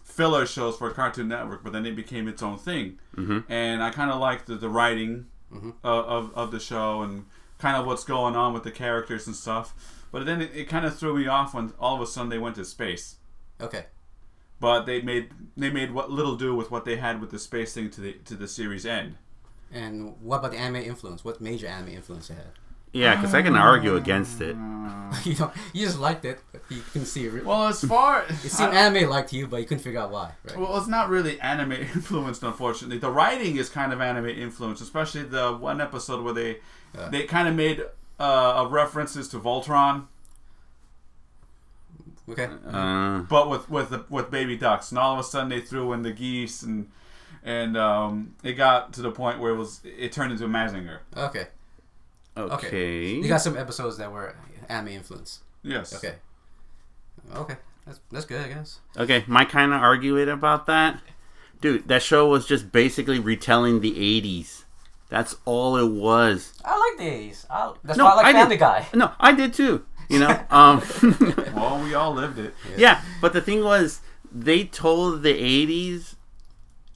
filler 0.04 0.46
shows 0.46 0.76
for 0.76 0.88
Cartoon 0.90 1.26
Network, 1.26 1.64
but 1.64 1.72
then 1.72 1.84
it 1.84 1.96
became 1.96 2.28
its 2.28 2.44
own 2.44 2.58
thing, 2.58 2.98
Mhm. 3.16 3.42
and 3.48 3.82
I 3.82 3.90
kind 3.90 4.12
of 4.12 4.20
liked 4.20 4.46
the, 4.46 4.54
the 4.54 4.68
writing 4.68 5.26
Mhm. 5.52 5.72
of, 5.82 6.04
of 6.04 6.34
of 6.34 6.50
the 6.52 6.60
show 6.60 7.02
and 7.02 7.24
kind 7.62 7.76
of 7.76 7.86
what's 7.86 8.02
going 8.02 8.34
on 8.34 8.52
with 8.52 8.64
the 8.64 8.72
characters 8.72 9.28
and 9.28 9.36
stuff. 9.36 9.72
But 10.10 10.26
then 10.26 10.42
it, 10.42 10.50
it 10.52 10.68
kind 10.68 10.84
of 10.84 10.98
threw 10.98 11.16
me 11.16 11.28
off 11.28 11.54
when 11.54 11.72
all 11.78 11.94
of 11.94 12.02
a 12.02 12.06
sudden 12.06 12.28
they 12.28 12.38
went 12.38 12.56
to 12.56 12.64
space. 12.64 13.16
Okay. 13.60 13.86
But 14.58 14.84
they 14.84 15.00
made 15.00 15.30
they 15.56 15.70
made 15.70 15.92
what 15.92 16.10
little 16.10 16.36
do 16.36 16.54
with 16.54 16.70
what 16.70 16.84
they 16.84 16.96
had 16.96 17.20
with 17.20 17.30
the 17.30 17.38
space 17.38 17.72
thing 17.72 17.88
to 17.90 18.00
the 18.00 18.12
to 18.24 18.34
the 18.34 18.48
series 18.48 18.84
end. 18.84 19.16
And 19.72 20.20
what 20.20 20.38
about 20.38 20.50
the 20.50 20.58
anime 20.58 20.82
influence? 20.82 21.24
What 21.24 21.40
major 21.40 21.68
anime 21.68 21.94
influence 21.94 22.28
it 22.30 22.34
had? 22.34 22.52
Yeah, 22.92 23.16
because 23.16 23.34
I 23.34 23.40
can 23.40 23.56
argue 23.56 23.96
against 23.96 24.42
it. 24.42 24.54
you 25.24 25.34
know, 25.38 25.50
you 25.72 25.86
just 25.86 25.98
liked 25.98 26.26
it, 26.26 26.40
but 26.52 26.60
you 26.68 26.82
couldn't 26.92 27.06
see 27.06 27.26
it. 27.26 27.44
Well, 27.44 27.68
as 27.68 27.82
far 27.82 28.24
it 28.28 28.50
seemed 28.50 28.74
anime 28.74 29.08
liked 29.08 29.32
you, 29.32 29.46
but 29.46 29.58
you 29.58 29.66
couldn't 29.66 29.82
figure 29.82 30.00
out 30.00 30.10
why. 30.10 30.32
Right? 30.44 30.58
Well, 30.58 30.76
it's 30.76 30.88
not 30.88 31.08
really 31.08 31.40
anime 31.40 31.72
influenced, 31.94 32.42
unfortunately. 32.42 32.98
The 32.98 33.10
writing 33.10 33.56
is 33.56 33.70
kind 33.70 33.92
of 33.92 34.00
anime 34.02 34.28
influenced, 34.28 34.82
especially 34.82 35.22
the 35.22 35.52
one 35.52 35.80
episode 35.80 36.22
where 36.22 36.34
they 36.34 36.58
Yeah. 36.94 37.08
they 37.08 37.24
kind 37.24 37.48
of 37.48 37.54
made 37.54 37.84
uh, 38.18 38.66
references 38.70 39.28
to 39.28 39.38
Voltron, 39.38 40.06
okay. 42.28 42.48
Uh, 42.66 43.20
but 43.20 43.48
with 43.48 43.70
with 43.70 43.90
the, 43.90 44.04
with 44.08 44.30
baby 44.30 44.56
ducks, 44.56 44.90
and 44.90 44.98
all 44.98 45.14
of 45.14 45.18
a 45.18 45.24
sudden 45.24 45.48
they 45.48 45.60
threw 45.60 45.92
in 45.92 46.02
the 46.02 46.12
geese, 46.12 46.62
and 46.62 46.90
and 47.42 47.76
um, 47.76 48.34
it 48.42 48.54
got 48.54 48.92
to 48.94 49.02
the 49.02 49.10
point 49.10 49.40
where 49.40 49.52
it 49.52 49.56
was 49.56 49.80
it 49.84 50.12
turned 50.12 50.32
into 50.32 50.44
a 50.44 50.48
Mazinger. 50.48 50.98
Okay. 51.16 51.46
okay. 52.36 53.06
You 53.06 53.28
got 53.28 53.40
some 53.40 53.56
episodes 53.56 53.96
that 53.98 54.12
were 54.12 54.36
anime 54.68 54.88
influence. 54.88 55.40
Yes. 55.62 55.94
Okay. 55.94 56.14
Okay. 57.34 57.56
That's 57.86 58.00
that's 58.10 58.24
good, 58.24 58.40
I 58.44 58.48
guess. 58.48 58.78
Okay, 58.96 59.24
my 59.26 59.44
kind 59.44 59.72
of 59.72 59.80
argument 59.80 60.28
about 60.28 60.66
that, 60.66 61.00
dude. 61.60 61.88
That 61.88 62.02
show 62.02 62.28
was 62.28 62.46
just 62.46 62.70
basically 62.70 63.18
retelling 63.18 63.80
the 63.80 63.92
'80s. 63.92 64.61
That's 65.12 65.36
all 65.44 65.76
it 65.76 65.90
was. 65.90 66.54
I 66.64 66.78
like 66.78 66.98
these. 66.98 67.44
I, 67.50 67.74
that's 67.84 67.98
No, 67.98 68.06
why 68.06 68.12
I 68.12 68.14
like 68.14 68.34
I 68.34 68.48
did- 68.48 68.58
Guy. 68.58 68.86
No, 68.94 69.12
I 69.20 69.32
did 69.32 69.52
too. 69.52 69.84
You 70.08 70.20
know, 70.20 70.40
um, 70.50 70.82
Well, 71.54 71.82
we 71.84 71.92
all 71.92 72.14
lived 72.14 72.38
it. 72.38 72.54
yeah. 72.78 73.02
But 73.20 73.34
the 73.34 73.42
thing 73.42 73.62
was, 73.62 74.00
they 74.32 74.64
told 74.64 75.22
the 75.22 75.34
'80s. 75.34 76.14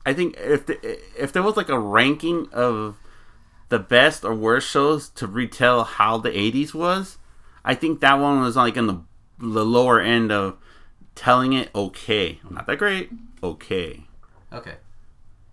I 0.07 0.15
think 0.15 0.35
if 0.39 0.65
the, 0.65 0.99
if 1.23 1.31
there 1.35 1.43
was 1.43 1.59
like 1.59 1.69
a 1.69 1.79
ranking 1.79 2.49
of 2.55 2.97
the 3.69 3.79
best 3.79 4.25
or 4.25 4.35
worst 4.35 4.69
shows 4.71 5.11
to 5.11 5.27
retell 5.27 5.85
how 5.85 6.17
the 6.17 6.31
'80s 6.31 6.73
was, 6.73 7.19
I 7.67 7.75
think 7.75 8.01
that 8.01 8.15
one 8.15 8.41
was 8.41 8.57
like 8.57 8.79
in 8.79 8.87
the 8.87 9.03
the 9.39 9.65
lower 9.67 10.01
end 10.01 10.33
of 10.33 10.57
telling 11.15 11.53
it 11.53 11.69
okay, 11.75 12.41
not 12.49 12.67
that 12.67 12.79
great, 12.79 13.11
okay. 13.43 14.05
Okay. 14.51 14.77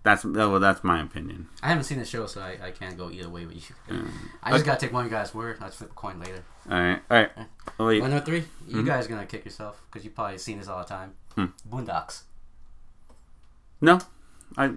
That's 0.04 0.22
well, 0.24 0.60
that's 0.60 0.84
my 0.84 1.00
opinion. 1.02 1.48
I 1.62 1.68
haven't 1.68 1.84
seen 1.84 1.98
the 1.98 2.04
show, 2.04 2.26
so 2.26 2.40
I, 2.42 2.58
I 2.62 2.70
can't 2.72 2.96
go 2.96 3.10
either 3.10 3.28
way 3.30 3.46
with 3.46 3.56
you. 3.70 3.74
Mm. 3.88 4.10
I 4.42 4.52
just 4.52 4.64
gotta 4.66 4.78
take 4.78 4.92
one 4.92 5.06
of 5.06 5.10
you 5.10 5.16
guy's 5.16 5.34
word. 5.34 5.56
I'll 5.62 5.70
flip 5.70 5.90
a 5.90 5.94
coin 5.94 6.20
later. 6.20 6.44
All 6.70 6.78
right, 6.78 7.00
all 7.10 7.16
right. 7.18 7.30
Oh, 7.80 7.86
wait. 7.86 8.02
One 8.02 8.10
number 8.10 8.24
three. 8.24 8.44
You 8.68 8.76
Mm-hmm. 8.76 8.86
guys 8.86 9.06
gonna 9.06 9.24
kick 9.26 9.44
yourself 9.46 9.82
because 9.90 10.04
you 10.04 10.10
probably 10.10 10.36
seen 10.38 10.58
this 10.58 10.68
all 10.68 10.78
the 10.82 10.84
time. 10.88 11.14
Hmm. 11.34 11.46
Boondocks. 11.68 12.22
No, 13.80 13.98
I 14.56 14.72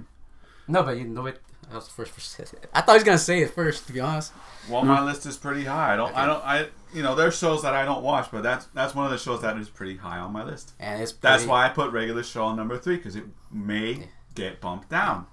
No, 0.67 0.83
but 0.83 0.97
you 0.97 1.03
know 1.05 1.25
it. 1.25 1.41
I 1.69 1.75
was 1.75 1.87
the 1.87 1.93
first. 1.93 2.11
first 2.13 2.39
I 2.73 2.79
thought 2.81 2.93
he 2.93 2.97
was 2.99 3.03
gonna 3.03 3.17
say 3.17 3.41
it 3.41 3.51
first. 3.53 3.87
To 3.87 3.93
be 3.93 3.99
honest. 3.99 4.31
Well, 4.69 4.85
my 4.85 5.03
list 5.03 5.25
is 5.25 5.35
pretty 5.35 5.65
high. 5.65 5.93
I 5.93 5.97
don't. 5.97 6.15
I 6.15 6.25
don't. 6.25 6.43
I. 6.45 6.67
You 6.93 7.03
know, 7.03 7.15
there's 7.15 7.37
shows 7.37 7.61
that 7.63 7.73
I 7.73 7.83
don't 7.83 8.01
watch, 8.01 8.29
but 8.31 8.43
that's 8.43 8.67
that's 8.67 8.95
one 8.95 9.03
of 9.05 9.11
the 9.11 9.17
shows 9.17 9.41
that 9.41 9.57
is 9.57 9.67
pretty 9.67 9.97
high 9.97 10.19
on 10.19 10.31
my 10.31 10.45
list. 10.45 10.71
And 10.79 11.01
it's 11.01 11.11
That's 11.11 11.45
why 11.45 11.65
I 11.65 11.69
put 11.69 11.91
regular 11.91 12.23
show 12.23 12.45
on 12.45 12.55
number 12.55 12.77
three 12.77 12.95
because 12.95 13.17
it 13.17 13.25
may 13.51 14.07
get 14.37 14.61
bumped 14.61 14.89
down. 14.89 15.25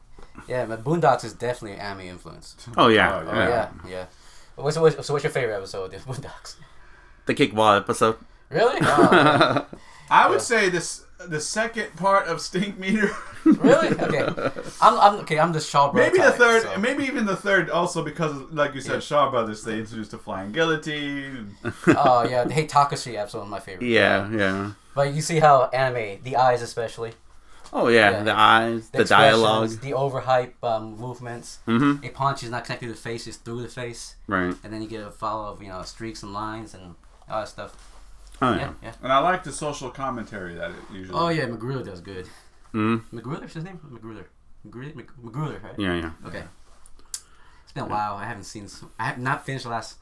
Yeah, 0.48 0.66
but 0.66 0.82
Boondocks 0.82 1.24
is 1.24 1.32
definitely 1.32 1.78
anime 1.78 2.06
influence. 2.06 2.56
Oh 2.76 2.88
yeah, 2.88 3.20
Oh, 3.20 3.34
yeah. 3.34 3.48
yeah, 3.48 3.68
yeah. 3.88 4.06
What's, 4.56 4.76
what's, 4.78 5.06
so 5.06 5.12
what's 5.14 5.24
your 5.24 5.30
favorite 5.32 5.56
episode 5.56 5.94
of 5.94 6.04
Boondocks? 6.06 6.56
The 7.26 7.34
kickball 7.34 7.76
episode. 7.78 8.16
Really? 8.50 8.78
Oh, 8.86 9.66
I 10.10 10.28
would 10.28 10.34
Yeah. 10.34 10.38
say 10.40 10.68
this 10.68 11.04
the 11.18 11.40
second 11.40 11.96
part 11.96 12.26
of 12.26 12.38
Stinkmeaner, 12.38 13.08
really? 13.44 13.88
Okay. 14.06 14.22
I'm, 14.82 14.98
I'm 15.00 15.14
okay. 15.20 15.38
I'm 15.38 15.52
the 15.52 15.60
Shaw 15.60 15.90
Bro 15.90 16.02
maybe 16.02 16.18
the 16.18 16.32
third, 16.32 16.62
so- 16.62 16.76
maybe 16.78 17.04
even 17.04 17.24
the 17.24 17.36
third. 17.36 17.70
Also 17.70 18.04
because, 18.04 18.32
like 18.52 18.74
you 18.74 18.82
said, 18.82 18.94
Yeah. 18.94 19.00
Shaw 19.00 19.30
Brothers 19.30 19.64
they 19.64 19.78
introduced 19.78 20.10
the 20.10 20.18
flying 20.18 20.52
guillotine. 20.52 21.56
Oh 21.88 22.26
yeah, 22.28 22.44
the 22.44 22.52
Hey 22.52 22.66
Takashi 22.66 23.14
episode 23.16 23.44
is 23.44 23.48
my 23.48 23.60
favorite. 23.60 23.86
Yeah, 23.88 24.28
yeah. 24.30 24.72
But 24.94 25.14
you 25.14 25.22
see 25.22 25.38
how 25.38 25.70
anime, 25.72 26.20
the 26.22 26.36
eyes 26.36 26.60
especially, 26.60 27.12
Oh 27.76 27.88
yeah, 27.88 28.10
Yeah. 28.10 28.22
the 28.22 28.38
eyes, 28.38 28.88
the, 28.90 28.98
the, 28.98 29.04
dialogue. 29.04 29.70
the 29.80 29.90
overhype 29.90 30.52
um, 30.62 30.96
movements. 30.96 31.58
Mm-hmm. 31.66 32.04
A 32.04 32.10
punch 32.10 32.44
is 32.44 32.50
not 32.50 32.64
connected 32.64 32.86
to 32.86 32.92
the 32.92 32.98
face; 32.98 33.26
it's 33.26 33.36
through 33.36 33.62
the 33.62 33.68
face, 33.68 34.14
Right. 34.28 34.54
and 34.62 34.72
then 34.72 34.80
you 34.80 34.88
get 34.88 35.04
a 35.04 35.10
follow 35.10 35.52
of 35.52 35.60
you 35.62 35.68
know 35.68 35.82
streaks 35.82 36.22
and 36.22 36.32
lines 36.32 36.72
and 36.74 36.94
all 37.28 37.40
that 37.40 37.48
stuff. 37.48 37.76
Oh 38.40 38.52
Yeah, 38.52 38.58
yeah. 38.58 38.72
yeah. 38.82 38.92
And 39.02 39.12
I 39.12 39.18
like 39.18 39.42
the 39.44 39.52
social 39.52 39.90
commentary 39.90 40.54
that 40.54 40.70
it 40.70 40.76
usually. 40.92 41.18
Oh 41.18 41.28
yeah, 41.28 41.46
McGruder 41.46 41.84
does 41.84 42.00
good. 42.00 42.26
Mm-hmm. 42.72 43.18
McGruder's 43.18 43.54
his 43.54 43.64
name? 43.64 43.80
McGruder. 43.92 44.24
McGruder, 44.66 44.94
Mag- 44.96 45.62
right? 45.64 45.78
Yeah, 45.78 45.94
yeah. 45.94 46.10
Okay. 46.26 46.42
It's 47.64 47.72
been 47.72 47.84
a 47.84 47.88
while. 47.88 48.14
I 48.14 48.24
haven't 48.24 48.44
seen. 48.44 48.64
s- 48.64 48.84
I 49.00 49.04
have 49.06 49.18
not 49.18 49.44
finished 49.44 49.64
the 49.64 49.70
last 49.70 49.96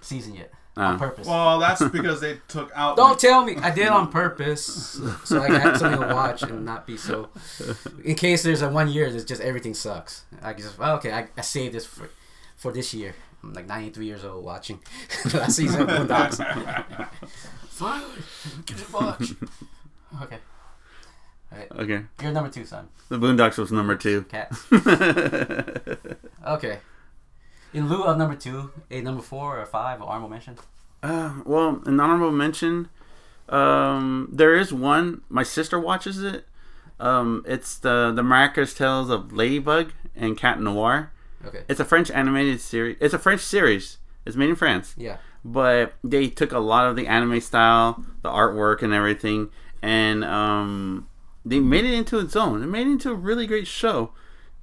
season 0.00 0.34
yet 0.36 0.52
on 0.76 0.94
ah. 0.94 0.98
purpose. 0.98 1.26
Well, 1.26 1.58
that's 1.58 1.82
because 1.88 2.20
they 2.20 2.38
took 2.48 2.70
out. 2.74 2.96
Don't 2.96 3.18
tell 3.18 3.44
me. 3.44 3.56
I 3.56 3.70
did 3.70 3.88
on 3.88 4.10
purpose 4.22 5.00
so 5.24 5.40
I 5.40 5.46
can 5.46 5.60
have 5.60 5.78
something 5.78 6.00
to 6.00 6.14
watch 6.14 6.42
and 6.42 6.64
not 6.64 6.86
be 6.86 6.96
so. 6.96 7.28
In 8.04 8.14
case 8.14 8.42
there's 8.42 8.62
a 8.62 8.68
one 8.68 8.88
year 8.88 9.10
that's 9.10 9.24
just 9.24 9.40
everything 9.40 9.74
sucks. 9.74 10.24
I 10.42 10.52
just 10.52 10.78
well, 10.78 10.96
okay. 10.96 11.12
I, 11.12 11.28
I 11.36 11.40
saved 11.40 11.74
this 11.74 11.86
for 11.86 12.10
for 12.56 12.72
this 12.72 12.92
year. 12.92 13.14
I'm 13.42 13.52
like 13.52 13.66
93 13.66 14.06
years 14.06 14.24
old 14.24 14.44
watching 14.44 14.80
last 15.34 15.56
season 15.56 15.82
of 15.82 15.88
Boondocks. 15.88 17.08
Finally, 17.68 18.10
get 18.64 18.78
your 18.78 18.88
watch. 19.00 19.32
Okay. 20.22 20.38
Alright, 21.52 21.70
Okay. 21.72 22.04
you're 22.22 22.32
number 22.32 22.50
two, 22.50 22.64
son. 22.64 22.88
The 23.08 23.18
Boondocks 23.18 23.56
was 23.58 23.70
number 23.70 23.96
two. 23.96 24.22
Cat. 24.22 24.52
Okay. 26.46 26.78
In 27.76 27.90
lieu 27.90 28.04
of 28.04 28.16
number 28.16 28.34
two, 28.34 28.70
a 28.90 29.02
number 29.02 29.20
four 29.22 29.60
or 29.60 29.66
five, 29.66 30.00
or 30.00 30.08
honorable 30.08 30.30
mention. 30.30 30.56
Uh, 31.02 31.34
well, 31.44 31.82
an 31.84 32.00
honorable 32.00 32.32
mention. 32.32 32.88
Um, 33.50 34.30
there 34.32 34.54
is 34.54 34.72
one. 34.72 35.20
My 35.28 35.42
sister 35.42 35.78
watches 35.78 36.22
it. 36.22 36.46
Um, 36.98 37.44
it's 37.46 37.76
the 37.76 38.12
the 38.16 38.22
miraculous 38.22 38.72
tales 38.72 39.10
of 39.10 39.30
Ladybug 39.32 39.92
and 40.16 40.38
Cat 40.38 40.58
Noir. 40.58 41.12
Okay. 41.44 41.64
It's 41.68 41.78
a 41.78 41.84
French 41.84 42.10
animated 42.10 42.62
series. 42.62 42.96
It's 42.98 43.12
a 43.12 43.18
French 43.18 43.42
series. 43.42 43.98
It's 44.24 44.36
made 44.36 44.48
in 44.48 44.56
France, 44.56 44.94
Yeah. 44.96 45.18
but 45.44 45.92
they 46.02 46.28
took 46.28 46.52
a 46.52 46.58
lot 46.58 46.88
of 46.88 46.96
the 46.96 47.06
anime 47.06 47.40
style, 47.42 48.02
the 48.22 48.30
artwork, 48.30 48.80
and 48.82 48.94
everything, 48.94 49.50
and 49.82 50.24
um, 50.24 51.06
they 51.44 51.60
made 51.60 51.84
it 51.84 51.92
into 51.92 52.18
its 52.18 52.34
own. 52.34 52.62
It 52.62 52.66
made 52.66 52.86
it 52.88 52.92
into 52.92 53.10
a 53.10 53.14
really 53.14 53.46
great 53.46 53.66
show, 53.68 54.10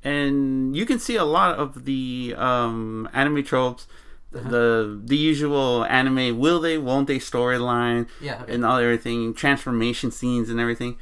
and 0.03 0.75
you 0.75 0.85
can 0.85 0.99
see 0.99 1.15
a 1.15 1.23
lot 1.23 1.55
of 1.57 1.85
the 1.85 2.35
um, 2.37 3.09
anime 3.13 3.43
tropes, 3.43 3.87
the 4.31 4.99
the 5.03 5.15
usual 5.15 5.85
anime 5.85 6.39
will 6.39 6.59
they 6.59 6.77
won't 6.77 7.07
they 7.07 7.19
storyline, 7.19 8.07
Yeah. 8.19 8.41
Okay. 8.41 8.53
and 8.53 8.65
all 8.65 8.77
everything, 8.77 9.33
transformation 9.33 10.11
scenes 10.11 10.49
and 10.49 10.59
everything. 10.59 10.97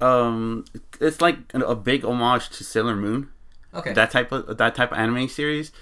Um, 0.00 0.64
it's 0.98 1.20
like 1.20 1.36
a, 1.52 1.74
big 1.74 2.04
homage 2.06 2.48
to 2.50 2.64
Sailor 2.64 2.96
Moon 2.96 3.28
okay. 3.74 3.92
that 3.92 4.10
type 4.10 4.32
of 4.32 4.56
that 4.56 4.74
type 4.74 4.92
of 4.92 4.98
anime 4.98 5.28
series, 5.28 5.72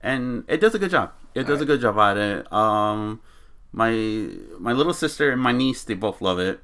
and 0.00 0.44
it 0.48 0.60
does 0.60 0.74
a 0.74 0.78
good 0.78 0.90
job. 0.90 1.12
It 1.34 1.46
does 1.46 1.60
a 1.60 1.66
good 1.66 1.82
job 1.82 1.98
at 1.98 2.16
it. 2.16 2.50
Um, 2.52 3.20
my 3.72 3.90
my 4.58 4.72
little 4.72 4.94
sister 4.94 5.30
and 5.30 5.40
my 5.40 5.52
niece 5.52 5.84
they 5.84 5.94
both 5.94 6.22
love 6.22 6.38
it. 6.38 6.60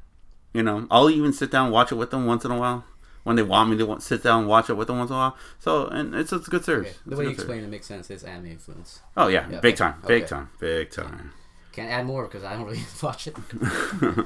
You 0.55 0.63
know, 0.63 0.87
I'll 0.91 1.11
even 1.11 1.33
sit 1.33 1.51
down 1.51 1.67
and 1.67 1.73
watch 1.75 1.93
it 1.93 1.97
with 1.97 2.11
them 2.11 2.27
once 2.27 2.45
in 2.45 2.51
a 2.51 2.59
while 2.59 2.85
when 3.25 3.37
they 3.37 3.43
want 3.43 3.71
me 3.71 3.77
to 3.79 4.01
sit 4.01 4.23
down 4.23 4.41
and 4.41 4.49
watch 4.49 4.69
it 4.71 4.75
with 4.75 4.89
them 4.89 4.99
once 4.99 5.11
in 5.11 5.17
a 5.17 5.19
while. 5.19 5.37
So, 5.59 5.87
and 5.87 6.15
it's, 6.15 6.33
it's 6.33 6.47
a 6.49 6.51
good 6.51 6.65
series. 6.65 6.89
Okay. 6.89 6.97
The 7.07 7.15
a 7.15 7.19
way 7.19 7.25
you 7.25 7.31
good 7.31 7.37
series. 7.37 7.39
explain 7.51 7.65
it 7.65 7.69
makes 7.71 7.87
sense. 7.87 8.11
It's 8.11 8.25
anime 8.25 8.47
influence. 8.53 9.01
Oh 9.17 9.29
yeah, 9.29 9.49
Yeah, 9.51 9.61
big 9.61 9.75
okay. 9.75 9.85
time, 9.91 9.95
big 10.07 10.23
Okay. 10.25 10.29
time, 10.31 10.51
big 10.61 10.91
time. 10.91 11.33
Can't 11.73 11.91
add 11.91 12.05
more 12.07 12.25
because 12.25 12.45
I 12.45 12.55
don't 12.55 12.65
really 12.67 12.83
watch 13.03 13.27
it. 13.29 13.37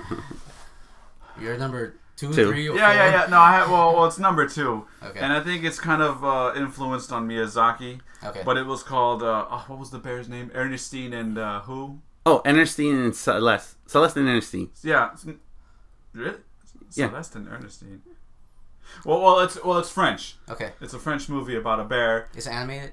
You're 1.41 1.59
number 1.59 1.95
two, 2.17 2.33
Two. 2.33 2.49
three, 2.51 2.69
or 2.69 2.77
Yeah, 2.77 2.87
four? 2.89 2.95
yeah, 2.97 3.11
yeah. 3.23 3.27
No, 3.31 3.39
I 3.39 3.53
have. 3.53 3.71
Well, 3.71 3.95
well, 3.95 4.07
it's 4.07 4.19
number 4.19 4.49
two, 4.49 4.87
Okay. 5.03 5.21
and 5.21 5.33
I 5.33 5.41
think 5.41 5.65
it's 5.65 5.79
kind 5.79 6.01
of 6.03 6.25
uh, 6.25 6.53
influenced 6.57 7.13
on 7.13 7.29
Miyazaki. 7.29 8.01
okay. 8.25 8.43
But 8.45 8.57
it 8.57 8.65
was 8.67 8.83
called. 8.83 9.23
Uh, 9.23 9.47
oh, 9.51 9.65
what 9.69 9.79
was 9.79 9.91
the 9.91 9.99
bear's 9.99 10.29
name? 10.29 10.51
Ernestine 10.55 11.13
and 11.13 11.37
uh, 11.39 11.61
who? 11.61 12.01
Oh, 12.25 12.41
Ernestine 12.47 12.97
and 12.97 13.15
Celeste, 13.15 13.77
Celeste 13.87 14.17
and 14.17 14.29
Ernestine. 14.29 14.71
Yeah. 14.83 15.13
it's- 15.13 15.27
Really? 16.15 16.39
Yeah. 16.95 17.09
Celeste 17.11 17.37
and 17.37 17.49
Ernestine. 17.49 18.03
Well, 19.05 19.21
well, 19.21 19.41
it's 19.41 19.63
well, 19.65 19.79
it's 19.79 19.91
French. 19.91 20.37
okay. 20.49 20.73
It's 20.81 20.95
a 20.95 20.99
French 20.99 21.29
movie 21.29 21.57
about 21.57 21.81
a 21.81 21.85
bear. 21.85 22.29
It's 22.35 22.47
animated. 22.47 22.93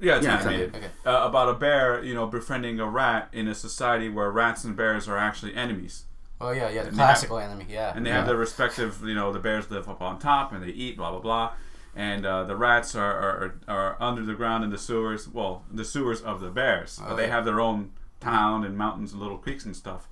Yeah, 0.00 0.16
it's 0.16 0.26
Yeah, 0.26 0.36
it's 0.36 0.46
animated. 0.46 0.76
Okay. 0.76 0.86
Uh, 1.06 1.26
about 1.26 1.48
a 1.48 1.54
bear, 1.54 2.02
you 2.04 2.14
know, 2.14 2.26
befriending 2.26 2.78
a 2.80 2.86
rat 2.88 3.28
in 3.32 3.48
a 3.48 3.54
society 3.54 4.08
where 4.08 4.30
rats 4.30 4.64
and 4.64 4.76
bears 4.76 5.08
are 5.08 5.16
actually 5.16 5.54
enemies, 5.54 6.04
Oh 6.40 6.50
yeah, 6.50 6.68
yeah. 6.68 6.82
The 6.82 6.88
And 6.88 6.96
they 6.98 7.02
have- 7.02 7.08
classical 7.14 7.38
anime. 7.38 7.66
Yeah. 7.68 7.92
and 7.96 8.04
they 8.04 8.10
yeah. 8.10 8.16
have 8.16 8.26
their 8.26 8.36
respective. 8.36 9.02
You 9.02 9.14
know, 9.14 9.32
the 9.32 9.38
bears 9.38 9.70
live 9.70 9.88
up 9.88 10.02
on 10.02 10.18
top 10.18 10.52
and 10.52 10.62
they 10.62 10.68
eat, 10.68 10.96
blah 10.98 11.10
blah 11.12 11.20
blah. 11.20 11.52
and 11.94 12.26
uh, 12.26 12.44
the 12.44 12.56
rats 12.56 12.94
are, 12.94 13.14
are 13.18 13.54
are 13.68 13.96
under 14.00 14.22
the 14.22 14.34
ground 14.34 14.64
in 14.64 14.70
the 14.70 14.76
sewers. 14.78 15.26
Well, 15.28 15.64
the 15.72 15.84
sewers 15.84 16.20
of 16.20 16.40
the 16.40 16.50
bears, 16.50 16.98
but 17.02 17.12
Oh, 17.12 17.16
they 17.16 17.26
yeah. 17.26 17.34
have 17.36 17.44
their 17.46 17.60
own 17.60 17.92
town 18.20 18.64
and 18.64 18.76
mountains 18.76 19.12
and 19.12 19.22
little 19.22 19.38
creeks 19.38 19.64
and 19.64 19.74
stuff. 19.74 20.08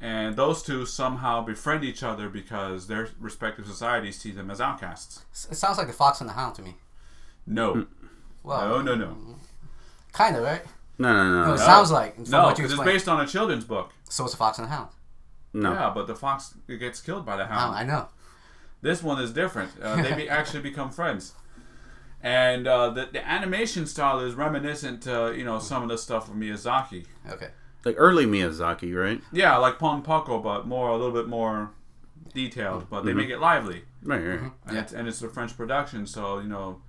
And 0.00 0.34
those 0.36 0.62
two 0.62 0.86
somehow 0.86 1.42
befriend 1.44 1.84
each 1.84 2.02
other 2.02 2.28
because 2.30 2.86
their 2.86 3.08
respective 3.18 3.66
societies 3.66 4.18
see 4.18 4.30
them 4.30 4.50
as 4.50 4.58
outcasts. 4.60 5.24
It 5.50 5.56
sounds 5.56 5.76
like 5.76 5.88
the 5.88 5.92
Fox 5.92 6.20
and 6.20 6.28
the 6.30 6.34
Hound 6.34 6.54
to 6.54 6.62
me. 6.62 6.76
No, 7.46 7.86
Well, 8.42 8.82
no, 8.82 8.94
no, 8.94 8.94
no, 8.94 9.36
kind 10.12 10.36
of 10.36 10.42
right. 10.42 10.62
No, 10.98 11.12
no, 11.12 11.24
no, 11.30 11.44
No, 11.46 11.54
it 11.54 11.56
no. 11.58 11.64
sounds 11.64 11.90
like 11.90 12.18
no. 12.28 12.44
what 12.44 12.58
you 12.58 12.64
Because 12.64 12.78
it's 12.78 12.84
based 12.84 13.08
on 13.08 13.20
a 13.20 13.26
children's 13.26 13.64
book. 13.64 13.92
So 14.08 14.24
it's 14.24 14.34
a 14.34 14.36
Fox 14.36 14.58
and 14.58 14.66
the 14.66 14.70
Hound. 14.72 14.88
no. 15.52 15.72
Yeah, 15.72 15.90
but 15.94 16.06
the 16.06 16.14
fox 16.14 16.54
gets 16.66 17.00
killed 17.00 17.26
by 17.26 17.36
the 17.36 17.46
hound. 17.46 17.74
I 17.76 17.84
know. 17.84 18.08
This 18.82 19.02
one 19.02 19.20
is 19.20 19.32
different. 19.32 19.72
Uh, 19.82 20.00
they 20.02 20.14
be, 20.14 20.28
actually 20.38 20.62
become 20.62 20.90
friends, 20.90 21.32
and 22.22 22.66
uh, 22.66 22.90
the 22.90 23.06
the 23.12 23.26
animation 23.28 23.86
style 23.86 24.20
is 24.20 24.34
reminiscent 24.34 25.02
to 25.02 25.34
you 25.36 25.44
know 25.44 25.58
some 25.58 25.82
of 25.82 25.88
the 25.90 25.98
stuff 25.98 26.28
of 26.28 26.34
Miyazaki. 26.36 27.04
Okay. 27.28 27.48
Like 27.84 27.94
early 27.98 28.26
Miyazaki, 28.26 28.94
right? 28.94 29.20
Yeah, 29.32 29.56
like 29.56 29.78
Pom 29.78 30.02
Poko, 30.02 30.42
but 30.42 30.66
more 30.66 30.88
a 30.88 30.96
little 30.96 31.12
bit 31.12 31.28
more 31.28 31.70
detailed. 32.34 32.88
But 32.90 33.04
they 33.04 33.10
mm-hmm. 33.10 33.18
make 33.18 33.30
it 33.30 33.38
lively, 33.38 33.82
Right, 34.02 34.24
right. 34.24 34.38
Mm-hmm. 34.38 34.68
and, 34.68 34.76
Yeah. 34.76 34.80
it's, 34.82 34.92
and 34.92 35.08
it's 35.08 35.22
a 35.22 35.28
French 35.28 35.56
production, 35.56 36.06
so 36.06 36.40
you 36.40 36.48
know, 36.48 36.82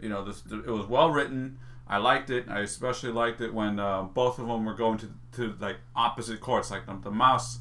you 0.00 0.08
know, 0.08 0.24
this, 0.24 0.42
it 0.50 0.70
was 0.70 0.86
well 0.86 1.10
written. 1.10 1.58
I 1.86 1.96
liked 1.96 2.30
it. 2.30 2.46
I 2.48 2.60
especially 2.60 3.10
liked 3.10 3.40
it 3.40 3.52
when 3.52 3.80
uh, 3.80 4.02
both 4.02 4.38
of 4.38 4.46
them 4.46 4.64
were 4.64 4.74
going 4.74 4.98
to, 4.98 5.10
to 5.32 5.54
like 5.58 5.76
opposite 5.96 6.40
courts. 6.40 6.70
Like 6.70 6.86
the, 6.86 6.96
the 7.02 7.10
mouse 7.10 7.58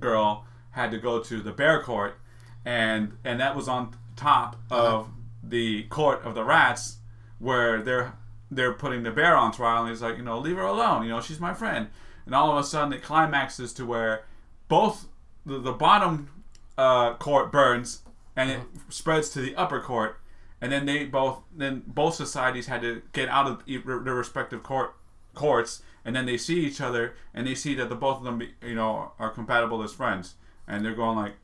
girl 0.00 0.44
had 0.72 0.90
to 0.90 0.98
go 0.98 1.20
to 1.20 1.40
the 1.40 1.52
bear 1.52 1.80
court, 1.82 2.18
and 2.64 3.16
and 3.24 3.40
that 3.40 3.54
was 3.54 3.68
on 3.68 3.96
top 4.16 4.56
uh-huh. 4.70 4.82
of 4.82 5.10
the 5.42 5.84
court 5.84 6.22
of 6.24 6.34
the 6.34 6.44
rats, 6.44 6.98
where 7.38 7.80
they're 7.80 8.14
they're 8.50 8.72
putting 8.72 9.04
the 9.04 9.10
bear 9.12 9.36
on 9.36 9.52
trial, 9.52 9.82
and 9.82 9.90
he's 9.90 10.02
like, 10.02 10.16
you 10.16 10.24
know, 10.24 10.38
leave 10.38 10.56
her 10.56 10.62
alone. 10.62 11.04
You 11.04 11.10
know, 11.10 11.20
she's 11.20 11.40
my 11.40 11.54
friend. 11.54 11.88
And 12.26 12.34
all 12.34 12.50
of 12.50 12.58
a 12.58 12.64
sudden, 12.64 12.92
it 12.92 13.02
climaxes 13.02 13.72
to 13.74 13.86
where 13.86 14.24
both 14.68 15.08
the, 15.44 15.58
the 15.58 15.72
bottom 15.72 16.30
uh, 16.78 17.14
court 17.14 17.50
burns, 17.50 18.02
and 18.36 18.50
it 18.50 18.60
spreads 18.88 19.30
to 19.30 19.40
the 19.40 19.54
upper 19.56 19.80
court, 19.80 20.18
and 20.60 20.70
then 20.70 20.86
they 20.86 21.04
both 21.04 21.40
then 21.56 21.82
both 21.86 22.14
societies 22.14 22.66
had 22.68 22.82
to 22.82 23.02
get 23.12 23.28
out 23.28 23.46
of 23.46 23.62
e- 23.66 23.78
their 23.78 24.14
respective 24.14 24.62
court 24.62 24.94
courts, 25.34 25.82
and 26.04 26.14
then 26.14 26.26
they 26.26 26.36
see 26.38 26.60
each 26.64 26.80
other, 26.80 27.14
and 27.34 27.46
they 27.46 27.54
see 27.54 27.74
that 27.74 27.88
the 27.88 27.94
both 27.96 28.18
of 28.18 28.24
them, 28.24 28.38
be- 28.38 28.54
you 28.62 28.74
know, 28.74 29.12
are 29.18 29.30
compatible 29.30 29.82
as 29.82 29.92
friends, 29.92 30.34
and 30.68 30.84
they're 30.84 30.94
going 30.94 31.16
like, 31.16 31.34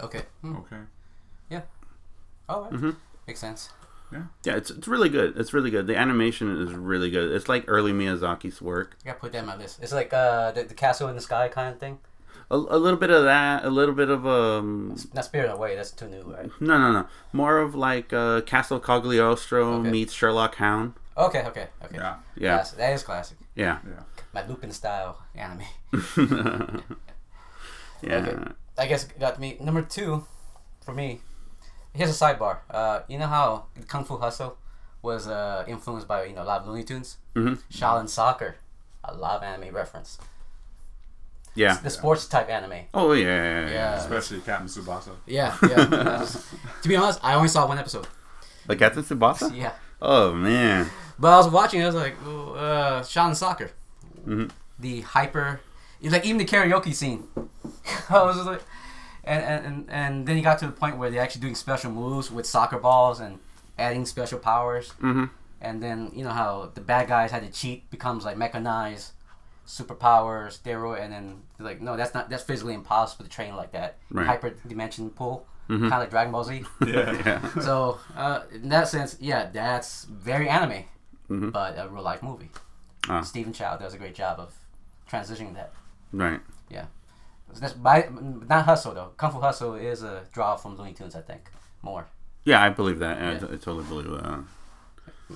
Okay. 0.00 0.22
okay 0.44 0.76
yeah 1.50 1.62
All 2.48 2.62
right. 2.62 2.72
Mm-hmm. 2.72 2.90
Makes 3.26 3.40
sense. 3.40 3.70
Yeah, 4.12 4.22
Yeah, 4.44 4.56
it's 4.56 4.70
it's 4.70 4.88
really 4.88 5.08
good. 5.08 5.36
It's 5.36 5.52
really 5.52 5.70
good. 5.70 5.86
The 5.86 5.96
animation 5.96 6.62
is 6.62 6.72
really 6.72 7.10
good. 7.10 7.30
It's 7.30 7.48
like 7.48 7.64
early 7.68 7.92
Miyazaki's 7.92 8.62
work. 8.62 8.96
I 9.04 9.08
gotta 9.08 9.20
put 9.20 9.32
that 9.32 9.40
on 9.40 9.46
my 9.46 9.56
list. 9.56 9.80
It's 9.82 9.92
like 9.92 10.12
uh, 10.12 10.52
the, 10.52 10.64
the 10.64 10.74
castle 10.74 11.08
in 11.08 11.14
the 11.14 11.20
sky 11.20 11.48
kind 11.48 11.72
of 11.74 11.78
thing. 11.80 11.98
A, 12.50 12.56
a 12.56 12.78
little 12.78 12.98
bit 12.98 13.10
of 13.10 13.24
that. 13.24 13.64
A 13.66 13.70
little 13.70 13.94
bit 13.94 14.08
of 14.08 14.26
um. 14.26 14.96
Not 15.12 15.24
Spirit 15.26 15.50
Away. 15.50 15.74
That's 15.76 15.90
too 15.90 16.08
new, 16.08 16.22
right? 16.22 16.50
No, 16.60 16.78
no, 16.78 16.92
no. 16.92 17.06
More 17.34 17.58
of 17.58 17.74
like 17.74 18.12
uh, 18.14 18.40
Castle 18.42 18.80
Cagliostro 18.80 19.80
Okay. 19.80 19.90
meets 19.90 20.14
Sherlock 20.14 20.54
Hound. 20.54 20.94
Okay. 21.18 21.42
Okay. 21.46 21.66
Okay. 21.84 21.96
yeah, 21.96 22.16
Yeah, 22.36 22.54
Class- 22.56 22.70
that 22.72 22.92
is 22.94 23.02
classic. 23.02 23.36
yeah, 23.54 23.78
yeah. 23.86 24.04
My 24.32 24.46
Lupin 24.46 24.70
style 24.72 25.18
anime. 25.34 25.62
yeah. 28.02 28.16
Okay. 28.16 28.36
I 28.78 28.86
guess 28.86 29.04
got 29.04 29.38
me 29.40 29.56
number 29.60 29.82
two 29.82 30.24
for 30.80 30.94
me. 30.94 31.20
Here's 31.94 32.10
a 32.10 32.24
sidebar. 32.24 32.58
Uh, 32.70 33.00
you 33.08 33.18
know 33.18 33.26
how 33.26 33.66
Kung 33.88 34.04
Fu 34.04 34.16
Hustle 34.18 34.56
was 35.02 35.26
uh, 35.28 35.64
influenced 35.66 36.06
by 36.08 36.24
you 36.24 36.34
know 36.34 36.42
a 36.42 36.44
lot 36.44 36.60
of 36.62 36.68
Looney 36.68 36.84
Tunes. 36.84 37.16
Mhm. 37.34 37.58
Shaolin 37.72 38.08
Soccer, 38.08 38.56
a 39.04 39.14
lot 39.14 39.36
of 39.36 39.42
anime 39.42 39.74
reference. 39.74 40.18
Yeah. 41.54 41.76
The 41.82 41.90
sports 41.90 42.26
type 42.28 42.48
anime. 42.50 42.86
Oh 42.94 43.12
yeah, 43.12 43.24
yeah, 43.26 43.60
yeah. 43.66 43.70
Yeah. 43.70 43.94
Especially 43.96 44.40
Captain 44.40 44.68
Tsubasa. 44.68 45.10
Yeah, 45.26 45.56
yeah. 45.62 45.84
That 45.84 46.44
to 46.82 46.88
be 46.88 46.94
honest, 46.96 47.18
I 47.22 47.34
only 47.34 47.48
saw 47.48 47.66
one 47.66 47.78
episode. 47.78 48.06
Like 48.68 48.78
Captain 48.78 49.02
Tsubasa. 49.02 49.50
Yeah, 49.56 49.72
Oh 50.00 50.32
man. 50.34 50.88
but 51.18 51.32
I 51.32 51.36
was 51.38 51.48
watching. 51.48 51.80
it, 51.80 51.84
I 51.84 51.86
was 51.86 51.94
like, 51.96 52.14
oh, 52.24 52.52
uh, 52.52 53.02
Shaolin 53.02 53.34
Soccer. 53.34 53.70
Mhm. 54.26 54.50
The 54.78 55.00
hyper, 55.00 55.60
like 56.02 56.24
even 56.24 56.36
the 56.38 56.44
karaoke 56.44 56.94
scene. 56.94 57.24
I 58.10 58.22
was 58.22 58.36
just 58.36 58.46
like, 58.46 58.62
and, 59.28 59.42
and 59.44 59.66
and 59.66 59.90
and 59.90 60.26
then 60.26 60.36
you 60.36 60.42
got 60.42 60.58
to 60.60 60.66
the 60.66 60.72
point 60.72 60.96
where 60.98 61.10
they're 61.10 61.22
actually 61.22 61.42
doing 61.42 61.54
special 61.54 61.90
moves 61.92 62.30
with 62.30 62.46
soccer 62.46 62.78
balls 62.78 63.20
and 63.20 63.38
adding 63.78 64.04
special 64.06 64.38
powers. 64.38 64.88
Mm-hmm. 65.02 65.26
And 65.60 65.82
then 65.82 66.10
you 66.14 66.24
know 66.24 66.30
how 66.42 66.70
the 66.74 66.80
bad 66.80 67.08
guys 67.08 67.30
had 67.30 67.42
to 67.46 67.50
cheat 67.60 67.90
becomes 67.90 68.24
like 68.24 68.36
mechanized 68.36 69.12
superpower 69.66 70.48
steroid 70.48 71.00
and 71.02 71.12
then 71.12 71.42
they're 71.58 71.66
like 71.66 71.80
no 71.82 71.94
that's 71.96 72.14
not 72.14 72.30
that's 72.30 72.42
physically 72.42 72.72
impossible 72.74 73.22
to 73.24 73.30
train 73.30 73.54
like 73.54 73.72
that 73.72 73.96
Right. 74.10 74.26
hyper 74.26 74.50
dimension 74.66 75.10
pull 75.10 75.46
Mhm. 75.68 75.80
kind 75.90 75.92
of 75.92 76.00
like 76.00 76.10
Dragon 76.10 76.32
Ball 76.32 76.44
Z 76.44 76.62
Yeah. 76.86 77.22
Yeah. 77.26 77.60
so 77.60 77.98
uh, 78.16 78.40
in 78.50 78.70
that 78.70 78.88
sense 78.88 79.16
yeah 79.20 79.50
that's 79.52 80.04
very 80.04 80.48
anime 80.48 80.84
Mhm. 81.28 81.52
but 81.52 81.76
a 81.78 81.86
real 81.88 82.02
life 82.02 82.22
movie 82.22 82.48
Ah. 83.10 83.20
Stephen 83.20 83.52
Chow 83.52 83.76
does 83.76 83.92
a 83.94 83.98
great 83.98 84.14
job 84.14 84.40
of 84.40 84.54
transitioning 85.10 85.54
that 85.54 85.72
Right. 86.12 86.40
So 86.70 86.86
that's 87.54 87.72
by 87.72 88.08
not 88.48 88.64
Hustle 88.64 88.94
though 88.94 89.12
Kung 89.16 89.32
Fu 89.32 89.40
Hustle 89.40 89.74
is 89.74 90.02
a 90.02 90.24
draw 90.32 90.56
from 90.56 90.76
Looney 90.76 90.92
Tunes 90.92 91.14
I 91.16 91.20
think 91.22 91.50
more 91.82 92.06
Yeah, 92.44 92.62
I 92.62 92.68
believe 92.70 92.98
that. 93.00 93.18
I, 93.18 93.30
Yeah. 93.32 93.36
I 93.36 93.56
totally 93.56 93.84
believe 93.84 94.10
that. 94.10 94.44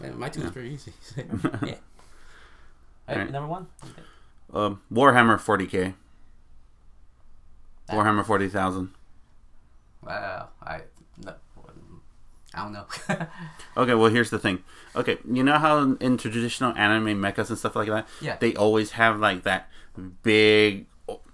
Man, 0.00 0.18
my 0.18 0.28
tune's 0.28 0.50
pretty 0.50 0.70
easy 0.70 0.92
yeah 1.16 1.74
Alright. 3.08 3.30
number 3.30 3.48
one 3.48 3.66
Um, 4.52 4.80
Warhammer 4.92 5.36
40k. 5.38 5.94
Ah. 7.88 7.92
Warhammer 7.94 8.24
40,000. 8.24 8.90
wow 10.02 10.48
I 10.62 10.82
no, 11.24 11.34
I 12.54 12.62
don't 12.62 12.72
know 12.72 12.86
Okay, 13.76 13.94
well, 13.94 14.10
here's 14.10 14.28
the 14.30 14.38
thing. 14.38 14.62
Okay, 14.94 15.16
you 15.30 15.42
know 15.42 15.58
how 15.58 15.78
in 15.98 16.18
traditional 16.18 16.76
anime 16.76 17.18
mechas 17.20 17.48
and 17.48 17.58
stuff 17.58 17.74
like 17.74 17.88
that, 17.88 18.06
Yeah. 18.20 18.36
they 18.38 18.54
always 18.54 18.92
have 18.92 19.18
like 19.18 19.42
that 19.44 19.70
big, 20.22 20.86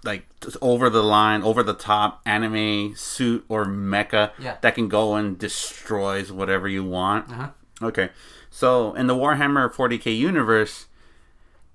like 0.03 0.25
over 0.61 0.89
the 0.89 1.03
line, 1.03 1.41
over 1.43 1.61
the 1.63 1.73
top 1.73 2.21
anime 2.25 2.95
suit 2.95 3.45
or 3.49 3.65
mecha 3.65 4.31
Yeah. 4.39 4.57
that 4.61 4.75
can 4.75 4.87
go 4.87 5.15
and 5.15 5.37
destroys 5.37 6.31
whatever 6.31 6.67
you 6.67 6.83
want. 6.83 7.29
uh-huh 7.31 7.49
Okay, 7.81 8.09
so 8.49 8.93
in 8.95 9.07
the 9.07 9.15
Warhammer 9.15 9.71
40k 9.73 10.17
universe, 10.17 10.87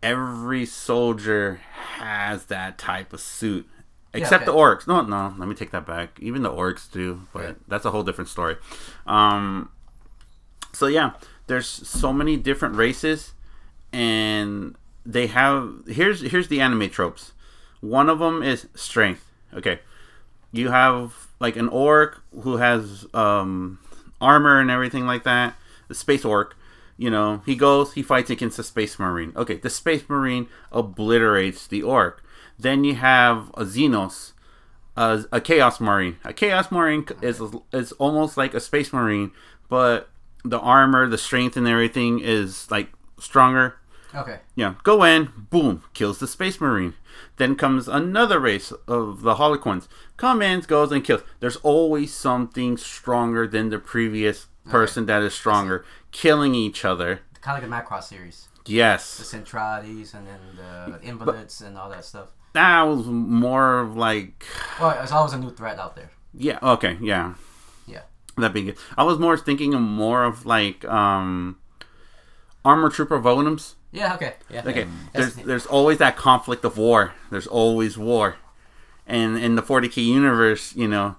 every 0.03 0.67
soldier 0.67 1.61
has 1.97 2.45
that 2.47 2.77
type 2.77 3.13
of 3.15 3.21
suit. 3.21 3.67
Except 4.13 4.43
okay. 4.43 4.53
the 4.53 4.57
orcs. 4.57 4.87
No, 4.87 5.01
no, 5.01 5.35
let 5.39 5.49
me 5.49 5.55
take 5.57 5.71
that 5.73 5.87
back. 5.87 6.19
Even 6.21 6.43
the 6.43 6.51
orcs 6.51 6.91
do, 6.91 7.23
but 7.33 7.43
Yeah. 7.43 7.53
that's 7.67 7.85
a 7.85 7.91
whole 7.91 8.03
different 8.05 8.29
story. 8.29 8.57
Um, 9.07 9.71
so 10.73 10.87
yeah, 10.87 11.13
there's 11.47 11.67
so 11.67 12.13
many 12.13 12.37
different 12.37 12.77
races, 12.77 13.33
and 13.93 14.77
they 15.07 15.27
have 15.29 15.71
here's 15.89 16.21
here's 16.21 16.49
the 16.49 16.61
anime 16.61 16.91
tropes. 16.91 17.33
One 17.85 18.09
of 18.09 18.19
them 18.19 18.43
is 18.43 18.67
strength. 18.75 19.31
Okay, 19.53 19.81
you 20.53 20.71
have 20.71 21.29
like 21.39 21.57
an 21.57 21.69
orc 21.69 22.23
who 22.43 22.57
has 22.57 23.07
um, 23.13 23.79
armor 24.23 24.59
and 24.59 24.71
everything 24.71 25.07
like 25.07 25.25
that. 25.25 25.55
The 25.89 25.95
space 25.95 26.25
orc, 26.25 26.57
you 26.97 27.11
know, 27.11 27.43
he 27.45 27.55
goes, 27.55 27.93
he 27.93 28.03
fights 28.03 28.31
against 28.31 28.57
the 28.57 28.65
space 28.65 28.99
marine. 28.99 29.35
Okay, 29.37 29.57
the 29.57 29.69
space 29.69 30.09
marine 30.09 30.49
obliterates 30.73 31.67
the 31.67 31.83
orc. 31.83 32.25
Then 32.59 32.85
you 32.85 32.95
have 32.95 33.51
a 33.51 33.65
Xenos, 33.65 34.33
a, 34.97 35.25
a 35.31 35.41
chaos 35.43 35.79
marine. 35.79 36.17
A 36.25 36.33
chaos 36.33 36.73
marine 36.73 37.07
is 37.21 37.43
is 37.71 37.93
almost 37.93 38.39
like 38.39 38.55
a 38.55 38.61
space 38.61 38.95
marine, 38.95 39.31
but 39.69 40.09
the 40.43 40.59
armor, 40.59 41.07
the 41.07 41.19
strength, 41.19 41.55
and 41.59 41.69
everything 41.69 42.19
is 42.21 42.71
like 42.71 42.89
stronger. 43.19 43.77
Okay 44.15 44.39
Yeah, 44.55 44.75
go 44.85 45.03
in, 45.05 45.31
boom, 45.51 45.83
kills 45.93 46.19
the 46.19 46.27
space 46.29 46.61
marine. 46.61 46.95
Then 47.37 47.57
comes 47.57 47.89
another 47.89 48.39
race 48.41 48.73
of 48.87 49.23
the 49.23 49.35
Harlequins. 49.37 49.89
Come 50.17 50.41
in, 50.43 50.61
goes 50.61 50.93
and 50.93 51.03
kills. 51.05 51.23
There's 51.41 51.57
always 51.57 52.13
something 52.15 52.77
stronger 52.77 53.47
than 53.47 53.71
the 53.71 53.79
previous 53.79 54.47
person 54.71 55.07
that 55.07 55.23
is 55.23 55.35
stronger, 55.35 55.85
killing 56.13 56.55
each 56.55 56.85
other. 56.85 57.21
kind 57.41 57.63
of 57.63 57.71
like 57.71 57.89
the 57.89 57.95
Macross 57.95 58.05
series 58.05 58.49
Yes. 58.67 59.19
the 59.19 59.25
Centralities 59.25 60.15
and 60.15 60.27
then 60.27 60.41
the 60.57 61.01
invalids 61.03 61.61
and 61.61 61.77
all 61.77 61.91
that 61.91 62.05
stuff. 62.05 62.29
that 62.55 62.83
was 62.83 63.07
more 63.07 63.81
of 63.81 63.97
like, 63.97 64.45
Well, 64.81 64.91
there's 64.95 65.13
always 65.13 65.33
a 65.35 65.39
new 65.39 65.51
threat 65.51 65.79
out 65.79 65.97
there. 65.97 66.11
yeah, 66.33 66.59
okay, 66.63 66.97
yeah, 67.01 67.35
Yeah. 67.87 68.03
that 68.39 68.53
being 68.55 68.67
good. 68.67 68.77
I 68.97 69.03
was 69.05 69.19
more 69.19 69.37
thinking 69.37 69.75
of 69.75 69.81
more 69.83 70.25
of 70.25 70.47
like 70.47 70.85
um, 70.87 71.59
armor 72.65 72.89
trooper 72.91 73.19
Votoms. 73.21 73.75
Yeah. 73.95 74.15
Okay. 74.17 74.35
Yeah. 74.51 74.63
Okay, 74.67 74.81
yeah. 74.81 74.87
there's 75.13 75.35
there's 75.37 75.67
always 75.67 75.99
that 75.99 76.17
conflict 76.17 76.65
of 76.65 76.77
war. 76.77 77.13
There's 77.31 77.47
always 77.47 77.97
war, 77.97 78.37
and 79.07 79.39
in 79.39 79.55
the 79.55 79.63
40k 79.63 80.05
universe, 80.05 80.75
you 80.75 80.89
know, 80.89 81.15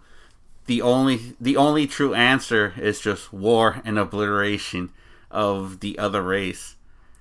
the 0.65 0.81
only 0.81 1.35
the 1.39 1.55
only 1.55 1.87
true 1.87 2.13
answer 2.13 2.73
is 2.77 2.99
just 2.99 3.31
war 3.31 3.81
and 3.85 3.97
obliteration 3.97 4.89
of 5.31 5.79
the 5.79 5.97
other 5.97 6.21
race 6.21 6.75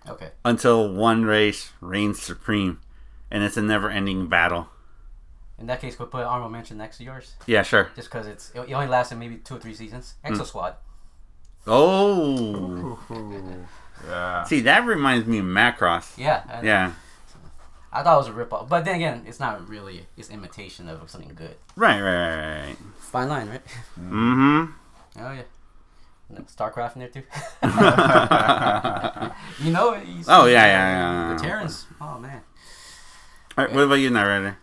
Okay. 0.08 0.30
until 0.44 0.92
one 0.92 1.24
race 1.24 1.70
reigns 1.80 2.20
supreme, 2.20 2.80
and 3.30 3.42
it's 3.44 3.56
a 3.56 3.62
never-ending 3.62 4.26
battle. 4.28 4.68
In 5.58 5.66
that 5.68 5.80
case, 5.80 5.98
we'll 5.98 6.08
put 6.08 6.24
Honorable 6.24 6.50
Mention 6.50 6.76
next 6.78 6.98
to 6.98 7.04
yours, 7.04 7.34
Yeah, 7.46 7.62
sure. 7.62 7.90
just 7.94 8.10
because 8.10 8.26
it's 8.26 8.50
it 8.54 8.72
only 8.72 8.88
lasted 8.88 9.18
maybe 9.18 9.36
two 9.36 9.54
or 9.54 9.60
three 9.60 9.74
seasons. 9.74 10.14
Hmm. 10.24 10.34
Exo 10.34 10.46
Squad. 10.46 10.74
Oh, 11.66 12.63
Yeah. 14.44 14.48
see, 14.48 14.60
that 14.60 14.84
reminds 14.86 15.26
me 15.26 15.38
of 15.38 15.44
Macross. 15.46 16.16
Yeah. 16.16 16.42
I, 16.48 16.62
Yeah, 16.62 16.92
I 17.92 18.02
thought 18.02 18.14
it 18.14 18.18
was 18.18 18.28
a 18.28 18.32
ripoff, 18.32 18.68
but 18.68 18.84
then 18.84 18.96
again, 18.96 19.24
it's 19.26 19.40
not 19.40 19.68
really. 19.68 20.06
It's 20.16 20.30
imitation 20.30 20.88
of 20.88 21.08
something 21.10 21.32
good. 21.34 21.56
right, 21.76 22.00
right, 22.00 22.36
right, 22.36 22.66
right. 22.66 22.76
Fine 22.98 23.28
line, 23.28 23.48
right? 23.50 23.62
Mm-hmm. 24.00 24.64
Oh 25.20 25.32
yeah. 25.32 25.42
Starcraft 26.56 26.96
in 26.96 27.00
there 27.00 27.08
too. 27.08 27.22
you 29.64 29.70
know 29.72 29.92
it. 29.92 30.02
Oh, 30.26 30.46
yeah, 30.46 30.66
yeah, 30.66 31.28
yeah, 31.28 31.34
The. 31.36 31.42
Terrans. 31.42 31.86
Oh 32.00 32.18
man. 32.18 32.40
All 33.56 33.64
right, 33.64 33.72
what 33.74 33.84
about 33.84 33.94
you, 33.96 34.10
narrator? 34.10 34.56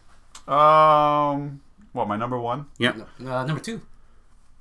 Um, 0.47 1.61
what 1.93 2.07
my 2.09 2.17
number 2.17 2.37
one? 2.37 2.65
Yep. 2.79 2.97
No, 3.19 3.31
uh, 3.31 3.45
number 3.45 3.61
two. 3.61 3.81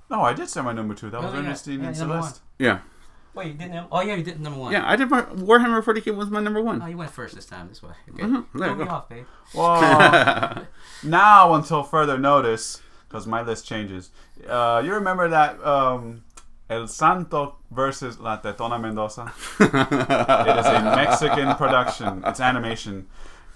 No, 0.08 0.22
I 0.22 0.32
did 0.34 0.48
say 0.48 0.60
my 0.62 0.72
number 0.72 0.94
two. 0.94 1.10
That 1.10 1.20
was 1.22 1.32
Oh, 1.32 1.36
yeah. 1.38 1.42
Ernestine 1.46 1.80
Yeah, 1.80 1.88
and 1.88 1.98
number 1.98 2.14
one. 2.14 2.22
Celeste. 2.22 2.42
Yeah, 2.58 2.78
Wait, 3.34 3.46
you 3.48 3.52
didn't. 3.54 3.86
Oh 3.92 4.00
yeah, 4.00 4.14
you 4.16 4.22
did 4.24 4.40
number 4.40 4.58
one. 4.58 4.72
yeah. 4.72 4.88
I 4.90 4.96
did. 4.96 5.08
My, 5.10 5.22
Warhammer 5.22 5.82
40k 5.82 6.14
was 6.16 6.30
my 6.30 6.40
number 6.40 6.60
Oh, 6.60 6.64
one. 6.64 6.90
you 6.90 6.96
went 6.96 7.10
first 7.12 7.34
this 7.34 7.46
time. 7.46 7.68
This 7.68 7.82
way. 7.82 7.90
Okay. 8.12 8.22
Mhm, 8.24 8.46
there 8.54 8.68
Throw 8.68 8.72
you 8.72 8.76
me 8.76 8.84
go. 8.86 8.90
off, 8.90 9.08
babe. 9.08 9.24
Well, 9.54 10.66
now 11.04 11.54
until 11.54 11.82
further 11.82 12.18
notice, 12.18 12.82
because 13.08 13.26
my 13.26 13.42
list 13.42 13.66
changes. 13.66 14.10
Uh, 14.48 14.82
you 14.84 14.92
remember 14.94 15.28
that 15.28 15.64
um, 15.64 16.24
El 16.68 16.86
Santo 16.88 17.56
versus 17.70 18.18
La 18.18 18.40
Tetona 18.40 18.80
Mendoza? 18.80 19.32
It 19.60 20.58
is 20.58 20.66
a 20.66 20.82
Mexican 20.96 21.54
production. 21.54 22.22
It's 22.26 22.40
animation, 22.40 23.06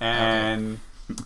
and 0.00 0.78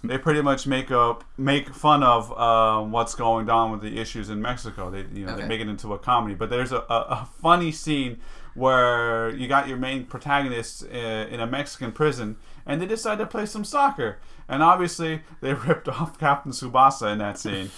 they 0.03 0.19
pretty 0.19 0.43
much 0.43 0.67
make 0.67 0.91
up 0.91 1.25
make 1.37 1.69
fun 1.75 2.03
of 2.03 2.37
um, 2.39 2.91
what's 2.93 3.15
going 3.15 3.49
on 3.51 3.71
with 3.73 3.81
the 3.81 3.99
issues 4.01 4.29
in 4.31 4.41
Mexico. 4.43 4.91
They 4.91 5.05
you 5.13 5.27
know 5.27 5.37
they 5.37 5.47
make 5.47 5.61
it 5.61 5.69
into 5.69 5.93
a 5.95 5.99
comedy. 5.99 6.35
But 6.35 6.51
there's 6.51 6.73
a, 6.73 6.79
a, 6.89 7.07
a 7.23 7.29
funny 7.41 7.73
scene 7.73 8.21
where 8.55 9.31
you 9.31 9.49
got 9.49 9.69
your 9.69 9.77
main 9.77 10.05
protagonist 10.05 10.85
uh, 10.85 10.97
in 10.97 11.41
a 11.41 11.47
Mexican 11.47 11.93
prison, 11.93 12.37
and 12.67 12.81
they 12.81 12.87
decide 12.87 13.19
to 13.19 13.27
play 13.27 13.47
some 13.47 13.65
soccer. 13.65 14.19
And 14.49 14.63
obviously, 14.63 15.23
they 15.41 15.55
ripped 15.67 15.89
off 15.89 16.19
Captain 16.19 16.53
Tsubasa 16.53 17.13
in 17.13 17.19
that 17.19 17.39
scene. 17.39 17.71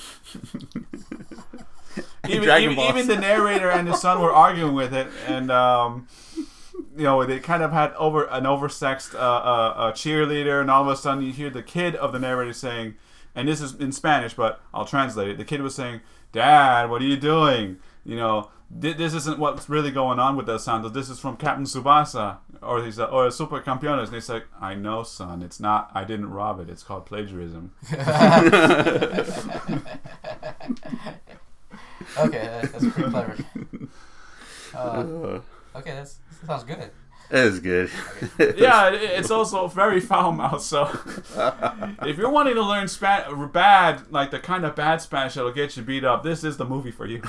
even, 2.29 2.49
even, 2.49 2.79
even 2.79 3.07
the 3.07 3.17
narrator 3.17 3.71
and 3.71 3.89
his 3.89 4.01
son 4.01 4.21
were 4.21 4.33
arguing 4.33 4.75
with 4.75 4.95
it, 4.95 5.09
and 5.27 5.51
um, 5.51 6.07
you 6.97 7.05
know 7.05 7.25
they 7.25 7.41
kind 7.41 7.63
of 7.63 7.73
had 7.73 7.93
over 7.95 8.25
an 8.25 8.45
oversexed 8.45 9.15
uh, 9.15 9.19
uh, 9.19 9.75
uh, 9.77 9.93
cheerleader, 9.93 10.61
and 10.61 10.71
all 10.71 10.83
of 10.83 10.89
a 10.89 10.97
sudden 10.97 11.25
you 11.25 11.33
hear 11.33 11.51
the 11.51 11.63
kid 11.63 11.97
of 11.97 12.13
the 12.13 12.19
narrator 12.19 12.53
saying, 12.53 12.95
and 13.35 13.49
this 13.49 13.61
is 13.61 13.75
in 13.75 13.93
Spanish, 13.93 14.35
but 14.35 14.61
I'll 14.73 14.85
translate 14.85 15.29
it. 15.29 15.39
The 15.39 15.45
kid 15.45 15.63
was 15.63 15.75
saying, 15.75 16.01
"Dad, 16.33 16.91
what 16.91 17.03
are 17.03 17.07
you 17.07 17.17
doing? 17.17 17.79
You 18.05 18.17
know." 18.17 18.51
Thi- 18.79 18.93
This 18.93 19.15
isn't 19.15 19.39
what's 19.39 19.69
really 19.69 19.91
going 19.91 20.19
on 20.19 20.37
with 20.37 20.49
El 20.49 20.59
Santos. 20.59 20.93
This 20.93 21.09
is 21.11 21.19
from 21.19 21.37
Captain 21.37 21.65
Tsubasa, 21.65 22.39
or 22.63 22.83
he's 22.85 22.99
or 23.01 23.31
Super 23.31 23.61
Campeones. 23.61 24.05
And 24.07 24.15
he's 24.15 24.29
like, 24.29 24.47
"I 24.61 24.75
know, 24.75 25.03
son. 25.03 25.43
It's 25.43 25.59
not. 25.61 25.91
I 25.95 26.05
didn't 26.05 26.31
rob 26.31 26.61
it. 26.61 26.69
It's 26.71 26.83
called 26.83 27.07
plagiarism." 27.07 27.73
Okay, 32.19 32.39
that, 32.39 32.73
that's 32.73 32.89
pretty 32.89 33.11
clever. 33.11 33.37
Uh, 34.75 35.41
okay, 35.77 35.93
that's, 35.93 36.19
that 36.41 36.47
sounds 36.47 36.65
good. 36.65 36.91
That 37.31 37.45
is 37.47 37.61
good. 37.61 37.91
yeah, 38.57 38.89
it, 38.91 39.03
it's 39.03 39.31
also 39.31 39.67
very 39.69 40.01
foul 40.01 40.33
mouth. 40.33 40.63
So, 40.63 40.85
if 42.03 42.17
you're 42.19 42.31
wanting 42.31 42.55
to 42.55 42.63
learn 42.63 42.89
spa- 42.89 43.33
bad, 43.53 44.11
like 44.11 44.31
the 44.33 44.41
kind 44.41 44.65
of 44.65 44.75
bad 44.75 45.01
Spanish 45.03 45.35
that'll 45.35 45.53
get 45.53 45.77
you 45.77 45.83
beat 45.83 46.05
up, 46.05 46.23
this 46.25 46.43
is 46.43 46.57
the 46.57 46.65
movie 46.65 46.91
for 46.91 47.07
you. 47.07 47.23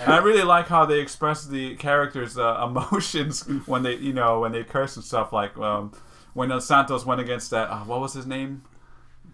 And 0.00 0.12
I 0.12 0.18
really 0.18 0.42
like 0.42 0.68
how 0.68 0.84
they 0.86 1.00
express 1.00 1.44
the 1.46 1.74
characters' 1.76 2.36
uh, 2.38 2.64
emotions 2.68 3.42
when 3.66 3.82
they, 3.82 3.96
you 3.96 4.12
know, 4.12 4.40
when 4.40 4.52
they 4.52 4.64
curse 4.64 4.96
and 4.96 5.04
stuff. 5.04 5.32
Like 5.32 5.56
um, 5.58 5.92
when 6.34 6.50
El 6.52 6.60
Santos 6.60 7.04
went 7.06 7.20
against 7.20 7.50
that, 7.50 7.68
uh, 7.70 7.80
what 7.80 8.00
was 8.00 8.12
his 8.14 8.26
name? 8.26 8.62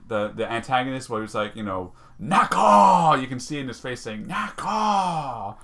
The 0.09 0.29
the 0.35 0.51
antagonist, 0.51 1.09
where 1.11 1.21
he 1.21 1.23
was 1.23 1.35
like, 1.35 1.57
you 1.57 1.63
know, 1.63 1.93
Nako. 2.21 3.21
You 3.21 3.27
can 3.27 3.41
see 3.41 3.59
in 3.59 3.69
his 3.69 3.81
face 3.81 4.01
saying 4.03 4.27
Nako. 4.27 5.57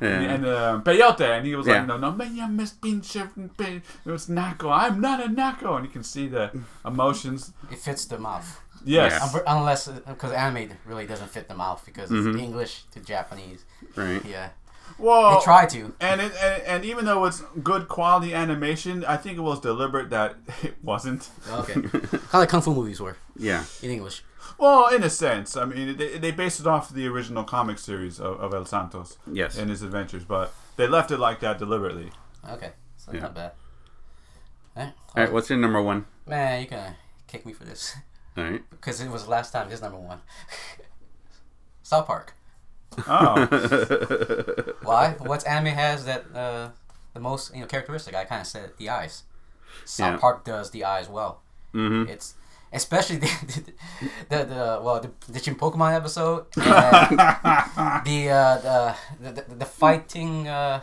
Yeah. 0.00 0.20
And 0.20 0.46
uh, 0.46 0.80
Peyote, 0.84 1.22
and 1.22 1.44
he 1.44 1.56
was 1.56 1.66
Yeah. 1.66 1.78
like, 1.78 1.88
no, 1.88 1.96
no, 1.98 2.12
me 2.12 2.26
llames 2.26 2.72
pinche, 2.78 3.28
pe-" 3.56 3.80
it 4.06 4.10
was 4.10 4.28
Nako. 4.28 4.70
I'm 4.70 5.00
not 5.00 5.20
a 5.24 5.28
Nako, 5.28 5.76
and 5.76 5.84
you 5.86 5.90
can 5.90 6.04
see 6.04 6.28
the 6.28 6.52
emotions. 6.86 7.52
It 7.72 7.78
fits 7.78 8.04
the 8.06 8.16
mouth. 8.18 8.60
Yes. 8.84 9.32
Yeah. 9.34 9.40
Unless, 9.46 9.88
because 9.88 10.32
anime 10.32 10.70
really 10.86 11.06
doesn't 11.06 11.28
fit 11.30 11.48
the 11.48 11.54
mouth 11.54 11.82
because 11.84 12.10
it's 12.10 12.26
Mhm. 12.26 12.40
English 12.40 12.84
to 12.92 13.00
Japanese. 13.00 13.64
Right. 13.96 14.24
Yeah. 14.24 14.50
Well, 14.98 15.38
They 15.38 15.44
try 15.44 15.66
to. 15.66 15.94
and, 16.00 16.20
it, 16.20 16.32
and 16.42 16.62
and 16.62 16.84
even 16.84 17.04
though 17.04 17.24
it's 17.26 17.42
good 17.62 17.88
quality 17.88 18.32
animation, 18.34 19.04
I 19.04 19.16
think 19.16 19.36
it 19.36 19.42
was 19.42 19.60
deliberate 19.60 20.10
that 20.10 20.36
it 20.62 20.76
wasn't. 20.82 21.28
Okay. 21.50 21.74
kind 21.82 21.94
of 22.14 22.32
like 22.34 22.48
kung 22.48 22.62
fu 22.62 22.74
movies 22.74 23.00
were 23.00 23.16
Yeah. 23.36 23.64
in 23.82 23.90
English. 23.90 24.24
Well, 24.58 24.88
in 24.88 25.02
a 25.04 25.10
sense, 25.10 25.56
I 25.56 25.64
mean, 25.66 25.96
they, 25.96 26.18
they 26.18 26.30
based 26.32 26.58
it 26.58 26.66
off 26.66 26.90
the 26.90 27.06
original 27.06 27.44
comic 27.44 27.78
series 27.78 28.18
of, 28.18 28.40
of 28.40 28.52
El 28.54 28.64
Santos 28.64 29.18
Yes. 29.30 29.56
and 29.58 29.70
his 29.70 29.82
adventures, 29.82 30.24
but 30.24 30.52
they 30.76 30.88
left 30.88 31.10
it 31.10 31.18
like 31.18 31.38
that 31.40 31.58
deliberately. 31.58 32.10
Okay. 32.48 32.72
So 32.96 33.12
Yeah. 33.12 33.20
not 33.20 33.34
bad. 33.34 33.52
Eh? 34.76 34.84
All 34.84 34.92
right. 35.16 35.32
What's 35.32 35.48
your 35.50 35.58
number 35.58 35.80
one? 35.82 36.06
Man, 36.26 36.60
you're 36.62 36.70
gonna 36.70 36.96
kick 37.28 37.44
me 37.46 37.52
for 37.52 37.64
this. 37.64 37.94
All 38.38 38.44
right. 38.44 38.62
Because 38.70 39.00
it 39.00 39.10
was 39.10 39.24
the 39.24 39.30
last 39.30 39.50
time 39.52 39.68
his 39.68 39.82
number 39.82 39.98
one. 39.98 40.20
South 41.82 42.06
Park. 42.06 42.34
Oh, 43.06 43.46
Why? 44.82 45.14
What's 45.18 45.44
anime 45.44 45.74
has 45.74 46.04
that 46.06 46.24
uh, 46.34 46.70
the 47.14 47.20
most 47.20 47.54
you 47.54 47.60
know 47.60 47.66
characteristic? 47.66 48.14
I 48.14 48.24
kind 48.24 48.40
of 48.40 48.46
said 48.46 48.64
it, 48.64 48.76
the 48.78 48.88
eyes. 48.88 49.24
South 49.84 50.14
Yeah. 50.14 50.18
Park 50.18 50.44
does 50.44 50.70
the 50.70 50.84
eyes 50.84 51.08
well. 51.08 51.40
mm-hmm. 51.74 52.10
It's 52.10 52.34
especially 52.72 53.16
the 53.24 53.28
the, 54.28 54.44
the, 54.44 54.80
well 54.82 55.00
the 55.00 55.10
the 55.32 55.40
Chinpokomon 55.40 55.94
episode 55.94 56.46
and 56.56 57.18
the, 58.06 58.30
uh, 58.30 58.94
the 59.20 59.30
the 59.32 59.54
the 59.54 59.64
fighting 59.64 60.48
uh, 60.48 60.80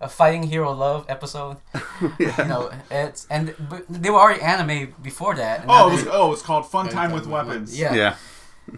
a 0.00 0.08
fighting 0.08 0.44
hero 0.44 0.72
love 0.72 1.04
episode. 1.08 1.56
You 2.18 2.28
know, 2.46 2.70
it's 2.90 3.26
and 3.28 3.54
but 3.58 3.84
they 3.88 4.10
were 4.10 4.20
already 4.20 4.40
anime 4.40 4.94
before 5.02 5.34
that. 5.34 5.64
oh, 5.68 5.88
it 5.88 5.92
was, 5.92 6.04
they- 6.04 6.10
oh, 6.10 6.32
it's 6.32 6.42
called 6.42 6.70
Fun 6.70 6.88
Time 6.88 7.10
with 7.12 7.26
Weapons. 7.26 7.76
Yeah. 7.78 7.94
Yeah. 7.94 8.16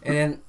and 0.05 0.14
then 0.16 0.41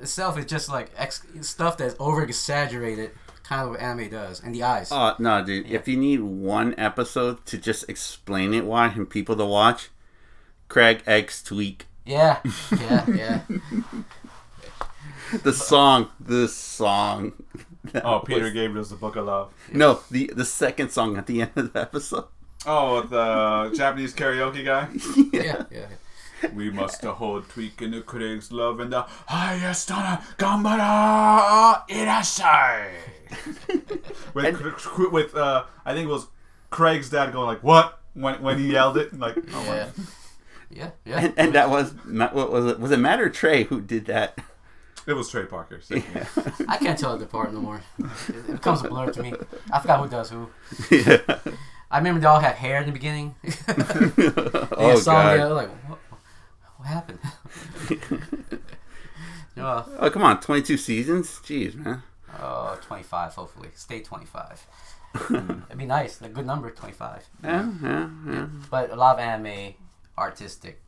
itself 0.00 0.38
is 0.38 0.46
just 0.46 0.68
like 0.70 0.90
ex- 0.96 1.26
stuff 1.42 1.76
that's 1.76 1.94
over 1.98 2.22
exaggerated, 2.22 3.10
kind 3.42 3.60
of 3.62 3.70
what 3.70 3.80
anime 3.80 4.08
does, 4.08 4.40
and 4.42 4.54
the 4.54 4.62
eyes. 4.62 4.88
Oh 4.90 5.14
no, 5.18 5.44
dude! 5.44 5.66
Yeah. 5.66 5.78
If 5.78 5.88
you 5.88 5.96
need 5.98 6.20
one 6.20 6.74
episode 6.78 7.44
to 7.46 7.58
just 7.58 7.88
explain 7.90 8.54
it, 8.54 8.64
why 8.64 8.86
and 8.88 9.10
people 9.10 9.36
to 9.36 9.44
watch, 9.44 9.90
Craig 10.68 11.02
X 11.06 11.42
Tweek, 11.46 11.82
Yeah, 12.06 12.38
yeah, 12.80 13.04
yeah. 13.10 13.40
the 15.42 15.52
song, 15.52 16.08
the 16.20 16.48
song. 16.48 17.32
Oh, 18.04 18.20
Peter 18.20 18.50
Gabriel's 18.50 18.90
The 18.90 18.96
Book 18.96 19.16
of 19.16 19.26
Love. 19.26 19.52
No, 19.72 20.00
the 20.10 20.30
the 20.34 20.44
second 20.44 20.90
song 20.90 21.16
at 21.16 21.26
the 21.26 21.42
end 21.46 21.50
of 21.56 21.72
the 21.72 21.80
episode. 21.80 22.26
Oh, 22.66 23.02
the 23.02 23.74
Japanese 23.76 24.14
karaoke 24.14 24.64
guy. 24.64 24.88
yeah, 25.32 25.64
yeah. 25.70 26.48
We 26.54 26.70
must 26.70 27.02
hold 27.04 27.48
Tweek 27.48 27.80
in 27.80 27.92
the 27.92 28.00
Craig's 28.02 28.52
love 28.52 28.80
and 28.80 28.92
the 28.92 29.02
highest 29.26 29.90
honor, 29.90 30.22
Gambara 30.38 31.86
Irasai. 31.88 32.88
with 34.34 34.60
Cr- 34.76 35.08
with 35.08 35.34
uh, 35.34 35.64
I 35.84 35.94
think 35.94 36.08
it 36.08 36.12
was 36.12 36.26
Craig's 36.70 37.10
dad 37.10 37.32
going 37.32 37.46
like, 37.46 37.62
"What?" 37.62 38.00
when 38.14 38.42
when 38.42 38.58
he 38.58 38.72
yelled 38.72 38.96
it, 38.96 39.18
like, 39.18 39.36
oh 39.52 39.64
my. 39.64 39.76
Yeah, 39.76 39.86
yeah, 40.70 40.90
yeah. 41.04 41.18
And, 41.20 41.34
and 41.36 41.52
that 41.54 41.70
was 41.70 41.92
what 42.06 42.50
was 42.50 42.66
it? 42.66 42.80
Was 42.80 42.90
it 42.90 42.98
Matt 42.98 43.20
or 43.20 43.28
Trey 43.30 43.64
who 43.64 43.80
did 43.80 44.06
that? 44.06 44.38
It 45.06 45.12
was 45.12 45.28
Trey 45.28 45.44
Parker. 45.46 45.80
so- 45.82 45.96
I 46.68 46.76
can't 46.78 46.98
tell 46.98 47.14
it 47.14 47.22
apart 47.22 47.52
no 47.52 47.60
more. 47.60 47.82
It, 47.98 48.06
it 48.28 48.46
becomes 48.52 48.82
a 48.82 48.88
blur 48.88 49.10
to 49.12 49.22
me. 49.22 49.34
I 49.72 49.80
forgot 49.80 50.00
who 50.00 50.08
does 50.08 50.30
who. 50.30 50.48
yeah. 50.90 51.18
I 51.90 51.98
remember 51.98 52.20
they 52.20 52.26
all 52.26 52.40
had 52.40 52.54
hair 52.56 52.80
in 52.80 52.86
the 52.86 52.92
beginning. 52.92 53.34
they 53.42 53.52
oh 53.76 54.88
had 54.90 54.98
song 54.98 55.14
god. 55.24 55.38
there, 55.38 55.48
like, 55.50 55.68
what, 55.88 55.98
what 56.78 56.88
happened? 56.88 57.18
no, 59.56 59.84
Oh 59.98 60.10
come 60.10 60.22
on, 60.22 60.40
twenty 60.40 60.62
two 60.62 60.76
seasons. 60.76 61.28
Jeez, 61.44 61.74
man. 61.74 62.02
uh, 62.38 62.76
25, 62.76 63.34
hopefully. 63.34 63.68
Stay 63.74 64.00
25. 64.00 64.66
It'd 65.30 65.78
be 65.78 65.86
nice. 65.86 66.20
A 66.20 66.28
good 66.28 66.44
number, 66.46 66.70
25. 66.70 67.28
Yeah, 67.44 67.70
yeah, 67.80 68.08
yeah. 68.26 68.46
But 68.70 68.90
a 68.90 68.96
lot 68.96 69.14
of 69.14 69.20
anime, 69.20 69.74
artistic, 70.18 70.80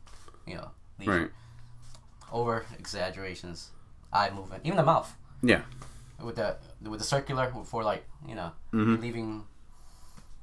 you 0.45 0.55
know, 0.55 0.71
these 0.99 1.07
Right. 1.07 1.29
over 2.31 2.65
exaggerations. 2.77 3.69
Eye 4.13 4.29
movement, 4.29 4.61
even 4.65 4.77
the 4.77 4.83
mouth 4.83 5.15
Yeah. 5.41 5.61
with 6.21 6.35
the 6.35 6.57
with 6.81 6.99
the 6.99 7.05
circular 7.05 7.51
for 7.65 7.83
like 7.83 8.05
you 8.27 8.35
know 8.35 8.51
Mhm. 8.73 9.01
leaving 9.01 9.45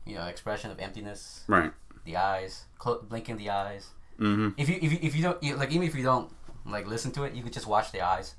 you 0.07 0.15
know 0.17 0.27
expression 0.27 0.71
of 0.71 0.79
emptiness. 0.79 1.45
Right. 1.49 1.73
The 2.05 2.17
eyes, 2.17 2.65
cl- 2.83 3.03
blinking 3.03 3.37
the 3.39 3.51
eyes. 3.51 3.89
Mm-hmm. 4.21 4.51
If 4.61 4.69
you 4.69 4.79
if 4.81 4.93
you, 4.93 4.99
if 5.03 5.17
you 5.17 5.23
don't 5.23 5.43
you, 5.43 5.57
like 5.57 5.71
even 5.73 5.87
if 5.89 5.95
you 5.95 6.03
don't 6.03 6.31
like 6.67 6.87
listen 6.87 7.11
to 7.13 7.25
it, 7.25 7.35
you 7.35 7.43
could 7.43 7.53
just 7.53 7.67
watch 7.67 7.91
the 7.93 8.01
eyes 8.03 8.35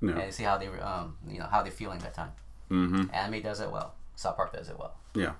Yeah. 0.00 0.18
and 0.18 0.32
see 0.32 0.44
how 0.44 0.58
they 0.58 0.68
um 0.80 1.16
you 1.26 1.38
know 1.40 1.46
how 1.46 1.62
they're 1.62 1.72
feeling 1.72 1.98
that 2.00 2.14
time. 2.14 2.32
Mm-hmm. 2.70 3.14
Anime 3.14 3.42
does 3.42 3.60
it 3.60 3.70
well. 3.70 3.94
South 4.16 4.36
Park 4.36 4.52
does 4.52 4.68
it 4.68 4.78
well. 4.78 4.94
Yeah. 5.14 5.32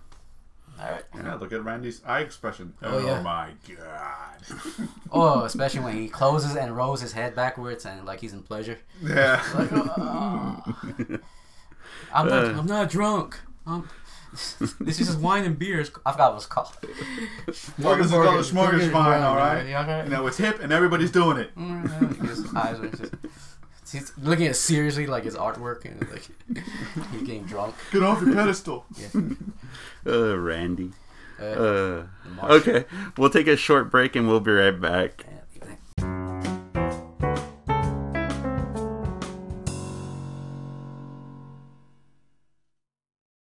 All 0.81 0.91
right. 0.93 1.03
Yeah, 1.15 1.35
look 1.35 1.53
at 1.53 1.65
Randy's 1.65 2.03
eye 2.07 2.21
expression. 2.21 2.75
Oh, 2.83 2.99
yeah. 3.05 3.21
my 3.23 3.51
god. 3.69 4.89
Oh, 5.11 5.45
especially 5.45 5.81
when 5.81 5.97
he 5.97 6.09
closes 6.09 6.55
and 6.55 6.77
rolls 6.77 7.01
his 7.01 7.13
head 7.13 7.35
backwards 7.35 7.85
and 7.87 8.05
like 8.07 8.21
he's 8.21 8.33
in 8.35 8.43
pleasure. 8.43 8.79
yeah. 9.03 9.43
Like, 9.55 9.69
"Oh." 9.73 10.63
I'm 12.15 12.29
not. 12.29 12.45
Uh. 12.45 12.59
I'm 12.59 12.67
not 12.67 12.91
drunk. 12.91 13.39
I'm, 13.67 13.89
this 14.61 15.01
is 15.01 15.07
just 15.09 15.19
wine 15.19 15.45
and 15.45 15.59
beers. 15.59 15.91
I 16.05 16.13
forgot 16.13 16.33
what 16.33 16.37
it's 16.37 16.47
called. 16.47 16.73
Well, 17.79 17.97
this 17.97 18.07
is 18.07 18.13
called 18.13 18.27
a 18.39 18.43
smorgasbord, 18.43 19.23
all 19.23 19.37
right? 19.37 19.67
Yeah, 19.67 19.83
okay. 19.83 20.05
You 20.05 20.11
know, 20.11 20.27
it's 20.27 20.37
hip 20.37 20.61
and 20.63 20.73
everybody's 20.73 21.11
doing 21.11 21.39
it. 21.39 21.51
Mm, 21.59 22.29
His 22.29 22.55
eyes 22.55 22.79
are 22.79 22.89
just. 22.91 23.15
He's 23.93 24.13
looking 24.19 24.47
at 24.47 24.51
it 24.53 24.55
seriously 24.55 25.07
like 25.07 25.25
his 25.25 25.35
artwork 25.35 25.85
and 25.85 26.01
like 26.11 26.29
he's 27.13 27.23
getting 27.23 27.45
drunk. 27.45 27.75
Get 27.93 28.03
off 28.03 28.21
your 28.23 28.35
pedestal. 28.35 28.85
Uh, 30.07 30.37
Randy. 30.39 30.93
Uh, 31.41 31.45
Uh, 31.45 32.07
okay. 32.45 32.85
We'll 33.17 33.31
take 33.31 33.47
a 33.47 33.57
short 33.57 33.91
break 33.91 34.17
and 34.17 34.27
we'll 34.29 34.41
be 34.41 34.53
right 34.53 34.79
back. 34.81 35.25
and 35.29 35.38